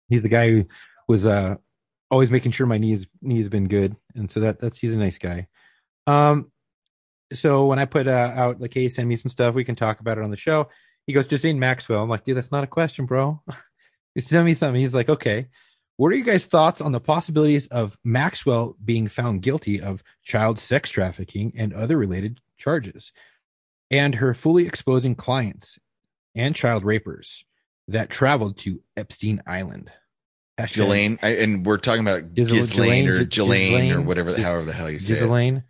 he's 0.08 0.22
the 0.22 0.28
guy 0.28 0.50
who 0.50 0.66
was 1.06 1.26
uh 1.26 1.56
always 2.10 2.30
making 2.30 2.52
sure 2.52 2.66
my 2.66 2.78
knees 2.78 3.06
knees 3.20 3.48
been 3.48 3.68
good, 3.68 3.96
and 4.14 4.30
so 4.30 4.40
that 4.40 4.60
that's 4.60 4.78
he's 4.78 4.94
a 4.94 4.98
nice 4.98 5.18
guy. 5.18 5.48
Um, 6.06 6.50
so 7.32 7.66
when 7.66 7.78
I 7.78 7.84
put 7.84 8.08
uh, 8.08 8.32
out 8.34 8.60
like, 8.60 8.74
hey, 8.74 8.88
send 8.88 9.08
me 9.08 9.16
some 9.16 9.30
stuff, 9.30 9.54
we 9.54 9.64
can 9.64 9.76
talk 9.76 10.00
about 10.00 10.18
it 10.18 10.24
on 10.24 10.30
the 10.30 10.36
show. 10.36 10.68
He 11.06 11.12
goes, 11.12 11.26
just 11.26 11.44
in 11.44 11.58
Maxwell. 11.58 12.02
I'm 12.02 12.08
like, 12.08 12.24
dude, 12.24 12.36
that's 12.36 12.52
not 12.52 12.64
a 12.64 12.68
question, 12.68 13.06
bro. 13.06 13.42
send 14.18 14.44
me 14.44 14.54
something. 14.54 14.80
He's 14.80 14.94
like, 14.94 15.08
okay. 15.08 15.46
What 15.96 16.12
are 16.12 16.16
you 16.16 16.24
guys' 16.24 16.46
thoughts 16.46 16.80
on 16.80 16.92
the 16.92 17.00
possibilities 17.00 17.66
of 17.66 17.98
Maxwell 18.04 18.74
being 18.82 19.06
found 19.06 19.42
guilty 19.42 19.80
of 19.80 20.02
child 20.22 20.58
sex 20.58 20.88
trafficking 20.88 21.52
and 21.56 21.74
other 21.74 21.98
related 21.98 22.40
charges, 22.56 23.12
and 23.90 24.14
her 24.16 24.34
fully 24.34 24.66
exposing 24.66 25.14
clients 25.14 25.78
and 26.34 26.54
child 26.54 26.84
rapers 26.84 27.44
that 27.88 28.10
traveled 28.10 28.58
to 28.58 28.80
Epstein 28.96 29.42
Island? 29.46 29.90
Hashtag 30.58 30.74
Ghislaine, 30.76 31.18
I, 31.22 31.28
and 31.36 31.64
we're 31.64 31.78
talking 31.78 32.02
about 32.02 32.34
Ghislaine- 32.34 33.08
or 33.08 33.24
Ghislaine, 33.24 33.92
or 33.92 34.00
whatever, 34.02 34.34
Gis- 34.34 34.44
however 34.44 34.64
the 34.66 34.72
hell 34.72 34.90
you 34.90 34.98
say 34.98 35.14
it. 35.14 35.20
Ghislaine. 35.20 35.64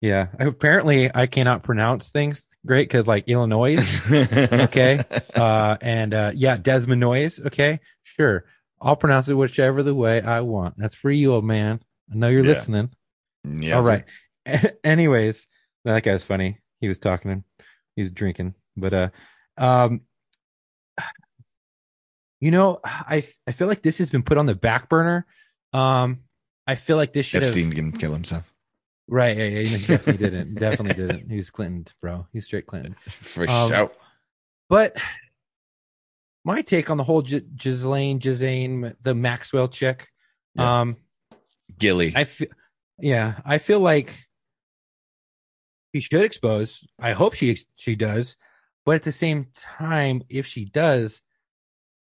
Yeah. 0.00 0.28
Apparently, 0.38 1.10
I 1.14 1.26
cannot 1.26 1.62
pronounce 1.62 2.10
things 2.10 2.44
great 2.66 2.88
because, 2.88 3.06
like, 3.06 3.28
Illinois. 3.28 3.76
Okay. 4.10 5.00
uh, 5.34 5.76
and 5.80 6.14
uh, 6.14 6.32
yeah, 6.34 6.56
Desmond 6.56 7.00
Noyes. 7.00 7.40
Okay. 7.46 7.80
Sure. 8.02 8.44
I'll 8.80 8.96
pronounce 8.96 9.28
it 9.28 9.34
whichever 9.34 9.82
the 9.84 9.94
way 9.94 10.20
I 10.20 10.40
want. 10.40 10.74
That's 10.76 10.94
for 10.96 11.10
you, 11.10 11.34
old 11.34 11.44
man. 11.44 11.80
I 12.10 12.16
know 12.16 12.28
you're 12.28 12.44
Yeah. 12.44 12.50
listening. 12.52 12.90
Yeah, 13.44 13.76
All 13.76 13.82
right. 13.82 14.04
Anyways, 14.84 15.46
that 15.84 16.02
guy's 16.02 16.22
funny. 16.24 16.58
He 16.82 16.88
was 16.88 16.98
talking. 16.98 17.44
He 17.96 18.02
was 18.02 18.10
drinking. 18.10 18.54
But 18.76 18.92
uh, 18.92 19.08
um, 19.56 20.02
you 22.40 22.50
know, 22.50 22.80
I 22.84 23.26
I 23.46 23.52
feel 23.52 23.68
like 23.68 23.82
this 23.82 23.98
has 23.98 24.10
been 24.10 24.22
put 24.22 24.36
on 24.36 24.46
the 24.46 24.54
back 24.54 24.88
burner. 24.88 25.26
Um, 25.72 26.20
I 26.66 26.74
feel 26.74 26.96
like 26.96 27.12
this 27.12 27.24
should 27.26 27.42
have 27.42 27.48
Epstein 27.50 27.72
can 27.72 27.92
kill 27.92 28.12
himself 28.12 28.44
right. 29.08 29.36
Yeah, 29.36 29.44
yeah, 29.44 29.62
he 29.76 29.86
definitely 29.86 30.28
didn't. 30.28 30.54
Definitely 30.56 31.06
didn't. 31.06 31.30
He 31.30 31.36
was 31.36 31.50
Clinton, 31.50 31.86
bro. 32.00 32.26
He's 32.32 32.44
straight 32.46 32.66
Clinton. 32.66 32.96
for 33.06 33.48
Um, 33.48 33.70
sure. 33.70 33.90
But 34.68 34.96
my 36.44 36.62
take 36.62 36.90
on 36.90 36.96
the 36.96 37.04
whole 37.04 37.22
G- 37.22 37.40
Ghislaine, 37.56 38.18
Ghislaine, 38.18 38.94
the 39.02 39.14
Maxwell 39.14 39.68
chick. 39.68 40.08
Yeah. 40.54 40.80
Um, 40.80 40.96
Gilly. 41.78 42.12
I 42.16 42.24
feel, 42.24 42.48
yeah, 42.98 43.40
I 43.44 43.58
feel 43.58 43.80
like 43.80 44.16
she 45.94 46.00
should 46.00 46.22
expose. 46.22 46.84
I 46.98 47.12
hope 47.12 47.34
she 47.34 47.58
she 47.76 47.96
does, 47.96 48.36
but 48.84 48.96
at 48.96 49.02
the 49.02 49.12
same 49.12 49.48
time, 49.54 50.22
if 50.28 50.46
she 50.46 50.64
does, 50.64 51.22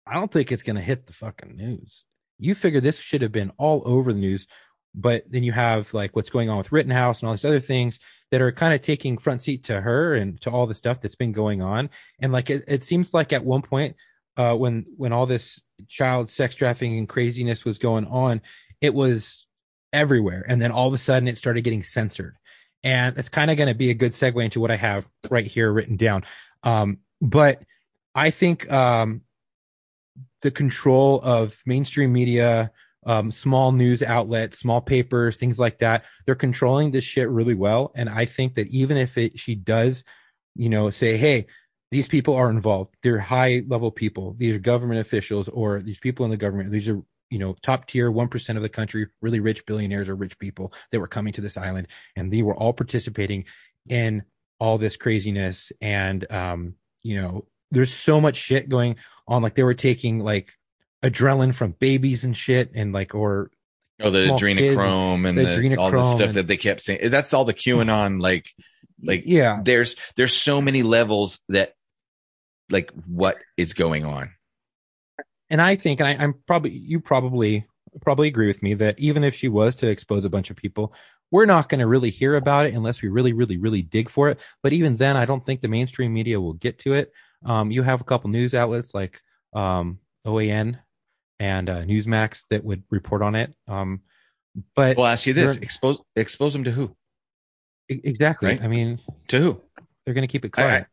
I 0.06 0.14
don't 0.16 0.32
think 0.32 0.52
it's 0.52 0.64
gonna 0.64 0.82
hit 0.82 1.06
the 1.06 1.14
fucking 1.14 1.56
news. 1.56 2.06
You 2.40 2.56
figure 2.56 2.82
this 2.82 3.00
should 3.00 3.22
have 3.22 3.32
been 3.32 3.52
all 3.58 3.82
over 3.86 4.14
the 4.14 4.20
news, 4.20 4.48
but 4.94 5.24
then 5.30 5.44
you 5.44 5.52
have 5.52 5.94
like 5.94 6.16
what's 6.16 6.30
going 6.30 6.50
on 6.50 6.58
with 6.58 6.72
Rittenhouse 6.72 7.22
and 7.22 7.28
all 7.28 7.34
these 7.34 7.46
other 7.46 7.60
things 7.60 8.00
that 8.32 8.42
are 8.42 8.52
kind 8.52 8.74
of 8.74 8.82
taking 8.82 9.18
front 9.18 9.42
seat 9.42 9.64
to 9.66 9.80
her 9.82 10.16
and 10.16 10.40
to 10.42 10.52
all 10.52 10.68
the 10.68 10.76
stuff 10.76 11.02
that's 11.02 11.16
been 11.16 11.32
going 11.32 11.62
on. 11.62 11.90
And 12.20 12.32
like 12.32 12.50
it, 12.50 12.64
it 12.68 12.84
seems 12.84 13.14
like 13.14 13.32
at 13.32 13.46
one 13.46 13.62
point, 13.62 13.96
uh, 14.36 14.54
when 14.56 14.86
when 14.98 15.14
all 15.14 15.26
this 15.26 15.62
child 15.88 16.30
sex 16.30 16.56
trafficking 16.56 16.98
and 16.98 17.10
craziness 17.10 17.66
was 17.66 17.78
going 17.78 18.06
on, 18.06 18.42
it 18.82 18.94
was 18.94 19.46
everywhere. 19.94 20.46
And 20.48 20.62
then 20.62 20.72
all 20.72 20.88
of 20.88 20.94
a 20.94 20.98
sudden 20.98 21.28
it 21.28 21.38
started 21.38 21.64
getting 21.64 21.84
censored. 21.84 22.36
And 22.84 23.18
it's 23.18 23.30
kind 23.30 23.52
of 23.52 23.58
going 23.58 23.70
to 23.70 23.76
be 23.76 23.90
a 23.90 23.96
good 23.96 24.12
segue 24.12 24.44
into 24.44 24.60
what 24.60 24.72
I 24.72 24.78
have 24.78 25.10
right 25.30 25.46
here 25.46 25.72
written 25.72 25.98
down. 25.98 26.24
Um, 26.64 27.00
but 27.22 27.62
I 28.14 28.30
think 28.30 28.72
um, 28.72 29.22
the 30.42 30.52
control 30.52 31.20
of 31.22 31.60
mainstream 31.66 32.14
media, 32.14 32.72
um, 33.06 33.32
small 33.32 33.72
news 33.72 34.04
outlets, 34.04 34.60
small 34.60 34.82
papers, 34.82 35.38
things 35.38 35.60
like 35.60 35.80
that, 35.80 36.06
they're 36.26 36.36
controlling 36.36 36.92
this 36.92 37.04
shit 37.04 37.30
really 37.30 37.54
well. 37.54 37.92
And 37.96 38.10
I 38.10 38.26
think 38.26 38.56
that 38.56 38.68
even 38.68 38.98
if 38.98 39.18
it, 39.18 39.40
she 39.40 39.56
does, 39.56 40.04
you 40.56 40.70
know, 40.70 40.90
say, 40.90 41.18
hey, 41.18 41.48
these 41.90 42.08
people 42.08 42.36
are 42.36 42.50
involved, 42.50 42.96
they're 43.02 43.20
high 43.20 43.64
level 43.68 43.92
people, 43.92 44.36
these 44.38 44.56
are 44.56 44.60
government 44.60 45.00
officials, 45.00 45.48
or 45.48 45.82
these 45.82 46.00
people 46.00 46.26
in 46.26 46.32
the 46.32 46.38
government, 46.38 46.72
these 46.72 46.90
are 46.90 47.02
you 47.30 47.40
know 47.40 47.56
top 47.62 47.88
tier 47.88 48.12
1% 48.12 48.56
of 48.56 48.62
the 48.62 48.70
country 48.70 49.08
really 49.22 49.40
rich 49.40 49.66
billionaires 49.66 50.10
or 50.10 50.16
rich 50.16 50.38
people 50.40 50.74
that 50.92 51.00
were 51.00 51.08
coming 51.08 51.34
to 51.34 51.42
this 51.42 51.58
island 51.58 51.88
and 52.16 52.32
they 52.32 52.42
were 52.42 52.56
all 52.56 52.74
participating 52.74 53.46
in 53.90 54.24
all 54.60 54.78
this 54.78 54.98
craziness 54.98 55.72
and 55.82 56.30
um 56.32 56.74
you 57.04 57.20
know 57.22 57.46
there's 57.72 57.94
so 57.94 58.20
much 58.22 58.38
shit 58.38 58.70
going 58.70 58.96
on 59.28 59.42
like 59.42 59.56
they 59.56 59.64
were 59.64 59.74
taking 59.74 60.20
like 60.20 60.52
adrenaline 61.04 61.54
from 61.54 61.72
babies 61.80 62.24
and 62.24 62.36
shit 62.36 62.72
and 62.74 62.94
like 62.94 63.14
or 63.14 63.52
Oh, 64.00 64.12
the 64.12 64.28
adrenochrome 64.28 65.28
and 65.28 65.36
the 65.38 65.44
the, 65.46 65.76
all 65.78 65.90
the 65.90 66.04
stuff 66.06 66.22
and- 66.30 66.34
that 66.36 66.46
they 66.48 66.58
kept 66.58 66.82
saying. 66.82 67.10
That's 67.10 67.34
all 67.34 67.46
the 67.46 67.54
QAnon. 67.54 68.22
Like, 68.22 68.54
like 69.02 69.24
yeah 69.26 69.60
there's 69.64 69.96
there's 70.16 70.36
so 70.36 70.62
many 70.62 70.84
levels 70.84 71.40
that, 71.50 71.74
like, 72.70 72.92
what 73.08 73.38
is 73.58 73.74
going 73.74 74.06
on? 74.06 74.30
And 75.50 75.62
I 75.62 75.76
think, 75.76 76.00
and 76.00 76.08
I, 76.08 76.24
I'm 76.24 76.36
probably 76.48 76.72
you 76.72 77.00
probably 77.00 77.66
probably 78.02 78.28
agree 78.28 78.48
with 78.48 78.62
me 78.62 78.74
that 78.76 78.98
even 79.00 79.24
if 79.24 79.34
she 79.34 79.48
was 79.48 79.76
to 79.78 79.88
expose 79.88 80.24
a 80.26 80.30
bunch 80.30 80.50
of 80.52 80.56
people, 80.56 80.94
we're 81.32 81.46
not 81.46 81.68
going 81.70 81.80
to 81.80 81.88
really 81.88 82.10
hear 82.12 82.36
about 82.36 82.66
it 82.68 82.74
unless 82.76 83.02
we 83.02 83.10
really, 83.10 83.34
really, 83.34 83.58
really 83.58 83.82
dig 83.82 84.10
for 84.10 84.30
it. 84.30 84.40
But 84.62 84.72
even 84.74 84.98
then, 84.98 85.18
I 85.18 85.26
don't 85.26 85.46
think 85.46 85.62
the 85.62 85.68
mainstream 85.68 86.14
media 86.14 86.40
will 86.40 86.54
get 86.54 86.78
to 86.80 86.94
it. 86.94 87.12
Um, 87.46 87.72
you 87.72 87.82
have 87.84 88.00
a 88.02 88.04
couple 88.04 88.30
news 88.30 88.54
outlets 88.54 88.94
like 88.94 89.20
um, 89.54 90.00
OAN 90.26 90.80
and 91.40 91.70
uh, 91.70 91.82
Newsmax 91.84 92.44
that 92.50 92.64
would 92.64 92.84
report 92.92 93.22
on 93.22 93.36
it. 93.36 93.54
Um, 93.68 94.02
but 94.76 94.98
We'll 94.98 95.06
ask 95.08 95.26
you 95.26 95.34
this: 95.34 95.58
expose 95.58 96.00
expose 96.16 96.54
them 96.54 96.64
to 96.66 96.72
who? 96.72 96.96
exactly, 97.90 98.50
Right. 98.50 98.62
I 98.64 98.68
mean, 98.68 99.00
To 99.30 99.40
who? 99.40 99.62
they're 100.06 100.14
going 100.14 100.28
to 100.28 100.32
keep 100.32 100.46
it 100.46 100.52
I- 100.58 100.62
I- 100.62 100.66
quiet. 100.66 100.88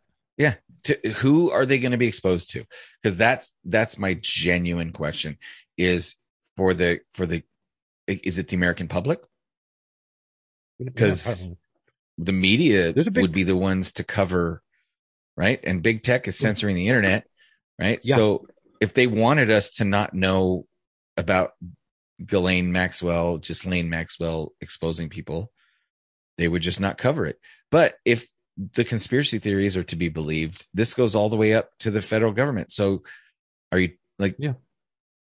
To 0.84 1.08
who 1.16 1.50
are 1.50 1.66
they 1.66 1.78
going 1.78 1.92
to 1.92 1.98
be 1.98 2.06
exposed 2.06 2.50
to? 2.50 2.64
Because 3.02 3.16
that's 3.16 3.52
that's 3.64 3.98
my 3.98 4.14
genuine 4.20 4.92
question 4.92 5.38
is 5.76 6.16
for 6.56 6.74
the 6.74 7.00
for 7.12 7.26
the 7.26 7.42
is 8.06 8.38
it 8.38 8.48
the 8.48 8.56
american 8.56 8.88
public? 8.88 9.20
Because- 10.78 11.42
Yeah, 11.42 11.48
the 12.18 12.32
media 12.32 12.92
big- 12.92 13.16
would 13.16 13.32
be 13.32 13.42
the 13.42 13.56
ones 13.56 13.92
to 13.94 14.04
cover 14.04 14.62
right? 15.36 15.58
And 15.64 15.82
big 15.82 16.02
tech 16.02 16.28
is 16.28 16.38
censoring 16.38 16.76
the 16.76 16.88
internet 16.88 17.26
right? 17.78 17.98
Yeah. 18.04 18.16
so 18.16 18.46
if 18.80 18.94
they 18.94 19.06
wanted 19.06 19.50
us 19.50 19.70
to 19.72 19.84
not 19.84 20.14
know 20.14 20.66
about 21.16 21.52
Ghislaine 22.24 22.70
Maxwell, 22.70 23.38
just 23.38 23.66
Lane 23.66 23.88
Maxwell 23.88 24.52
exposing 24.60 25.08
people, 25.08 25.50
they 26.38 26.46
would 26.46 26.62
just 26.62 26.80
not 26.80 26.98
cover 26.98 27.26
it. 27.26 27.38
But 27.70 27.94
if 28.04 28.28
the 28.74 28.84
conspiracy 28.84 29.38
theories 29.38 29.76
are 29.76 29.84
to 29.84 29.96
be 29.96 30.08
believed, 30.08 30.66
this 30.74 30.94
goes 30.94 31.14
all 31.14 31.28
the 31.28 31.36
way 31.36 31.54
up 31.54 31.70
to 31.80 31.90
the 31.90 32.02
federal 32.02 32.32
government. 32.32 32.72
So 32.72 33.02
are 33.72 33.78
you 33.78 33.92
like 34.18 34.36
Yeah. 34.38 34.54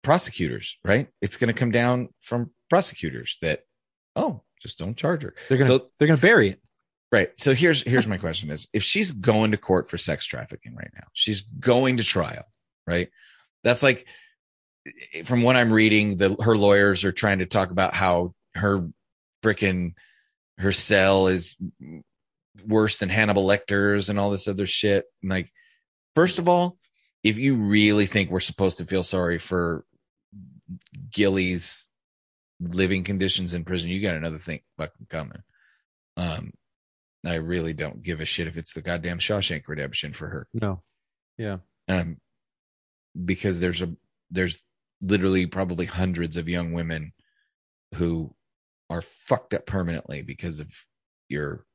prosecutors, 0.04 0.78
right? 0.84 1.08
It's 1.22 1.38
going 1.38 1.50
to 1.50 1.54
come 1.54 1.72
down 1.72 2.10
from 2.22 2.52
prosecutors 2.70 3.38
that, 3.42 3.62
oh, 4.16 4.42
just 4.62 4.78
don't 4.80 4.98
charge 4.98 5.24
her. 5.24 5.34
they're 5.48 5.58
going 5.58 5.70
to 5.70 5.78
So 5.78 5.90
they're 6.00 6.08
going 6.08 6.18
to 6.20 6.26
bury 6.26 6.50
it. 6.52 6.62
Right. 7.12 7.32
So 7.40 7.56
here's 7.56 7.82
here's 7.82 8.06
my 8.06 8.18
question 8.18 8.52
is 8.52 8.68
if 8.72 8.84
she's 8.84 9.12
going 9.12 9.52
to 9.52 9.58
court 9.58 9.90
for 9.90 9.98
sex 9.98 10.26
trafficking 10.28 10.76
right 10.76 10.92
now, 10.96 11.08
she's 11.14 11.42
going 11.42 11.98
to 11.98 12.04
trial, 12.04 12.44
right? 12.86 13.10
That's 13.64 13.82
like 13.82 14.06
from 15.24 15.42
what 15.42 15.56
I'm 15.56 15.74
reading, 15.74 16.18
the 16.18 16.36
her 16.42 16.56
lawyers 16.56 17.04
are 17.06 17.12
trying 17.12 17.40
to 17.40 17.48
talk 17.48 17.72
about 17.72 17.96
how 17.96 18.36
her 18.54 18.88
freaking 19.44 19.94
her 20.60 20.72
cell 20.72 21.28
is 21.28 21.56
worse 22.66 22.98
than 22.98 23.10
Hannibal 23.10 23.46
Lecter's 23.46 24.10
and 24.10 24.20
all 24.20 24.30
this 24.30 24.48
other 24.48 24.68
shit. 24.68 25.06
And 25.22 25.32
like, 25.32 25.52
first 26.16 26.40
of 26.40 26.48
all, 26.50 26.78
if 27.24 27.38
you 27.38 27.56
really 27.56 28.06
think 28.06 28.30
we're 28.30 28.40
supposed 28.40 28.78
to 28.78 28.86
feel 28.86 29.04
sorry 29.04 29.38
for 29.40 29.86
Gilly's 31.12 31.88
living 32.60 33.04
conditions 33.04 33.54
in 33.54 33.66
prison, 33.66 33.90
you 33.90 34.02
got 34.02 34.16
another 34.16 34.38
thing 34.38 34.62
fucking 34.78 35.08
coming. 35.10 35.42
Um, 36.18 36.54
I 37.26 37.36
really 37.36 37.74
don't 37.74 38.02
give 38.02 38.22
a 38.22 38.26
shit 38.26 38.48
if 38.48 38.58
it's 38.58 38.74
the 38.74 38.82
goddamn 38.82 39.20
Shawshank 39.20 39.68
Redemption 39.68 40.14
for 40.14 40.28
her. 40.28 40.48
No, 40.54 40.82
yeah, 41.38 41.58
Um, 41.88 42.18
because 43.26 43.60
there's 43.60 43.82
a 43.82 43.94
there's 44.32 44.64
literally 45.02 45.46
probably 45.46 45.86
hundreds 45.86 46.38
of 46.38 46.48
young 46.48 46.74
women 46.74 47.14
who 47.96 48.34
are 48.90 49.02
fucked 49.02 49.54
up 49.54 49.66
permanently 49.66 50.22
because 50.22 50.60
of 50.60 50.68
your 51.28 51.66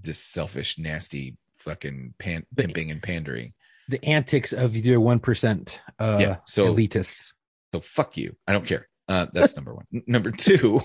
just 0.00 0.32
selfish, 0.32 0.78
nasty, 0.78 1.36
fucking 1.58 2.14
pan- 2.18 2.46
pimping 2.56 2.90
and 2.90 3.02
pandering. 3.02 3.54
the 3.88 4.04
antics 4.04 4.52
of 4.52 4.76
your 4.76 5.00
one 5.00 5.18
percent 5.20 5.78
uh, 5.98 6.18
Yeah, 6.20 6.36
so- 6.46 6.74
elitists. 6.74 7.32
So 7.74 7.80
fuck 7.80 8.16
you. 8.16 8.36
I 8.46 8.52
don't 8.52 8.64
care. 8.66 8.88
Uh, 9.08 9.26
that's 9.32 9.56
number 9.56 9.74
one. 9.74 9.84
Number 10.06 10.30
two, 10.30 10.80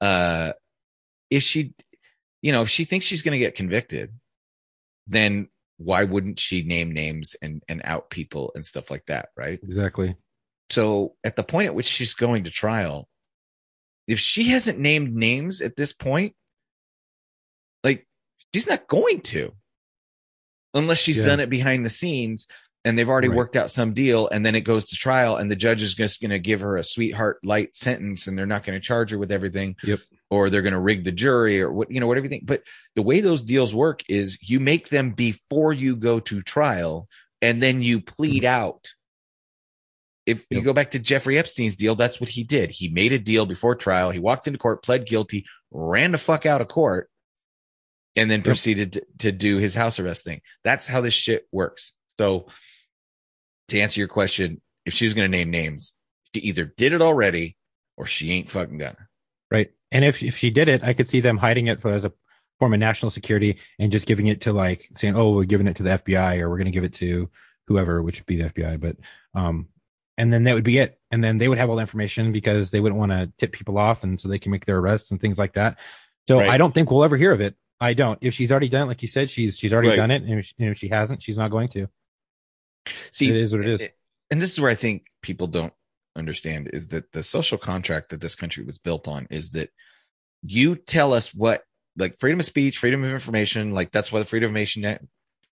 uh, 0.00 0.52
if 1.30 1.42
she, 1.42 1.74
you 2.42 2.52
know, 2.52 2.62
if 2.62 2.68
she 2.70 2.84
thinks 2.84 3.06
she's 3.06 3.22
going 3.22 3.32
to 3.32 3.38
get 3.38 3.54
convicted, 3.54 4.12
then 5.06 5.48
why 5.78 6.04
wouldn't 6.04 6.38
she 6.38 6.62
name 6.62 6.90
names 6.92 7.36
and 7.40 7.62
and 7.68 7.82
out 7.84 8.10
people 8.10 8.50
and 8.54 8.64
stuff 8.64 8.90
like 8.90 9.06
that, 9.06 9.28
right? 9.36 9.60
Exactly. 9.62 10.16
So 10.70 11.14
at 11.22 11.36
the 11.36 11.44
point 11.44 11.66
at 11.66 11.74
which 11.74 11.86
she's 11.86 12.14
going 12.14 12.44
to 12.44 12.50
trial, 12.50 13.08
if 14.08 14.18
she 14.18 14.48
hasn't 14.48 14.78
named 14.80 15.14
names 15.14 15.62
at 15.62 15.76
this 15.76 15.92
point, 15.92 16.34
like 17.86 18.06
she's 18.52 18.66
not 18.66 18.88
going 18.88 19.20
to, 19.20 19.52
unless 20.74 20.98
she's 20.98 21.18
Yeah. 21.18 21.26
done 21.26 21.40
it 21.40 21.48
behind 21.48 21.84
the 21.86 21.90
scenes 21.90 22.46
and 22.84 22.98
they've 22.98 23.08
already 23.08 23.28
Right. 23.28 23.36
worked 23.36 23.56
out 23.56 23.70
some 23.70 23.94
deal 23.94 24.28
and 24.28 24.44
then 24.44 24.54
it 24.54 24.60
goes 24.62 24.86
to 24.86 24.96
trial 24.96 25.36
and 25.36 25.50
the 25.50 25.56
judge 25.56 25.82
is 25.82 25.94
just 25.94 26.20
going 26.20 26.30
to 26.30 26.38
give 26.38 26.60
her 26.60 26.76
a 26.76 26.84
sweetheart 26.84 27.38
light 27.44 27.74
sentence 27.74 28.26
and 28.26 28.36
they're 28.36 28.46
not 28.46 28.64
going 28.64 28.78
to 28.78 28.84
charge 28.84 29.10
her 29.10 29.18
with 29.18 29.32
everything. 29.32 29.76
Yep. 29.82 30.00
Or 30.28 30.50
they're 30.50 30.62
going 30.62 30.72
to 30.72 30.80
rig 30.80 31.04
the 31.04 31.12
jury 31.12 31.62
or 31.62 31.72
what, 31.72 31.90
you 31.90 32.00
know, 32.00 32.08
whatever 32.08 32.26
you 32.26 32.30
think. 32.30 32.46
But 32.46 32.64
the 32.96 33.02
way 33.02 33.20
those 33.20 33.44
deals 33.44 33.74
work 33.74 34.02
is 34.08 34.38
you 34.42 34.58
make 34.58 34.88
them 34.88 35.12
before 35.12 35.72
you 35.72 35.94
go 35.96 36.18
to 36.20 36.42
trial 36.42 37.08
and 37.40 37.62
then 37.62 37.80
you 37.80 38.00
plead 38.00 38.42
mm-hmm. 38.42 38.62
out 38.62 38.88
if 40.26 40.44
you 40.50 40.60
go 40.60 40.72
back 40.72 40.90
to 40.90 40.98
Jeffrey 40.98 41.38
Epstein's 41.38 41.76
deal, 41.76 41.94
that's 41.94 42.20
what 42.20 42.28
he 42.28 42.42
did. 42.42 42.70
He 42.70 42.88
made 42.88 43.12
a 43.12 43.18
deal 43.18 43.46
before 43.46 43.76
trial. 43.76 44.10
He 44.10 44.18
walked 44.18 44.48
into 44.48 44.58
court, 44.58 44.82
pled 44.82 45.06
guilty, 45.06 45.46
ran 45.70 46.10
the 46.10 46.18
fuck 46.18 46.44
out 46.44 46.60
of 46.60 46.66
court, 46.66 47.08
and 48.16 48.30
then 48.30 48.42
proceeded 48.42 48.94
to, 48.94 49.06
to 49.18 49.32
do 49.32 49.58
his 49.58 49.74
house 49.74 50.00
arrest 50.00 50.24
thing. 50.24 50.40
That's 50.64 50.86
how 50.86 51.00
this 51.00 51.14
shit 51.14 51.46
works. 51.52 51.92
So, 52.18 52.46
to 53.68 53.80
answer 53.80 54.00
your 54.00 54.08
question, 54.08 54.60
if 54.84 54.94
she 54.94 55.04
was 55.04 55.14
going 55.14 55.30
to 55.30 55.36
name 55.36 55.50
names, 55.50 55.92
she 56.34 56.40
either 56.40 56.64
did 56.64 56.92
it 56.92 57.02
already 57.02 57.56
or 57.96 58.06
she 58.06 58.32
ain't 58.32 58.50
fucking 58.50 58.78
gonna. 58.78 59.08
Right. 59.50 59.70
And 59.92 60.04
if 60.04 60.22
if 60.22 60.36
she 60.36 60.50
did 60.50 60.68
it, 60.68 60.82
I 60.82 60.92
could 60.92 61.08
see 61.08 61.20
them 61.20 61.36
hiding 61.36 61.66
it 61.66 61.80
for 61.80 61.90
as 61.90 62.04
a 62.04 62.12
form 62.58 62.72
of 62.72 62.80
national 62.80 63.10
security 63.10 63.58
and 63.78 63.92
just 63.92 64.06
giving 64.06 64.28
it 64.28 64.42
to 64.42 64.52
like 64.52 64.88
saying, 64.94 65.16
"Oh, 65.16 65.32
we're 65.32 65.44
giving 65.44 65.66
it 65.66 65.76
to 65.76 65.82
the 65.82 65.90
FBI 65.90 66.40
or 66.40 66.48
we're 66.48 66.56
going 66.56 66.66
to 66.66 66.72
give 66.72 66.84
it 66.84 66.94
to 66.94 67.28
whoever, 67.66 68.02
which 68.02 68.20
would 68.20 68.26
be 68.26 68.36
the 68.36 68.50
FBI." 68.50 68.80
But 68.80 68.96
um, 69.34 69.68
and 70.18 70.32
then 70.32 70.44
that 70.44 70.54
would 70.54 70.64
be 70.64 70.78
it. 70.78 70.98
And 71.10 71.22
then 71.22 71.38
they 71.38 71.48
would 71.48 71.58
have 71.58 71.70
all 71.70 71.76
the 71.76 71.82
information 71.82 72.32
because 72.32 72.70
they 72.70 72.80
wouldn't 72.80 72.98
want 72.98 73.12
to 73.12 73.32
tip 73.38 73.52
people 73.52 73.78
off, 73.78 74.02
and 74.04 74.20
so 74.20 74.28
they 74.28 74.38
can 74.38 74.52
make 74.52 74.64
their 74.64 74.78
arrests 74.78 75.10
and 75.10 75.20
things 75.20 75.38
like 75.38 75.54
that. 75.54 75.78
So 76.28 76.38
Right. 76.38 76.50
I 76.50 76.58
don't 76.58 76.74
think 76.74 76.90
we'll 76.90 77.04
ever 77.04 77.16
hear 77.16 77.32
of 77.32 77.40
it. 77.40 77.54
I 77.80 77.94
don't. 77.94 78.18
If 78.22 78.34
she's 78.34 78.50
already 78.50 78.68
done 78.68 78.84
it, 78.84 78.86
like 78.86 79.02
you 79.02 79.08
said, 79.08 79.30
she's 79.30 79.58
she's 79.58 79.72
already 79.72 79.88
Right. 79.90 79.96
done 79.96 80.10
it, 80.10 80.22
and 80.22 80.38
if, 80.40 80.52
and 80.58 80.70
if 80.70 80.78
she 80.78 80.88
hasn't, 80.88 81.22
she's 81.22 81.36
not 81.36 81.50
going 81.50 81.68
to. 81.68 81.88
See, 83.10 83.28
it 83.28 83.36
is 83.36 83.52
what 83.52 83.66
it 83.66 83.80
is. 83.80 83.88
and 84.30 84.40
this 84.40 84.52
is 84.52 84.60
where 84.60 84.70
I 84.70 84.74
think 84.74 85.06
people 85.22 85.46
don't 85.46 85.72
understand 86.14 86.70
is 86.72 86.88
that 86.88 87.12
the 87.12 87.22
social 87.22 87.58
contract 87.58 88.08
that 88.10 88.20
this 88.20 88.34
country 88.34 88.64
was 88.64 88.78
built 88.78 89.06
on 89.06 89.26
is 89.30 89.50
that 89.50 89.70
you 90.42 90.76
tell 90.76 91.12
us 91.12 91.34
what 91.34 91.62
like 91.98 92.18
freedom 92.18 92.40
of 92.40 92.46
speech, 92.46 92.78
freedom 92.78 93.04
of 93.04 93.10
information, 93.10 93.72
like 93.72 93.90
that's 93.92 94.12
why 94.12 94.20
the 94.20 94.24
Freedom 94.24 94.46
of 94.46 94.50
Information 94.52 94.84
Act, 94.84 95.04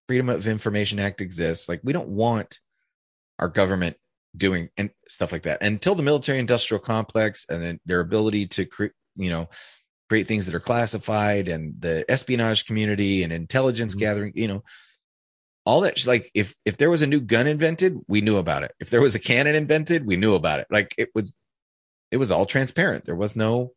Freedom 0.06 0.28
of 0.28 0.46
Information 0.46 0.98
Act 0.98 1.20
exists. 1.20 1.68
Like 1.68 1.80
we 1.82 1.92
don't 1.92 2.08
want 2.08 2.60
our 3.38 3.48
government 3.48 3.96
doing 4.36 4.68
and 4.76 4.90
stuff 5.08 5.32
like 5.32 5.42
that 5.44 5.62
until 5.62 5.94
the 5.94 6.02
military 6.02 6.38
industrial 6.38 6.80
complex 6.80 7.46
and 7.48 7.62
then 7.62 7.80
their 7.86 8.00
ability 8.00 8.46
to 8.48 8.64
create, 8.64 8.92
you 9.16 9.30
know, 9.30 9.48
create 10.14 10.28
things 10.28 10.46
that 10.46 10.54
are 10.54 10.60
classified 10.60 11.48
and 11.48 11.74
the 11.80 12.04
espionage 12.08 12.66
community 12.66 13.24
and 13.24 13.32
intelligence 13.32 13.96
Mhm. 13.96 13.98
gathering, 13.98 14.32
you 14.36 14.46
know, 14.46 14.62
all 15.66 15.80
that 15.80 16.06
like 16.06 16.30
if 16.34 16.54
if 16.64 16.76
there 16.76 16.88
was 16.90 17.02
a 17.02 17.06
new 17.06 17.20
gun 17.20 17.46
invented 17.48 17.98
we 18.06 18.20
knew 18.20 18.36
about 18.36 18.62
it 18.62 18.72
if 18.80 18.90
there 18.90 19.00
was 19.00 19.14
a 19.14 19.18
cannon 19.18 19.54
invented 19.54 20.04
we 20.06 20.14
knew 20.16 20.34
about 20.34 20.60
it 20.60 20.66
like 20.70 20.94
it 20.98 21.08
was 21.14 21.34
it 22.10 22.18
was 22.18 22.30
all 22.30 22.44
transparent 22.44 23.06
there 23.06 23.16
was 23.16 23.34
no 23.34 23.72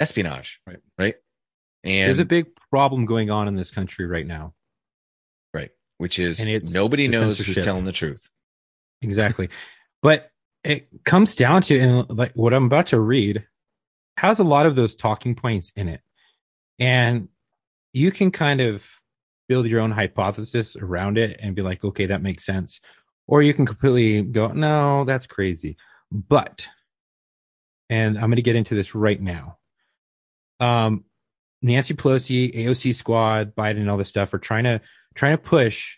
espionage 0.00 0.60
Right. 0.66 0.78
right 0.96 1.16
And 1.82 2.10
There's 2.10 2.20
a 2.20 2.24
big 2.24 2.46
problem 2.70 3.06
going 3.06 3.28
on 3.28 3.48
in 3.48 3.56
this 3.56 3.72
country 3.72 4.06
right 4.06 4.26
now. 4.26 4.54
right 5.52 5.70
which 5.96 6.20
is 6.20 6.46
nobody 6.72 7.08
knows 7.08 7.40
who's 7.44 7.64
telling 7.64 7.84
the 7.84 7.90
truth 7.92 8.28
Exactly. 9.02 9.48
but 10.00 10.30
it 10.62 10.88
comes 11.04 11.34
down 11.34 11.62
to 11.62 11.76
and 11.76 12.08
like 12.10 12.32
what 12.34 12.54
I'm 12.54 12.66
about 12.66 12.86
to 12.88 13.00
read 13.00 13.44
has 14.18 14.40
a 14.40 14.44
lot 14.44 14.66
of 14.66 14.74
those 14.74 14.96
talking 14.96 15.34
points 15.34 15.72
in 15.76 15.88
it. 15.88 16.00
And 16.78 17.28
you 17.92 18.10
can 18.10 18.30
kind 18.30 18.60
of 18.60 18.88
build 19.48 19.66
your 19.66 19.80
own 19.80 19.92
hypothesis 19.92 20.76
around 20.76 21.18
it 21.18 21.38
and 21.40 21.54
be 21.54 21.62
like, 21.62 21.84
okay, 21.84 22.06
that 22.06 22.22
makes 22.22 22.44
sense. 22.44 22.80
Or 23.26 23.42
you 23.42 23.54
can 23.54 23.64
completely 23.64 24.22
go, 24.22 24.48
no, 24.48 25.04
that's 25.04 25.26
crazy. 25.26 25.76
But, 26.10 26.66
and 27.88 28.16
I'm 28.16 28.24
going 28.24 28.36
to 28.36 28.42
get 28.42 28.56
into 28.56 28.74
this 28.74 28.94
right 28.94 29.20
now. 29.20 29.58
Um, 30.58 31.04
Nancy 31.62 31.94
Pelosi, 31.94 32.54
AOC 32.54 32.94
squad, 32.94 33.54
Biden, 33.54 33.78
and 33.78 33.90
all 33.90 33.96
this 33.96 34.08
stuff 34.08 34.34
are 34.34 34.38
trying 34.38 34.64
to 34.64 34.80
trying 35.14 35.36
to 35.36 35.42
push. 35.42 35.96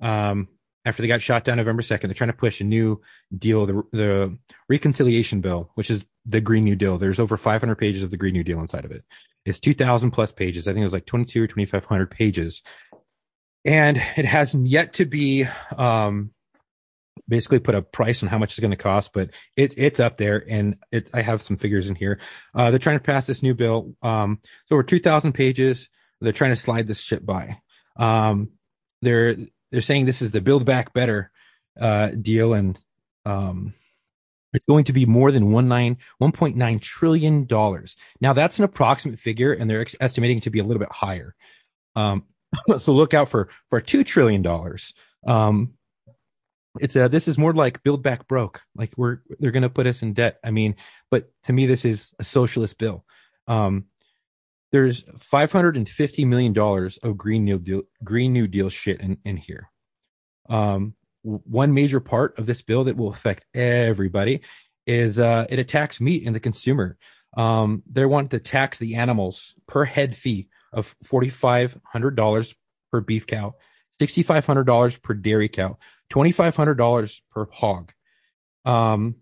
Um, 0.00 0.48
after 0.84 1.02
they 1.02 1.08
got 1.08 1.22
shot 1.22 1.44
down 1.44 1.56
November 1.58 1.82
second, 1.82 2.08
they're 2.08 2.14
trying 2.14 2.30
to 2.30 2.36
push 2.36 2.60
a 2.60 2.64
new 2.64 3.00
deal, 3.36 3.66
the 3.66 3.82
the 3.92 4.38
reconciliation 4.68 5.40
bill, 5.40 5.70
which 5.74 5.90
is 5.90 6.04
the 6.28 6.40
Green 6.40 6.64
New 6.64 6.76
Deal. 6.76 6.98
There's 6.98 7.18
over 7.18 7.36
500 7.36 7.74
pages 7.76 8.02
of 8.02 8.10
the 8.10 8.16
Green 8.16 8.34
New 8.34 8.44
Deal 8.44 8.60
inside 8.60 8.84
of 8.84 8.92
it. 8.92 9.04
It's 9.44 9.60
2,000 9.60 10.10
plus 10.10 10.30
pages. 10.30 10.68
I 10.68 10.72
think 10.72 10.82
it 10.82 10.84
was 10.86 10.92
like 10.92 11.06
22 11.06 11.42
or 11.42 11.46
2,500 11.46 12.10
pages, 12.10 12.62
and 13.64 13.96
it 14.16 14.24
has 14.24 14.54
yet 14.54 14.94
to 14.94 15.06
be 15.06 15.46
um, 15.76 16.32
basically 17.26 17.58
put 17.58 17.74
a 17.74 17.82
price 17.82 18.22
on 18.22 18.28
how 18.28 18.38
much 18.38 18.52
it's 18.52 18.60
going 18.60 18.70
to 18.70 18.76
cost, 18.76 19.12
but 19.12 19.30
it, 19.56 19.74
it's 19.76 20.00
up 20.00 20.18
there, 20.18 20.44
and 20.48 20.76
it, 20.92 21.08
I 21.14 21.22
have 21.22 21.42
some 21.42 21.56
figures 21.56 21.88
in 21.88 21.94
here. 21.94 22.20
Uh, 22.54 22.70
they're 22.70 22.78
trying 22.78 22.98
to 22.98 23.04
pass 23.04 23.26
this 23.26 23.42
new 23.42 23.54
bill. 23.54 23.94
Um, 24.02 24.38
it's 24.42 24.72
over 24.72 24.82
2,000 24.82 25.32
pages. 25.32 25.88
They're 26.20 26.32
trying 26.32 26.52
to 26.52 26.56
slide 26.56 26.86
this 26.86 27.00
shit 27.00 27.24
by. 27.24 27.60
Um, 27.96 28.50
they're 29.02 29.36
they're 29.70 29.82
saying 29.82 30.06
this 30.06 30.22
is 30.22 30.32
the 30.32 30.40
Build 30.40 30.64
Back 30.64 30.92
Better 30.92 31.30
uh, 31.80 32.08
deal, 32.08 32.54
and 32.54 32.78
um, 33.24 33.74
it's 34.52 34.64
going 34.64 34.84
to 34.84 34.92
be 34.92 35.06
more 35.06 35.30
than 35.30 35.52
one 35.52 35.68
nine 35.68 35.98
one 36.18 36.32
point 36.32 36.56
nine 36.56 36.78
trillion 36.78 37.44
dollars. 37.44 37.96
Now 38.20 38.32
that's 38.32 38.58
an 38.58 38.64
approximate 38.64 39.18
figure, 39.18 39.52
and 39.52 39.68
they're 39.68 39.80
ex- 39.80 39.96
estimating 40.00 40.38
it 40.38 40.44
to 40.44 40.50
be 40.50 40.58
a 40.58 40.64
little 40.64 40.80
bit 40.80 40.92
higher. 40.92 41.34
Um, 41.96 42.24
so 42.78 42.92
look 42.92 43.14
out 43.14 43.28
for 43.28 43.48
for 43.70 43.80
two 43.80 44.04
trillion 44.04 44.42
dollars. 44.42 44.94
Um, 45.26 45.74
it's 46.80 46.96
a 46.96 47.08
this 47.08 47.28
is 47.28 47.38
more 47.38 47.52
like 47.52 47.82
Build 47.82 48.02
Back 48.02 48.28
Broke. 48.28 48.62
Like 48.74 48.92
we're 48.96 49.18
they're 49.38 49.50
going 49.50 49.62
to 49.62 49.70
put 49.70 49.86
us 49.86 50.02
in 50.02 50.14
debt. 50.14 50.38
I 50.44 50.50
mean, 50.50 50.76
but 51.10 51.30
to 51.44 51.52
me 51.52 51.66
this 51.66 51.84
is 51.84 52.14
a 52.18 52.24
socialist 52.24 52.78
bill. 52.78 53.04
Um, 53.46 53.86
there's 54.70 55.04
550 55.18 56.24
million 56.24 56.52
dollars 56.52 56.98
of 56.98 57.16
green 57.16 57.44
new 57.44 57.58
deal 57.58 57.82
green 58.04 58.32
new 58.32 58.46
deal 58.46 58.68
shit 58.68 59.00
in 59.00 59.18
in 59.24 59.36
here 59.36 59.70
um 60.50 60.94
one 61.22 61.74
major 61.74 62.00
part 62.00 62.38
of 62.38 62.46
this 62.46 62.62
bill 62.62 62.84
that 62.84 62.96
will 62.96 63.10
affect 63.10 63.44
everybody 63.54 64.40
is 64.86 65.18
uh 65.18 65.46
it 65.48 65.58
attacks 65.58 66.00
meat 66.00 66.24
and 66.26 66.34
the 66.34 66.40
consumer. 66.40 66.96
Um 67.36 67.82
they 67.90 68.06
want 68.06 68.30
to 68.30 68.38
tax 68.38 68.78
the 68.78 68.96
animals 68.96 69.54
per 69.66 69.84
head 69.84 70.16
fee 70.16 70.48
of 70.72 70.94
$4500 71.04 72.54
per 72.92 73.00
beef 73.00 73.26
cow 73.26 73.54
$6500 74.00 75.02
per 75.02 75.14
dairy 75.14 75.48
cow 75.48 75.76
$2500 76.10 77.20
per 77.30 77.46
hog. 77.50 77.92
Um 78.64 79.16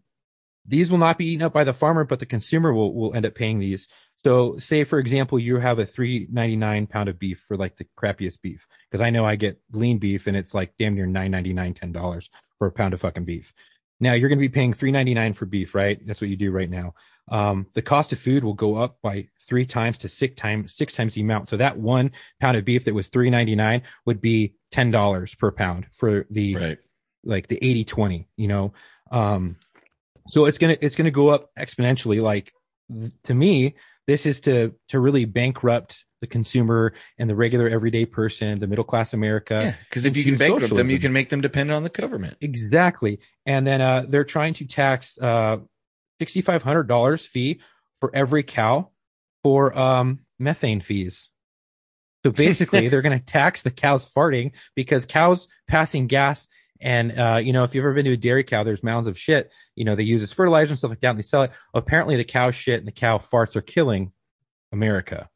these 0.69 0.91
will 0.91 0.99
not 0.99 1.19
be 1.19 1.27
eaten 1.27 1.45
up 1.45 1.53
by 1.53 1.65
the 1.65 1.73
farmer 1.73 2.05
but 2.05 2.19
the 2.21 2.27
consumer 2.27 2.73
will 2.73 2.95
will 2.95 3.15
end 3.15 3.27
up 3.27 3.35
paying 3.35 3.59
these 3.59 3.89
so, 4.25 4.57
say 4.57 4.85
for 4.85 4.99
example, 4.99 5.39
you 5.39 5.59
have 5.59 5.79
a 5.79 5.87
three 5.87 6.27
ninety 6.31 6.57
nine 6.57 6.87
pound 6.87 7.09
of 7.09 7.19
beef 7.19 7.45
for 7.47 7.57
like 7.57 7.77
the 7.77 7.87
crappiest 7.99 8.41
beef, 8.43 8.67
because 8.91 9.01
I 9.01 9.11
know 9.11 9.25
I 9.25 9.37
get 9.37 9.61
lean 9.73 9.99
beef 9.99 10.27
and 10.27 10.37
it's 10.37 10.55
like 10.55 10.75
damn 10.79 10.95
near 10.95 11.07
nine 11.07 11.31
ninety 11.31 11.53
nine, 11.53 11.75
ten 11.75 11.93
dollars 11.93 12.31
for 12.59 12.67
a 12.67 12.73
pound 12.73 12.95
of 12.95 13.01
fucking 13.01 13.25
beef. 13.25 13.53
Now 14.01 14.13
you're 14.13 14.29
going 14.29 14.39
to 14.39 14.49
be 14.49 14.49
paying 14.49 14.73
three 14.73 14.91
ninety 14.91 15.15
nine 15.15 15.33
for 15.33 15.47
beef, 15.47 15.75
right? 15.75 16.05
That's 16.07 16.21
what 16.21 16.31
you 16.31 16.37
do 16.37 16.51
right 16.51 16.71
now. 16.71 16.95
Um, 17.29 17.67
the 17.75 17.83
cost 17.83 18.13
of 18.13 18.19
food 18.19 18.45
will 18.45 18.55
go 18.55 18.77
up 18.77 18.99
by 19.03 19.29
three 19.49 19.67
times 19.67 19.99
to 19.99 20.09
six 20.09 20.35
times 20.37 20.75
six 20.75 20.95
times 20.95 21.15
the 21.15 21.21
amount. 21.21 21.49
So 21.49 21.57
that 21.57 21.79
one 21.79 22.13
pound 22.41 22.57
of 22.57 22.65
beef 22.65 22.85
that 22.85 22.95
was 22.95 23.09
three 23.09 23.31
ninety 23.31 23.55
nine 23.55 23.83
would 24.07 24.21
be 24.21 24.55
ten 24.71 24.91
dollars 24.91 25.35
per 25.35 25.51
pound 25.53 25.87
for 25.93 26.27
the 26.31 26.57
right 26.57 26.79
like 27.27 27.49
the 27.49 27.59
80 27.61 27.85
20 27.85 28.29
you 28.37 28.49
know 28.49 28.73
um 29.11 29.57
so 30.29 30.47
it's 30.47 30.59
gonna 30.59 30.77
it's 30.81 30.97
gonna 30.97 31.11
go 31.11 31.29
up 31.29 31.51
exponentially 31.59 32.23
like 32.23 32.53
th- 32.91 33.13
to 33.25 33.35
me 33.35 33.75
this 34.07 34.27
is 34.27 34.41
to 34.43 34.75
to 34.89 35.01
really 35.01 35.25
bankrupt 35.25 36.05
the 36.21 36.27
consumer 36.27 36.95
and 37.19 37.29
the 37.29 37.37
regular 37.37 37.69
everyday 37.69 38.07
person 38.07 38.59
the 38.59 38.67
middle 38.67 38.85
class 38.85 39.13
america 39.13 39.61
yeah 39.63 39.75
because 39.89 40.07
if 40.07 40.17
you 40.17 40.25
can 40.25 40.37
bankrupt 40.37 40.75
them 40.75 40.91
you 40.91 40.99
can 40.99 41.13
make 41.13 41.29
them 41.29 41.41
dependent 41.41 41.77
on 41.77 41.83
the 41.83 41.89
government. 41.89 42.37
Exactly. 42.41 43.21
And 43.45 43.67
then 43.67 43.81
uh 43.81 44.05
they're 44.09 44.25
trying 44.25 44.55
to 44.55 44.67
tax 44.67 45.19
uh 45.21 45.59
$6500 46.21 47.27
fee 47.27 47.61
for 48.01 48.11
every 48.15 48.43
cow 48.43 48.91
for 49.43 49.77
um 49.79 50.21
methane 50.39 50.81
fees. 50.81 51.29
So 52.25 52.33
basically 52.33 52.89
they're 52.91 53.03
going 53.03 53.19
to 53.19 53.25
tax 53.25 53.63
the 53.63 53.71
cows 53.71 54.09
farting 54.09 54.53
because 54.75 55.07
cows 55.07 55.49
passing 55.69 56.07
gas 56.07 56.49
and 56.81 57.19
uh, 57.19 57.37
you 57.43 57.53
know, 57.53 57.65
if 57.65 57.75
you've 57.75 57.83
ever 57.83 57.95
been 57.95 58.05
to 58.07 58.13
a 58.13 58.17
dairy 58.17 58.45
cow, 58.45 58.63
there's 58.63 58.83
mounds 58.83 59.07
of 59.07 59.19
shit. 59.19 59.51
You 59.75 59.85
know, 59.85 59.95
they 59.95 60.03
use 60.03 60.23
as 60.23 60.33
fertilizer 60.33 60.71
and 60.73 60.79
stuff 60.79 60.91
like 60.91 61.01
that, 61.01 61.11
and 61.11 61.19
they 61.19 61.23
sell 61.23 61.43
it. 61.43 61.51
Apparently, 61.75 62.17
the 62.17 62.25
cow 62.25 62.51
shit 62.51 62.79
and 62.79 62.87
the 62.87 62.93
cow 62.93 63.19
farts 63.19 63.57
are 63.57 63.63
killing 63.63 64.13
America. 64.73 65.29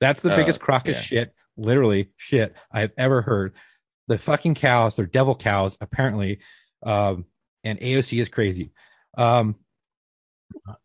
That's 0.00 0.20
the 0.20 0.32
Uh, 0.32 0.36
biggest 0.36 0.60
crock 0.60 0.88
of 0.88 0.96
shit, 0.96 1.34
literally 1.56 2.10
shit 2.16 2.54
I've 2.70 2.92
ever 2.96 3.22
heard. 3.22 3.54
The 4.06 4.18
fucking 4.18 4.54
cows, 4.54 4.96
they're 4.96 5.06
devil 5.06 5.34
cows, 5.34 5.76
apparently. 5.80 6.40
Um, 6.82 7.26
and 7.64 7.78
AOC 7.80 8.20
is 8.20 8.28
crazy. 8.28 8.72
Um, 9.16 9.56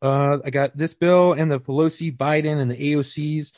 uh, 0.01 0.39
I 0.43 0.49
got 0.49 0.75
this 0.75 0.93
bill 0.93 1.33
and 1.33 1.49
the 1.51 1.59
Pelosi, 1.59 2.15
Biden, 2.15 2.57
and 2.57 2.69
the 2.69 2.93
AOCs 2.93 3.51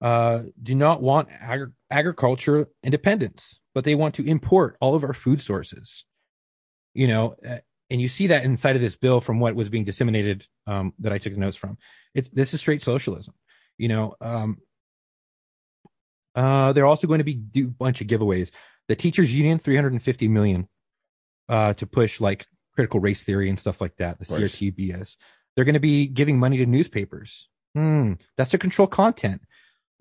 uh, 0.00 0.42
do 0.60 0.74
not 0.74 1.00
want 1.02 1.28
agri- 1.30 1.70
agriculture 1.90 2.68
independence, 2.82 3.60
but 3.74 3.84
they 3.84 3.94
want 3.94 4.14
to 4.16 4.26
import 4.26 4.76
all 4.80 4.94
of 4.94 5.04
our 5.04 5.12
food 5.12 5.40
sources. 5.40 6.04
You 6.94 7.08
know, 7.08 7.36
uh, 7.46 7.58
and 7.90 8.00
you 8.00 8.08
see 8.08 8.28
that 8.28 8.44
inside 8.44 8.76
of 8.76 8.82
this 8.82 8.96
bill 8.96 9.20
from 9.20 9.40
what 9.40 9.54
was 9.54 9.68
being 9.68 9.84
disseminated 9.84 10.46
um, 10.66 10.94
that 11.00 11.12
I 11.12 11.18
took 11.18 11.34
the 11.34 11.40
notes 11.40 11.56
from. 11.56 11.78
It's 12.14 12.28
this 12.28 12.54
is 12.54 12.60
straight 12.60 12.82
socialism. 12.82 13.34
You 13.78 13.88
know, 13.88 14.14
um, 14.20 14.58
uh, 16.34 16.72
they're 16.72 16.86
also 16.86 17.06
going 17.06 17.18
to 17.18 17.24
be 17.24 17.34
do 17.34 17.66
a 17.66 17.70
bunch 17.70 18.00
of 18.00 18.06
giveaways. 18.06 18.50
The 18.88 18.96
teachers 18.96 19.34
union, 19.34 19.58
three 19.58 19.76
hundred 19.76 19.92
and 19.92 20.02
fifty 20.02 20.28
million, 20.28 20.68
uh, 21.48 21.74
to 21.74 21.86
push 21.86 22.20
like 22.20 22.46
critical 22.74 23.00
race 23.00 23.22
theory 23.22 23.48
and 23.48 23.58
stuff 23.58 23.80
like 23.80 23.96
that, 23.96 24.18
the 24.18 24.26
course. 24.26 24.40
CRTBS. 24.40 25.16
They're 25.54 25.64
going 25.64 25.74
to 25.74 25.80
be 25.80 26.06
giving 26.06 26.38
money 26.38 26.58
to 26.58 26.66
newspapers. 26.66 27.48
Hmm, 27.74 28.14
that's 28.36 28.50
to 28.50 28.58
control 28.58 28.86
content. 28.86 29.42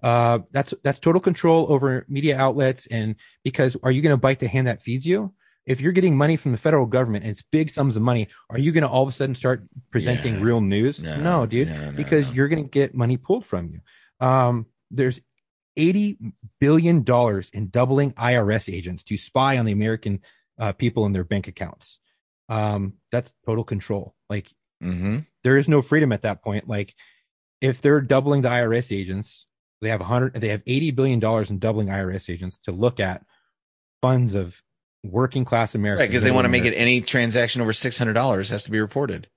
Uh, 0.02 0.40
that's 0.52 0.74
that's 0.84 1.00
total 1.00 1.22
control 1.22 1.68
over 1.70 2.06
media 2.10 2.38
outlets. 2.38 2.88
And 2.88 3.16
because 3.44 3.78
are 3.84 3.92
you 3.92 4.02
going 4.02 4.14
to 4.14 4.18
bite 4.18 4.40
the 4.40 4.48
hand 4.48 4.68
that 4.68 4.82
feeds 4.82 5.06
you? 5.06 5.34
If 5.66 5.80
you're 5.80 5.92
getting 5.92 6.18
money 6.18 6.38
from 6.38 6.52
the 6.54 6.58
federal 6.58 6.88
government 6.88 7.24
and 7.24 7.32
it's 7.32 7.44
big 7.44 7.70
sums 7.70 7.96
of 7.96 8.02
money, 8.02 8.28
are 8.50 8.58
you 8.58 8.72
going 8.72 8.82
to 8.82 8.90
all 8.90 9.04
of 9.04 9.10
a 9.10 9.12
sudden 9.12 9.36
start 9.36 9.64
presenting 9.92 10.36
Yeah. 10.38 10.42
real 10.44 10.62
news? 10.62 11.02
No, 11.04 11.18
No, 11.18 11.46
dude, 11.46 11.70
no, 11.70 11.92
no, 11.92 11.92
because 11.92 12.34
you're 12.34 12.48
going 12.48 12.64
to 12.64 12.70
get 12.70 12.96
money 12.96 13.18
pulled 13.18 13.46
from 13.46 13.70
you. 13.70 13.82
Um, 14.28 14.66
there's 14.90 15.22
80 15.78 16.18
billion 16.60 17.04
dollars 17.04 17.50
in 17.54 17.70
doubling 17.70 18.12
IRS 18.14 18.74
agents 18.74 19.04
to 19.04 19.18
spy 19.18 19.58
on 19.58 19.66
the 19.66 19.72
American 19.72 20.20
uh, 20.60 20.72
people 20.74 21.06
and 21.06 21.14
their 21.16 21.24
bank 21.24 21.48
accounts. 21.48 22.00
Um, 22.50 22.94
that's 23.12 23.34
total 23.46 23.64
control. 23.64 24.16
Like 24.30 24.52
Mm-hmm. 24.84 25.20
there 25.44 25.58
is 25.58 25.70
no 25.70 25.84
freedom 25.84 26.12
at 26.12 26.24
that 26.24 26.42
point. 26.44 26.68
Like 26.68 26.96
if 27.62 27.84
they're 27.84 28.02
doubling 28.02 28.42
the 28.42 28.50
IRS 28.50 28.92
agents, 28.92 29.46
they 29.82 29.90
have 29.90 30.00
100 30.00 30.36
they 30.36 30.50
have 30.50 30.62
80 30.66 30.92
billion 30.92 31.20
dollars 31.20 31.50
in 31.50 31.60
doubling 31.60 31.88
IRS 31.88 32.30
agents 32.30 32.58
to 32.66 32.72
look 32.72 33.00
at 33.00 33.24
funds 34.02 34.36
of 34.36 34.62
working 35.04 35.46
class 35.46 35.76
Americans. 35.76 36.04
Right, 36.04 36.10
because 36.10 36.24
they 36.24 36.32
want 36.32 36.46
to 36.46 36.50
make 36.50 36.66
it 36.66 36.76
any 36.76 37.02
transaction 37.02 37.62
over 37.62 37.74
six 37.74 37.98
hundred 37.98 38.14
dollars 38.14 38.50
has 38.50 38.64
to 38.66 38.72
be 38.72 38.80
reported. 38.80 39.28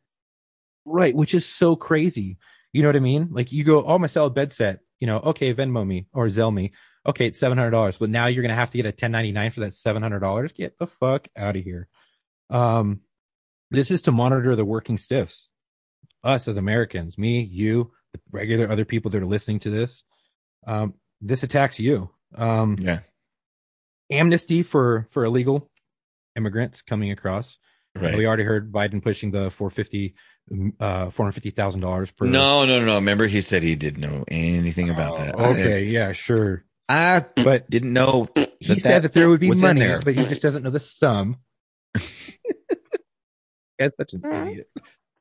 right, 0.85 1.15
which 1.15 1.35
is 1.35 1.47
so 1.47 1.77
crazy. 1.77 2.39
You 2.73 2.83
know 2.83 2.89
what 2.89 2.97
I 2.97 3.01
mean? 3.01 3.29
Like 3.31 3.53
you 3.53 3.65
go, 3.65 3.85
oh, 3.85 3.99
my 3.99 4.07
sell 4.09 4.27
a 4.27 4.31
bed 4.31 4.53
set, 4.53 4.81
you 5.01 5.07
know, 5.07 5.19
okay, 5.19 5.55
Venmo 5.55 5.87
me 5.87 6.07
or 6.13 6.27
Zelle 6.27 6.53
me. 6.53 6.73
Okay, 7.07 7.27
it's 7.27 7.39
seven 7.39 7.59
hundred 7.59 7.71
dollars, 7.71 7.99
but 7.99 8.11
now 8.11 8.27
you're 8.27 8.43
gonna 8.43 8.55
have 8.55 8.71
to 8.71 8.79
get 8.79 8.87
a 8.87 8.93
ten 8.93 9.13
ninety 9.13 9.33
nine 9.33 9.51
for 9.51 9.61
that 9.61 9.75
seven 9.75 10.03
hundred 10.03 10.21
dollars. 10.21 10.53
Get 10.53 10.79
the 10.79 10.87
fuck 10.87 11.29
out 11.37 11.57
of 11.57 11.63
here. 11.63 11.89
Um, 12.51 13.01
this 13.71 13.91
is 13.91 14.03
to 14.03 14.13
monitor 14.13 14.57
the 14.57 14.65
working 14.65 14.99
stiffs, 14.99 15.51
us 16.23 16.49
as 16.49 16.57
Americans, 16.57 17.19
me, 17.19 17.41
you, 17.43 17.93
the 18.13 18.21
regular 18.31 18.71
other 18.71 18.85
people 18.85 19.11
that 19.11 19.23
are 19.23 19.27
listening 19.27 19.61
to 19.61 19.71
this. 19.71 20.05
Um, 20.67 20.95
this 21.21 21.43
attacks 21.43 21.79
you. 21.79 22.11
Um, 22.35 22.77
Yeah. 22.81 23.01
amnesty 24.11 24.62
for 24.62 25.07
for 25.11 25.25
illegal 25.25 25.71
immigrants 26.37 26.83
coming 26.83 27.11
across. 27.11 27.59
Right. 27.97 28.17
We 28.17 28.27
already 28.27 28.43
heard 28.43 28.73
Biden 28.73 29.03
pushing 29.03 29.31
the 29.31 29.51
450 29.51 30.15
uh 30.81 31.07
$450,000 31.07 32.17
per 32.17 32.27
No, 32.27 32.67
no, 32.67 32.79
no, 32.81 32.85
no. 32.85 32.95
Remember, 32.97 33.27
he 33.27 33.41
said 33.41 33.62
he 33.62 33.77
didn't 33.77 34.01
know 34.01 34.25
anything 34.29 34.91
about 34.91 35.17
that. 35.19 35.35
Oh, 35.39 35.53
okay, 35.53 35.85
yeah, 35.85 36.12
sure. 36.12 36.65
I, 36.89 37.17
I 37.17 37.43
But 37.43 37.71
didn't 37.71 37.93
know. 37.95 38.29
he 38.61 38.79
said 38.79 39.05
that 39.05 39.15
there 39.15 39.31
would 39.31 39.41
be 39.41 39.51
money, 39.53 39.81
there. 39.81 40.01
but 40.05 40.15
he 40.15 40.25
just 40.27 40.43
doesn't 40.43 40.62
know 40.62 40.71
the 40.71 40.81
sum. 40.81 41.37
That's 43.79 43.97
such 43.97 44.12
an 44.15 44.23
idiot. 44.49 44.69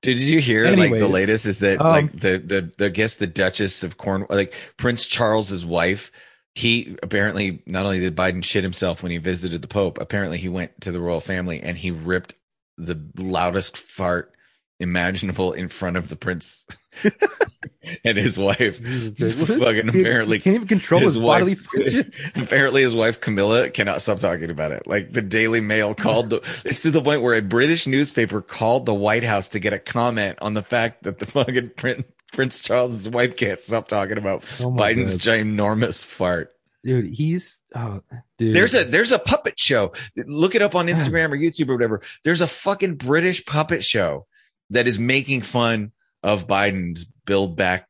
Did 0.04 0.20
you 0.20 0.39
hear 0.39 0.70
like 0.76 0.91
the 0.91 1.08
latest 1.08 1.45
is 1.45 1.60
that 1.60 1.82
um, 1.82 1.88
like 1.88 2.12
the, 2.12 2.38
the 2.38 2.74
the 2.78 2.86
I 2.86 2.89
guess 2.89 3.16
the 3.16 3.26
Duchess 3.26 3.84
of 3.84 3.97
Cornwall 3.97 4.28
like 4.30 4.54
Prince 4.78 5.06
Charles's 5.06 5.66
wife 5.66 6.12
he 6.56 6.95
apparently 7.01 7.64
not 7.66 7.86
only 7.86 7.99
did 7.99 8.16
Biden 8.16 8.43
shit 8.43 8.64
himself 8.64 9.01
when 9.01 9.12
he 9.12 9.18
visited 9.18 9.62
the 9.62 9.68
Pope 9.68 9.97
apparently 9.99 10.38
he 10.38 10.49
went 10.49 10.80
to 10.82 10.91
the 10.91 10.99
royal 10.99 11.22
family 11.22 11.62
and 11.62 11.78
he 11.78 11.89
ripped 11.89 12.36
the 12.78 12.99
loudest 13.18 13.78
fart 13.78 14.34
imaginable 14.80 15.54
in 15.54 15.70
front 15.70 15.97
of 15.97 16.10
the 16.10 16.16
prince 16.16 16.66
and 18.04 18.18
his 18.18 18.38
wife 18.38 18.78
fucking 19.18 19.89
apparently 19.89 20.39
can't 20.39 20.56
even 20.56 20.68
control 20.68 21.01
his, 21.01 21.14
his 21.16 21.24
bodily 21.24 21.54
wife- 21.56 21.62
functions. 21.62 22.20
Apparently, 22.36 22.82
his 22.82 22.93
wife 22.93 23.22
Camilla 23.22 23.70
cannot 23.70 24.01
stop 24.01 24.20
talking 24.20 24.49
about 24.49 24.72
it. 24.72 24.86
Like 24.88 25.14
the 25.14 25.22
Daily 25.22 25.62
Mail 25.62 25.95
called 25.95 26.30
the. 26.30 26.38
It's 26.66 26.82
to 26.84 26.91
the 26.91 27.01
point 27.01 27.22
where 27.22 27.36
a 27.36 27.41
British 27.41 27.88
newspaper 27.88 28.41
called 28.41 28.86
the 28.86 28.93
White 28.93 29.24
House 29.24 29.47
to 29.49 29.60
get 29.60 29.74
a 29.74 29.80
comment 29.80 30.38
on 30.41 30.54
the 30.54 30.64
fact 30.64 31.04
that 31.04 31.20
the 31.20 31.26
fucking 31.26 31.72
Prince, 31.78 32.04
Prince 32.32 32.60
Charles's 32.60 33.08
wife 33.10 33.38
can't 33.38 33.60
stop 33.62 33.88
talking 33.88 34.18
about 34.18 34.43
Oh 34.60 34.72
Biden's 34.72 35.18
God. 35.18 35.38
ginormous 35.39 36.04
fart. 36.04 36.51
dude. 36.84 37.14
He's 37.14 37.62
oh, 37.76 38.01
dude. 38.38 38.56
There's 38.56 38.74
a 38.74 38.84
there's 38.84 39.12
a 39.12 39.20
puppet 39.20 39.60
show. 39.60 39.93
Look 40.18 40.56
it 40.56 40.62
up 40.62 40.76
on 40.76 40.88
Instagram 40.88 41.32
or 41.32 41.38
YouTube 41.38 41.70
or 41.70 41.74
whatever. 41.76 42.01
There's 42.24 42.41
a 42.41 42.47
fucking 42.47 42.95
British 42.95 43.45
puppet 43.45 43.84
show 43.84 44.26
that 44.70 44.88
is 44.88 44.97
making 44.99 45.41
fun 45.41 45.91
of 46.24 46.47
Biden's 46.47 47.06
Build 47.26 47.56
Back 47.56 47.88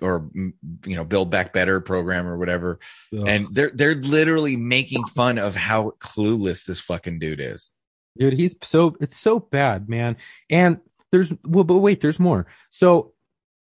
or 0.00 0.20
mm, 0.20 0.52
you 0.84 0.96
know 0.96 1.04
Build 1.04 1.30
Back 1.30 1.52
Better 1.52 1.80
program 1.80 2.26
or 2.26 2.38
whatever. 2.38 2.78
Ugh. 3.12 3.24
and 3.26 3.46
they're 3.54 3.70
they're 3.74 3.94
literally 3.94 4.56
making 4.56 5.04
fun 5.06 5.38
of 5.38 5.56
how 5.56 5.90
clueless 6.00 6.64
this 6.64 6.80
fucking 6.80 7.18
dude 7.18 7.40
is. 7.40 7.70
dude 8.18 8.34
he's 8.34 8.56
so 8.62 8.96
it's 9.00 9.18
so 9.18 9.40
bad 9.40 9.88
man 9.88 10.16
and 10.50 10.80
there's 11.10 11.32
well 11.44 11.64
but 11.64 11.78
wait 11.78 12.00
there's 12.00 12.18
more 12.18 12.46
so 12.70 13.12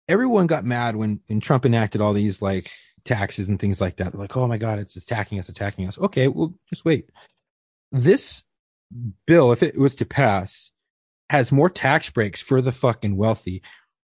everyone 0.08 0.46
got 0.46 0.64
mad 0.64 0.96
when 0.96 1.20
when 1.26 1.40
trump 1.40 1.64
enacted 1.64 2.00
all 2.00 2.12
these 2.12 2.42
like 2.42 2.70
taxes 3.04 3.48
and 3.48 3.58
things 3.58 3.80
like 3.80 3.96
that 3.96 4.14
like 4.14 4.36
oh 4.36 4.46
my 4.46 4.58
god 4.58 4.78
it's 4.78 4.96
attacking 4.96 5.38
us 5.38 5.48
attacking 5.48 5.88
us 5.88 5.98
okay 5.98 6.28
well 6.28 6.54
just 6.68 6.84
wait 6.84 7.10
this 7.90 8.42
bill 9.26 9.52
if 9.52 9.62
it 9.62 9.76
was 9.78 9.94
to 9.94 10.04
pass 10.04 10.70
has 11.30 11.50
more 11.50 11.70
tax 11.70 12.10
breaks 12.10 12.40
for 12.40 12.60
the 12.60 12.72
fucking 12.72 13.16
wealthy 13.16 13.62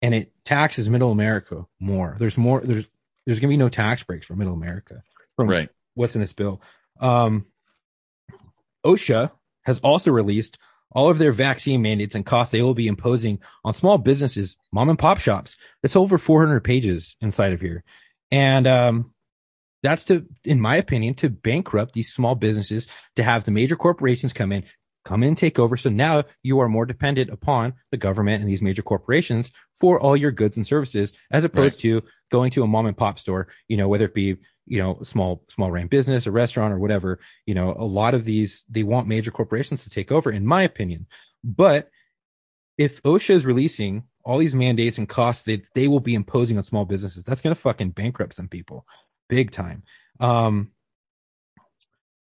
and 0.06 0.14
it 0.14 0.32
taxes 0.46 0.90
middle 0.90 1.12
america 1.12 1.66
more 1.80 2.16
there's 2.20 2.38
more 2.38 2.62
there's 2.62 2.86
there's 3.26 3.40
gonna 3.40 3.50
be 3.50 3.58
no 3.58 3.70
tax 3.70 4.04
breaks 4.04 4.28
for 4.28 4.36
middle 4.36 4.54
america 4.54 5.02
from 5.36 5.50
Right. 5.50 5.70
what's 5.96 6.16
in 6.16 6.22
this 6.22 6.34
bill. 6.34 6.62
Um, 7.00 7.46
OSHA 8.86 9.32
has 9.66 9.80
also 9.80 10.12
released 10.12 10.58
all 10.92 11.10
of 11.10 11.18
their 11.18 11.32
vaccine 11.34 11.82
mandates 11.82 12.16
and 12.16 12.26
costs 12.26 12.52
they 12.52 12.62
will 12.62 12.74
be 12.74 12.88
imposing 12.88 13.40
on 13.66 13.74
small 13.74 13.98
businesses, 13.98 14.58
mom 14.72 14.90
and 14.90 15.00
pop 15.00 15.20
shops. 15.20 15.58
That's 15.82 15.96
over 15.96 16.18
400 16.18 16.62
pages 16.64 17.18
inside 17.20 17.52
of 17.52 17.60
here. 17.62 17.84
And 18.32 18.66
um, 18.68 19.14
that's 19.84 20.06
to, 20.06 20.26
in 20.46 20.62
my 20.62 20.78
opinion, 20.78 21.16
to 21.16 21.30
bankrupt 21.30 21.94
these 21.94 22.14
small 22.14 22.36
businesses, 22.36 22.88
to 23.18 23.24
have 23.24 23.44
the 23.44 23.52
major 23.52 23.76
corporations 23.76 24.32
come 24.34 24.52
in, 24.52 24.64
come 25.06 25.24
in 25.24 25.30
and 25.30 25.38
take 25.38 25.60
over. 25.60 25.78
So 25.78 25.90
now 25.90 26.24
you 26.44 26.60
are 26.60 26.68
more 26.68 26.86
dependent 26.86 27.30
upon 27.30 27.74
the 27.92 27.98
government 27.98 28.42
and 28.42 28.50
these 28.50 28.62
major 28.62 28.82
corporations 28.82 29.52
for 29.80 30.00
all 30.00 30.18
your 30.18 30.32
goods 30.32 30.58
and 30.58 30.68
services, 30.68 31.14
as 31.32 31.44
opposed 31.44 31.80
to 31.80 32.02
going 32.32 32.52
to 32.52 32.64
a 32.64 32.68
mom 32.68 32.88
and 32.88 32.98
pop 32.98 33.20
store, 33.20 33.48
you 33.68 33.78
know, 33.78 33.88
whether 33.88 34.06
it 34.06 34.14
be 34.14 34.38
you 34.68 34.80
know 34.80 34.98
small 35.04 35.44
small 35.50 35.72
ran 35.72 35.88
business 35.88 36.26
a 36.26 36.32
restaurant 36.32 36.74
or 36.74 36.80
whatever 36.80 37.20
you 37.46 37.54
know 37.54 37.76
a 37.78 37.86
lot 37.86 38.14
of 38.14 38.26
these 38.26 38.64
they 38.70 38.84
want 38.84 39.08
major 39.08 39.32
corporations 39.32 39.84
to 39.84 39.90
take 39.90 40.12
over 40.12 40.32
in 40.32 40.46
my 40.46 40.64
opinion. 40.64 41.06
But 41.44 41.90
if 42.78 43.02
osha 43.04 43.30
is 43.30 43.46
releasing 43.46 44.04
all 44.24 44.40
these 44.40 44.56
mandates 44.56 44.98
and 44.98 45.08
costs 45.08 45.44
that 45.44 45.72
they 45.76 45.88
will 45.88 46.00
be 46.00 46.16
imposing 46.16 46.58
on 46.58 46.64
small 46.64 46.86
businesses 46.86 47.24
that's 47.24 47.42
going 47.42 47.56
to 47.56 47.62
fucking 47.62 47.92
bankrupt 47.92 48.34
some 48.34 48.48
people 48.48 48.86
big 49.30 49.52
time. 49.52 49.84
Um 50.20 50.72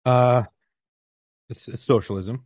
uh 0.06 0.44
it's, 1.50 1.68
it's 1.68 1.84
socialism 1.84 2.44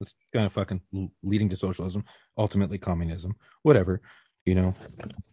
it's 0.00 0.14
kind 0.32 0.46
of 0.46 0.52
fucking 0.52 0.80
leading 1.22 1.48
to 1.48 1.56
socialism 1.56 2.04
ultimately 2.38 2.78
communism 2.78 3.34
whatever 3.62 4.00
you 4.46 4.54
know 4.54 4.74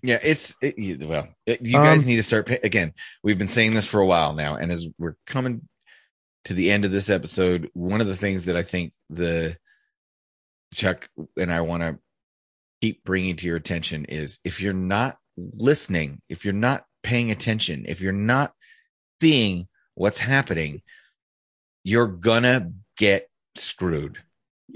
Yeah, 0.04 0.20
it's 0.22 0.56
it, 0.62 0.76
well. 1.08 1.30
It, 1.46 1.62
you 1.62 1.74
guys 1.74 2.02
Um, 2.02 2.08
need 2.08 2.18
to 2.18 2.24
start 2.24 2.46
pay, 2.46 2.60
again. 2.62 2.94
We've 3.24 3.38
been 3.38 3.48
saying 3.48 3.74
this 3.74 3.88
for 3.88 4.02
a 4.02 4.06
while 4.06 4.34
now, 4.34 4.56
and 4.56 4.70
as 4.72 4.86
we're 4.98 5.16
coming 5.26 5.68
to 6.46 6.54
the 6.54 6.70
end 6.70 6.84
of 6.84 6.92
this 6.92 7.10
episode, 7.10 7.70
one 7.74 8.02
of 8.02 8.08
the 8.08 8.16
things 8.18 8.46
that 8.46 8.58
I 8.58 8.64
think 8.64 8.94
the 9.10 9.58
Chuck 10.74 11.10
and 11.38 11.52
I 11.52 11.62
want 11.62 11.84
to 11.84 12.00
keep 12.82 13.04
bringing 13.06 13.38
to 13.38 13.48
your 13.48 13.56
attention 13.56 14.06
is 14.06 14.40
if 14.44 14.62
you're 14.62 14.74
not 14.74 15.18
listening, 15.38 16.22
if 16.28 16.44
you're 16.44 16.54
not 16.54 16.84
paying 17.02 17.32
attention, 17.32 17.86
if 17.88 18.02
you're 18.02 18.12
not 18.12 18.54
seeing 19.22 19.68
what's 19.96 20.20
happening, 20.20 20.82
you're 21.84 22.08
gonna 22.08 22.74
get 22.98 23.30
screwed. 23.56 24.18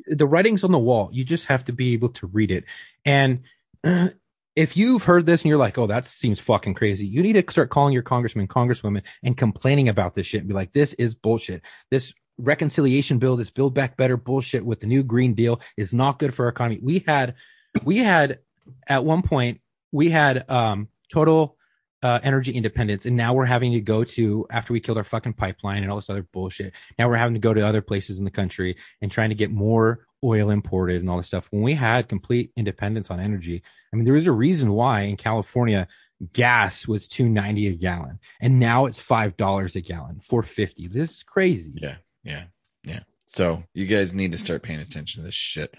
The 0.07 0.25
writing's 0.25 0.63
on 0.63 0.71
the 0.71 0.79
wall. 0.79 1.09
You 1.11 1.23
just 1.23 1.45
have 1.45 1.65
to 1.65 1.73
be 1.73 1.93
able 1.93 2.09
to 2.09 2.27
read 2.27 2.51
it. 2.51 2.65
And 3.05 3.41
if 4.55 4.75
you've 4.75 5.03
heard 5.03 5.25
this 5.25 5.41
and 5.41 5.49
you're 5.49 5.57
like, 5.57 5.77
oh, 5.77 5.87
that 5.87 6.05
seems 6.05 6.39
fucking 6.39 6.73
crazy, 6.73 7.05
you 7.05 7.21
need 7.21 7.33
to 7.33 7.51
start 7.51 7.69
calling 7.69 7.93
your 7.93 8.03
congressman, 8.03 8.47
congresswomen, 8.47 9.03
and 9.23 9.37
complaining 9.37 9.89
about 9.89 10.15
this 10.15 10.27
shit 10.27 10.41
and 10.41 10.47
be 10.47 10.53
like, 10.53 10.73
this 10.73 10.93
is 10.93 11.15
bullshit. 11.15 11.61
This 11.89 12.13
reconciliation 12.37 13.19
bill, 13.19 13.37
this 13.37 13.49
build 13.49 13.73
back 13.73 13.97
better 13.97 14.17
bullshit 14.17 14.65
with 14.65 14.79
the 14.79 14.87
new 14.87 15.03
Green 15.03 15.33
Deal 15.33 15.61
is 15.77 15.93
not 15.93 16.19
good 16.19 16.33
for 16.33 16.45
our 16.45 16.49
economy. 16.49 16.79
We 16.81 16.99
had, 16.99 17.35
we 17.83 17.99
had 17.99 18.39
at 18.87 19.05
one 19.05 19.21
point, 19.21 19.61
we 19.91 20.09
had 20.09 20.49
um, 20.49 20.87
total 21.11 21.57
uh, 22.03 22.19
energy 22.23 22.51
independence, 22.51 23.05
and 23.05 23.15
now 23.15 23.33
we're 23.33 23.45
having 23.45 23.71
to 23.73 23.79
go 23.79 24.03
to 24.03 24.45
after 24.49 24.73
we 24.73 24.79
killed 24.79 24.97
our 24.97 25.03
fucking 25.03 25.33
pipeline 25.33 25.83
and 25.83 25.91
all 25.91 25.97
this 25.97 26.09
other 26.09 26.23
bullshit. 26.23 26.73
Now 26.97 27.07
we're 27.07 27.15
having 27.15 27.35
to 27.35 27.39
go 27.39 27.53
to 27.53 27.65
other 27.65 27.81
places 27.81 28.19
in 28.19 28.25
the 28.25 28.31
country 28.31 28.75
and 29.01 29.11
trying 29.11 29.29
to 29.29 29.35
get 29.35 29.51
more 29.51 30.07
oil 30.23 30.49
imported 30.49 31.01
and 31.01 31.09
all 31.09 31.17
this 31.17 31.27
stuff. 31.27 31.47
When 31.51 31.61
we 31.61 31.73
had 31.73 32.09
complete 32.09 32.51
independence 32.55 33.09
on 33.11 33.19
energy, 33.19 33.63
I 33.91 33.95
mean, 33.95 34.05
there 34.05 34.13
was 34.13 34.27
a 34.27 34.31
reason 34.31 34.71
why 34.73 35.01
in 35.01 35.17
California 35.17 35.87
gas 36.33 36.87
was 36.87 37.07
two 37.07 37.27
ninety 37.27 37.67
a 37.67 37.73
gallon, 37.73 38.19
and 38.39 38.59
now 38.59 38.85
it's 38.85 38.99
five 38.99 39.37
dollars 39.37 39.75
a 39.75 39.81
gallon, 39.81 40.21
four 40.27 40.43
fifty. 40.43 40.87
This 40.87 41.11
is 41.11 41.23
crazy. 41.23 41.73
Yeah, 41.75 41.95
yeah, 42.23 42.45
yeah. 42.83 43.01
So 43.27 43.63
you 43.73 43.85
guys 43.85 44.13
need 44.13 44.31
to 44.33 44.37
start 44.37 44.63
paying 44.63 44.79
attention 44.79 45.21
to 45.21 45.25
this 45.25 45.35
shit. 45.35 45.73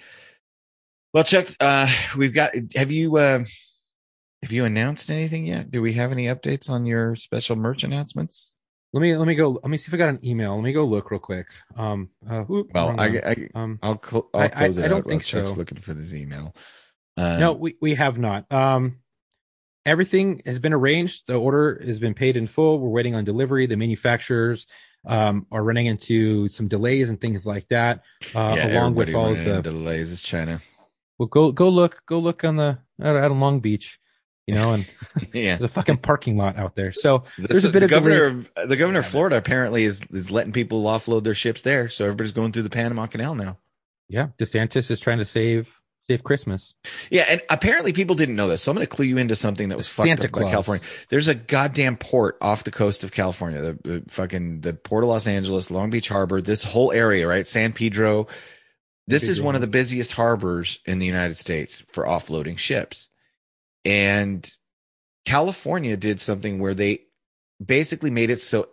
Well, 1.12 1.24
Chuck, 1.24 1.48
uh, 1.60 1.92
we've 2.16 2.32
got. 2.32 2.54
Have 2.74 2.90
you 2.90 3.16
uh, 3.18 3.44
have 4.42 4.52
you 4.52 4.64
announced 4.64 5.10
anything 5.10 5.46
yet? 5.46 5.70
Do 5.70 5.80
we 5.82 5.92
have 5.94 6.12
any 6.12 6.26
updates 6.26 6.68
on 6.70 6.84
your 6.86 7.16
special 7.16 7.56
merch 7.56 7.84
announcements? 7.84 8.54
Let 8.92 9.00
me 9.00 9.16
let 9.16 9.26
me 9.26 9.34
go. 9.34 9.50
Let 9.52 9.68
me 9.68 9.78
see 9.78 9.88
if 9.88 9.94
I 9.94 9.96
got 9.96 10.10
an 10.10 10.20
email. 10.24 10.54
Let 10.54 10.64
me 10.64 10.72
go 10.72 10.84
look 10.84 11.10
real 11.10 11.20
quick. 11.20 11.46
Um. 11.76 12.10
Uh, 12.28 12.42
whoop, 12.42 12.70
Well, 12.74 12.94
I, 13.00 13.06
I 13.06 13.48
um, 13.54 13.78
I'll, 13.82 14.00
cl- 14.02 14.28
I'll 14.34 14.40
I- 14.42 14.44
I- 14.44 14.48
close 14.48 14.78
it 14.78 14.84
I 14.84 14.88
don't 14.88 15.06
think 15.06 15.24
Chuck's 15.24 15.50
so. 15.50 15.56
looking 15.56 15.78
for 15.78 15.94
this 15.94 16.12
email. 16.12 16.54
Um, 17.16 17.40
No, 17.40 17.52
we 17.52 17.76
we 17.80 17.94
have 17.94 18.18
not. 18.18 18.50
Um. 18.52 18.98
Everything 19.84 20.42
has 20.46 20.58
been 20.60 20.72
arranged. 20.72 21.24
The 21.26 21.34
order 21.34 21.82
has 21.84 21.98
been 21.98 22.14
paid 22.14 22.36
in 22.36 22.46
full. 22.46 22.78
We're 22.78 22.90
waiting 22.90 23.14
on 23.16 23.24
delivery. 23.24 23.66
The 23.66 23.76
manufacturers 23.76 24.66
um 25.06 25.46
are 25.50 25.64
running 25.64 25.86
into 25.86 26.48
some 26.48 26.68
delays 26.68 27.08
and 27.08 27.20
things 27.20 27.44
like 27.46 27.66
that. 27.70 28.02
Uh, 28.34 28.54
yeah, 28.56 28.78
along 28.78 28.94
with 28.94 29.12
all 29.14 29.32
of 29.34 29.42
the 29.44 29.60
delays. 29.62 30.12
It's 30.12 30.22
China. 30.22 30.60
well, 31.18 31.26
go 31.28 31.50
go 31.50 31.68
look 31.70 32.02
go 32.06 32.18
look 32.18 32.44
on 32.44 32.56
the 32.56 32.78
out, 33.02 33.16
out 33.16 33.30
on 33.32 33.40
Long 33.40 33.58
Beach, 33.60 33.98
you 34.46 34.54
know, 34.54 34.72
and 34.72 34.86
yeah, 35.32 35.56
there's 35.56 35.70
a 35.70 35.74
fucking 35.74 35.98
parking 35.98 36.36
lot 36.36 36.56
out 36.56 36.74
there. 36.74 36.92
So 36.92 37.24
there's 37.38 37.64
a 37.64 37.70
bit 37.70 37.80
the 37.80 37.84
of 37.86 37.90
governor 37.90 38.24
of 38.56 38.68
the 38.68 38.76
governor 38.76 39.00
of 39.00 39.06
Florida 39.06 39.36
apparently 39.36 39.84
is 39.84 40.00
is 40.10 40.30
letting 40.30 40.52
people 40.52 40.82
offload 40.84 41.24
their 41.24 41.34
ships 41.34 41.62
there, 41.62 41.88
so 41.88 42.04
everybody's 42.04 42.32
going 42.32 42.52
through 42.52 42.62
the 42.62 42.70
Panama 42.70 43.06
Canal 43.06 43.34
now. 43.34 43.58
yeah, 44.08 44.28
DeSantis 44.38 44.90
is 44.90 45.00
trying 45.00 45.18
to 45.18 45.24
save 45.24 45.80
save 46.08 46.24
Christmas. 46.24 46.74
Yeah, 47.10 47.24
and 47.28 47.42
apparently 47.48 47.92
people 47.92 48.16
didn't 48.16 48.36
know 48.36 48.48
this, 48.48 48.62
so 48.62 48.72
I'm 48.72 48.76
going 48.76 48.86
to 48.86 48.94
clue 48.94 49.06
you 49.06 49.18
into 49.18 49.36
something 49.36 49.68
that 49.68 49.76
was 49.76 49.88
fucked 49.88 50.08
Santa 50.08 50.26
up 50.26 50.32
by 50.32 50.40
Claus. 50.40 50.50
California. 50.50 50.84
There's 51.08 51.28
a 51.28 51.34
goddamn 51.34 51.96
port 51.96 52.38
off 52.40 52.64
the 52.64 52.70
coast 52.70 53.04
of 53.04 53.12
California, 53.12 53.60
the, 53.60 53.78
the 53.82 54.02
fucking 54.08 54.60
the 54.62 54.74
port 54.74 55.04
of 55.04 55.10
Los 55.10 55.26
Angeles, 55.26 55.70
Long 55.70 55.90
Beach 55.90 56.08
Harbor, 56.08 56.42
this 56.42 56.64
whole 56.64 56.92
area, 56.92 57.26
right? 57.26 57.46
San 57.46 57.72
Pedro. 57.72 58.26
This 59.08 59.24
is 59.24 59.40
one 59.40 59.56
of 59.56 59.60
the 59.60 59.66
busiest 59.66 60.12
harbors 60.12 60.78
in 60.86 61.00
the 61.00 61.06
United 61.06 61.36
States 61.36 61.84
for 61.92 62.04
offloading 62.04 62.56
ships, 62.56 63.10
and 63.84 64.50
California 65.24 65.96
did 65.96 66.20
something 66.20 66.58
where 66.58 66.74
they 66.74 67.04
basically 67.64 68.10
made 68.10 68.30
it 68.30 68.40
so 68.40 68.68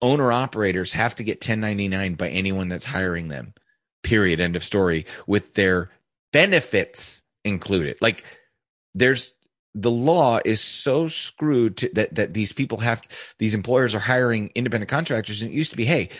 owner 0.00 0.32
operators 0.32 0.92
have 0.92 1.14
to 1.16 1.24
get 1.24 1.36
1099 1.36 2.14
by 2.14 2.28
anyone 2.28 2.68
that's 2.68 2.84
hiring 2.84 3.28
them. 3.28 3.54
Period. 4.02 4.40
End 4.40 4.56
of 4.56 4.64
story. 4.64 5.06
With 5.26 5.54
their 5.54 5.90
benefits 6.32 7.22
included. 7.44 7.96
Like 8.00 8.24
there's 8.94 9.34
the 9.74 9.90
law 9.90 10.38
is 10.44 10.60
so 10.60 11.08
screwed 11.08 11.78
to, 11.78 11.90
that 11.94 12.14
that 12.14 12.34
these 12.34 12.52
people 12.52 12.78
have 12.78 13.02
these 13.38 13.54
employers 13.54 13.94
are 13.94 14.00
hiring 14.00 14.50
independent 14.54 14.90
contractors 14.90 15.40
and 15.40 15.50
it 15.50 15.54
used 15.54 15.70
to 15.70 15.76
be 15.76 15.86
hey 15.86 16.10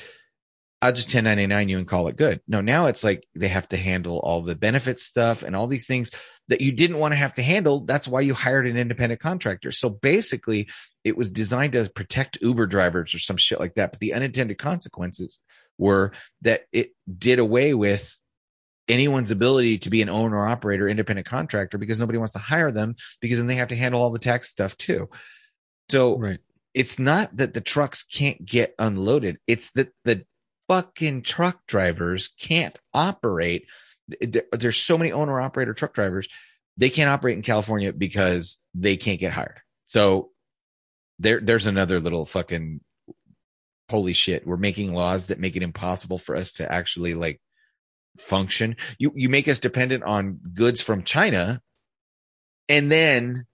I'll 0.82 0.92
just 0.92 1.14
1099 1.14 1.68
you 1.68 1.78
and 1.78 1.86
call 1.86 2.08
it 2.08 2.16
good. 2.16 2.40
No, 2.48 2.60
now 2.60 2.86
it's 2.86 3.04
like 3.04 3.24
they 3.36 3.46
have 3.46 3.68
to 3.68 3.76
handle 3.76 4.18
all 4.18 4.42
the 4.42 4.56
benefits 4.56 5.04
stuff 5.04 5.44
and 5.44 5.54
all 5.54 5.68
these 5.68 5.86
things 5.86 6.10
that 6.48 6.60
you 6.60 6.72
didn't 6.72 6.98
want 6.98 7.12
to 7.12 7.16
have 7.16 7.34
to 7.34 7.42
handle. 7.42 7.84
That's 7.84 8.08
why 8.08 8.22
you 8.22 8.34
hired 8.34 8.66
an 8.66 8.76
independent 8.76 9.20
contractor. 9.20 9.70
So 9.70 9.88
basically, 9.88 10.68
it 11.04 11.16
was 11.16 11.30
designed 11.30 11.74
to 11.74 11.88
protect 11.88 12.38
Uber 12.42 12.66
drivers 12.66 13.14
or 13.14 13.20
some 13.20 13.36
shit 13.36 13.60
like 13.60 13.76
that. 13.76 13.92
But 13.92 14.00
the 14.00 14.12
unintended 14.12 14.58
consequences 14.58 15.38
were 15.78 16.12
that 16.40 16.64
it 16.72 16.90
did 17.16 17.38
away 17.38 17.74
with 17.74 18.18
anyone's 18.88 19.30
ability 19.30 19.78
to 19.78 19.90
be 19.90 20.02
an 20.02 20.08
owner 20.08 20.44
operator 20.44 20.88
independent 20.88 21.28
contractor 21.28 21.78
because 21.78 22.00
nobody 22.00 22.18
wants 22.18 22.32
to 22.32 22.40
hire 22.40 22.72
them 22.72 22.96
because 23.20 23.38
then 23.38 23.46
they 23.46 23.54
have 23.54 23.68
to 23.68 23.76
handle 23.76 24.02
all 24.02 24.10
the 24.10 24.18
tax 24.18 24.48
stuff 24.48 24.76
too. 24.76 25.08
So 25.90 26.18
Right. 26.18 26.40
it's 26.74 26.98
not 26.98 27.36
that 27.36 27.54
the 27.54 27.60
trucks 27.60 28.02
can't 28.02 28.44
get 28.44 28.74
unloaded. 28.80 29.38
It's 29.46 29.70
that 29.72 29.92
the 30.04 30.26
fucking 30.72 31.20
truck 31.20 31.66
drivers 31.66 32.30
can't 32.40 32.78
operate. 32.94 33.66
There's 34.52 34.78
so 34.78 34.96
many 34.96 35.12
owner 35.12 35.38
operator 35.38 35.74
truck 35.74 35.92
drivers. 35.92 36.26
They 36.78 36.88
can't 36.88 37.10
operate 37.10 37.36
in 37.36 37.42
California 37.42 37.92
because 37.92 38.58
they 38.74 38.96
can't 38.96 39.20
get 39.20 39.34
hired. 39.34 39.60
So 39.84 40.30
there, 41.18 41.40
there's 41.40 41.66
another 41.66 42.00
little 42.00 42.24
fucking 42.24 42.80
holy 43.90 44.14
shit. 44.14 44.46
We're 44.46 44.56
making 44.56 44.94
laws 44.94 45.26
that 45.26 45.38
make 45.38 45.56
it 45.56 45.62
impossible 45.62 46.16
for 46.16 46.34
us 46.36 46.52
to 46.52 46.72
actually 46.72 47.12
like 47.12 47.38
function. 48.16 48.76
You, 48.98 49.12
you 49.14 49.28
make 49.28 49.48
us 49.48 49.60
dependent 49.60 50.04
on 50.04 50.40
goods 50.54 50.80
from 50.80 51.04
China 51.04 51.60
and 52.70 52.90
then 52.90 53.44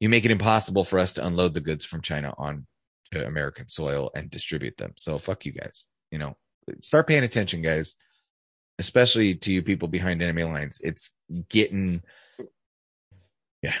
you 0.00 0.08
make 0.08 0.24
it 0.24 0.30
impossible 0.30 0.84
for 0.84 0.98
us 0.98 1.12
to 1.14 1.26
unload 1.26 1.52
the 1.52 1.60
goods 1.60 1.84
from 1.84 2.00
China 2.00 2.32
on 2.38 2.66
to 3.12 3.26
American 3.26 3.68
soil 3.68 4.10
and 4.16 4.30
distribute 4.30 4.78
them. 4.78 4.94
So 4.96 5.18
fuck 5.18 5.44
you 5.44 5.52
guys. 5.52 5.84
You 6.10 6.18
know, 6.18 6.38
start 6.80 7.06
paying 7.06 7.24
attention, 7.24 7.62
guys, 7.62 7.96
especially 8.78 9.34
to 9.36 9.52
you 9.52 9.62
people 9.62 9.88
behind 9.88 10.22
enemy 10.22 10.44
lines. 10.44 10.80
It's 10.82 11.10
getting, 11.48 12.02
yeah, 13.62 13.74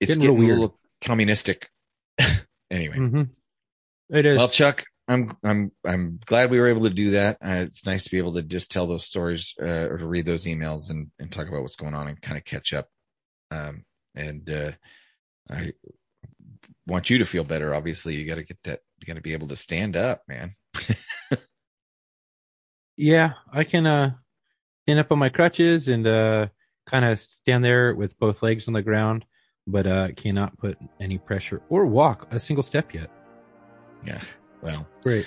it's 0.00 0.16
Getting 0.16 0.36
getting, 0.36 0.50
a 0.50 0.54
little 0.54 0.78
communistic. 1.00 1.68
anyway, 2.70 2.96
hmm 2.96 3.22
It 4.10 4.26
is. 4.26 4.38
well, 4.38 4.48
Chuck, 4.48 4.84
I'm 5.08 5.36
I'm 5.44 5.72
I'm 5.86 6.20
glad 6.24 6.50
we 6.50 6.58
were 6.58 6.68
able 6.68 6.82
to 6.82 6.90
do 6.90 7.12
that. 7.12 7.36
Uh, 7.44 7.64
it's 7.66 7.84
nice 7.84 8.04
to 8.04 8.10
be 8.10 8.18
able 8.18 8.32
to 8.34 8.42
just 8.42 8.70
tell 8.70 8.86
those 8.86 9.04
stories 9.04 9.54
uh, 9.60 9.88
or 9.88 9.98
to 9.98 10.06
read 10.06 10.26
those 10.26 10.44
emails 10.44 10.90
and 10.90 11.10
and 11.18 11.30
talk 11.30 11.48
about 11.48 11.62
what's 11.62 11.76
going 11.76 11.94
on 11.94 12.08
and 12.08 12.20
kind 12.20 12.38
of 12.38 12.44
catch 12.44 12.72
up. 12.72 12.88
Um, 13.50 13.84
and 14.14 14.48
uh, 14.50 14.72
I 15.50 15.72
want 16.86 17.10
you 17.10 17.18
to 17.18 17.24
feel 17.24 17.44
better. 17.44 17.74
Obviously, 17.74 18.14
you 18.14 18.26
got 18.26 18.36
to 18.36 18.44
get 18.44 18.58
that. 18.64 18.80
You 18.98 19.06
got 19.06 19.14
to 19.14 19.22
be 19.22 19.32
able 19.32 19.48
to 19.48 19.56
stand 19.56 19.96
up, 19.96 20.22
man. 20.28 20.54
Yeah, 22.96 23.32
I 23.52 23.64
can 23.64 23.86
uh 23.86 24.12
stand 24.82 25.00
up 25.00 25.10
on 25.12 25.18
my 25.18 25.28
crutches 25.28 25.88
and 25.88 26.06
uh 26.06 26.48
kind 26.86 27.04
of 27.04 27.18
stand 27.18 27.64
there 27.64 27.94
with 27.94 28.18
both 28.18 28.42
legs 28.42 28.68
on 28.68 28.74
the 28.74 28.82
ground, 28.82 29.24
but 29.66 29.86
uh 29.86 30.08
cannot 30.16 30.56
put 30.58 30.78
any 31.00 31.18
pressure 31.18 31.62
or 31.68 31.86
walk 31.86 32.28
a 32.30 32.38
single 32.38 32.62
step 32.62 32.94
yet. 32.94 33.10
Yeah. 34.06 34.22
Well, 34.62 34.86
Great. 35.02 35.26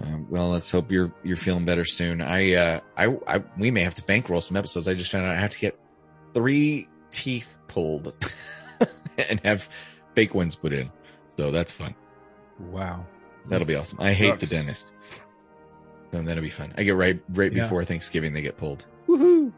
um, 0.00 0.26
well, 0.30 0.50
let's 0.50 0.70
hope 0.70 0.90
you're 0.90 1.12
you're 1.22 1.36
feeling 1.36 1.64
better 1.64 1.84
soon. 1.84 2.20
I, 2.20 2.54
uh, 2.54 2.80
I, 2.96 3.16
I, 3.26 3.42
we 3.58 3.70
may 3.70 3.82
have 3.82 3.94
to 3.96 4.02
bankroll 4.02 4.40
some 4.40 4.56
episodes. 4.56 4.86
I 4.86 4.94
just 4.94 5.10
found 5.10 5.24
out 5.24 5.32
I 5.32 5.40
have 5.40 5.50
to 5.50 5.58
get 5.58 5.78
three 6.34 6.88
teeth 7.10 7.56
pulled 7.68 8.12
and 9.18 9.40
have 9.44 9.68
fake 10.14 10.34
ones 10.34 10.54
put 10.56 10.72
in. 10.72 10.90
So 11.36 11.50
that's 11.50 11.72
fun. 11.72 11.94
Wow. 12.58 13.06
That'll 13.48 13.66
be 13.66 13.74
awesome. 13.74 14.00
I 14.00 14.12
hate 14.12 14.40
the 14.40 14.46
dentist. 14.46 14.92
So 16.14 16.22
that'll 16.22 16.42
be 16.44 16.50
fun. 16.50 16.72
I 16.78 16.84
get 16.84 16.94
right 16.94 17.20
right 17.30 17.52
Yeah. 17.52 17.62
before 17.62 17.84
Thanksgiving 17.84 18.32
they 18.32 18.40
get 18.42 18.56
pulled. 18.56 18.84
Woohoo. 19.08 19.52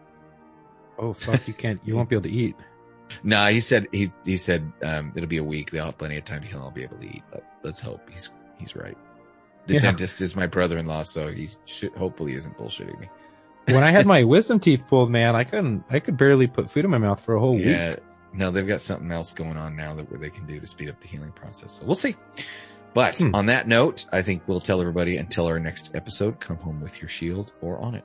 Oh 0.98 1.12
fuck, 1.12 1.46
you 1.46 1.52
can't 1.52 1.78
you 1.84 1.94
won't 1.94 2.09
be 2.09 2.16
able 2.16 2.22
to 2.22 2.30
eat. 2.30 2.57
Nah, 3.22 3.48
he 3.48 3.61
said 3.61 3.86
he 3.92 4.11
he 4.24 4.38
said 4.38 4.72
um 4.82 5.12
it'll 5.14 5.28
be 5.28 5.36
a 5.36 5.44
week. 5.44 5.70
They'll 5.70 5.84
have 5.84 5.98
plenty 5.98 6.16
of 6.16 6.24
time 6.24 6.40
to 6.40 6.48
heal. 6.48 6.61
I'll 6.61 6.70
be 6.70 6.82
able 6.82 6.96
to 6.96 7.04
eat. 7.07 7.22
But 7.30 7.44
let's 7.62 7.78
hope 7.80 8.00
he's 8.11 8.30
he's 8.59 8.74
right. 8.74 8.96
The 9.66 9.74
Yeah. 9.74 9.80
dentist 9.80 10.22
is 10.22 10.34
my 10.34 10.46
brother-in-law, 10.46 11.02
so 11.02 11.26
he 11.28 11.50
should 11.66 11.94
hopefully 11.94 12.32
isn't 12.34 12.57
bullshitting 12.57 12.98
me. 12.98 13.09
When 13.68 13.84
I 13.84 13.90
had 13.90 14.07
my 14.14 14.24
wisdom 14.24 14.59
teeth 14.59 14.82
pulled, 14.88 15.11
man, 15.11 15.36
I 15.36 15.44
couldn't 15.44 15.84
I 15.90 15.98
could 16.00 16.16
barely 16.16 16.46
put 16.46 16.70
food 16.70 16.86
in 16.86 16.90
my 16.90 16.98
mouth 16.98 17.20
for 17.20 17.34
a 17.34 17.40
whole 17.40 17.59
Yeah. 17.59 17.90
week. 17.90 17.98
No, 18.32 18.50
they've 18.50 18.66
got 18.66 18.80
something 18.80 19.11
else 19.12 19.34
going 19.34 19.57
on 19.59 19.76
now 19.76 19.94
that 19.94 20.11
where 20.11 20.18
they 20.18 20.30
can 20.30 20.46
do 20.46 20.59
to 20.61 20.66
speed 20.66 20.88
up 20.88 21.00
the 21.00 21.07
healing 21.09 21.32
process. 21.32 21.72
So 21.72 21.84
we'll 21.84 21.94
see. 21.94 22.16
But 22.97 23.18
Hmm. 23.18 23.34
on 23.34 23.44
that 23.47 23.68
note, 23.68 24.07
I 24.11 24.22
think 24.22 24.42
we'll 24.49 24.59
tell 24.59 24.80
everybody 24.80 25.18
until 25.18 25.47
our 25.47 25.61
next 25.61 25.90
episode, 25.94 26.40
come 26.40 26.57
home 26.57 26.80
with 26.80 26.99
your 26.99 27.11
shield 27.11 27.53
or 27.61 27.78
on 27.78 27.94
it. 27.94 28.05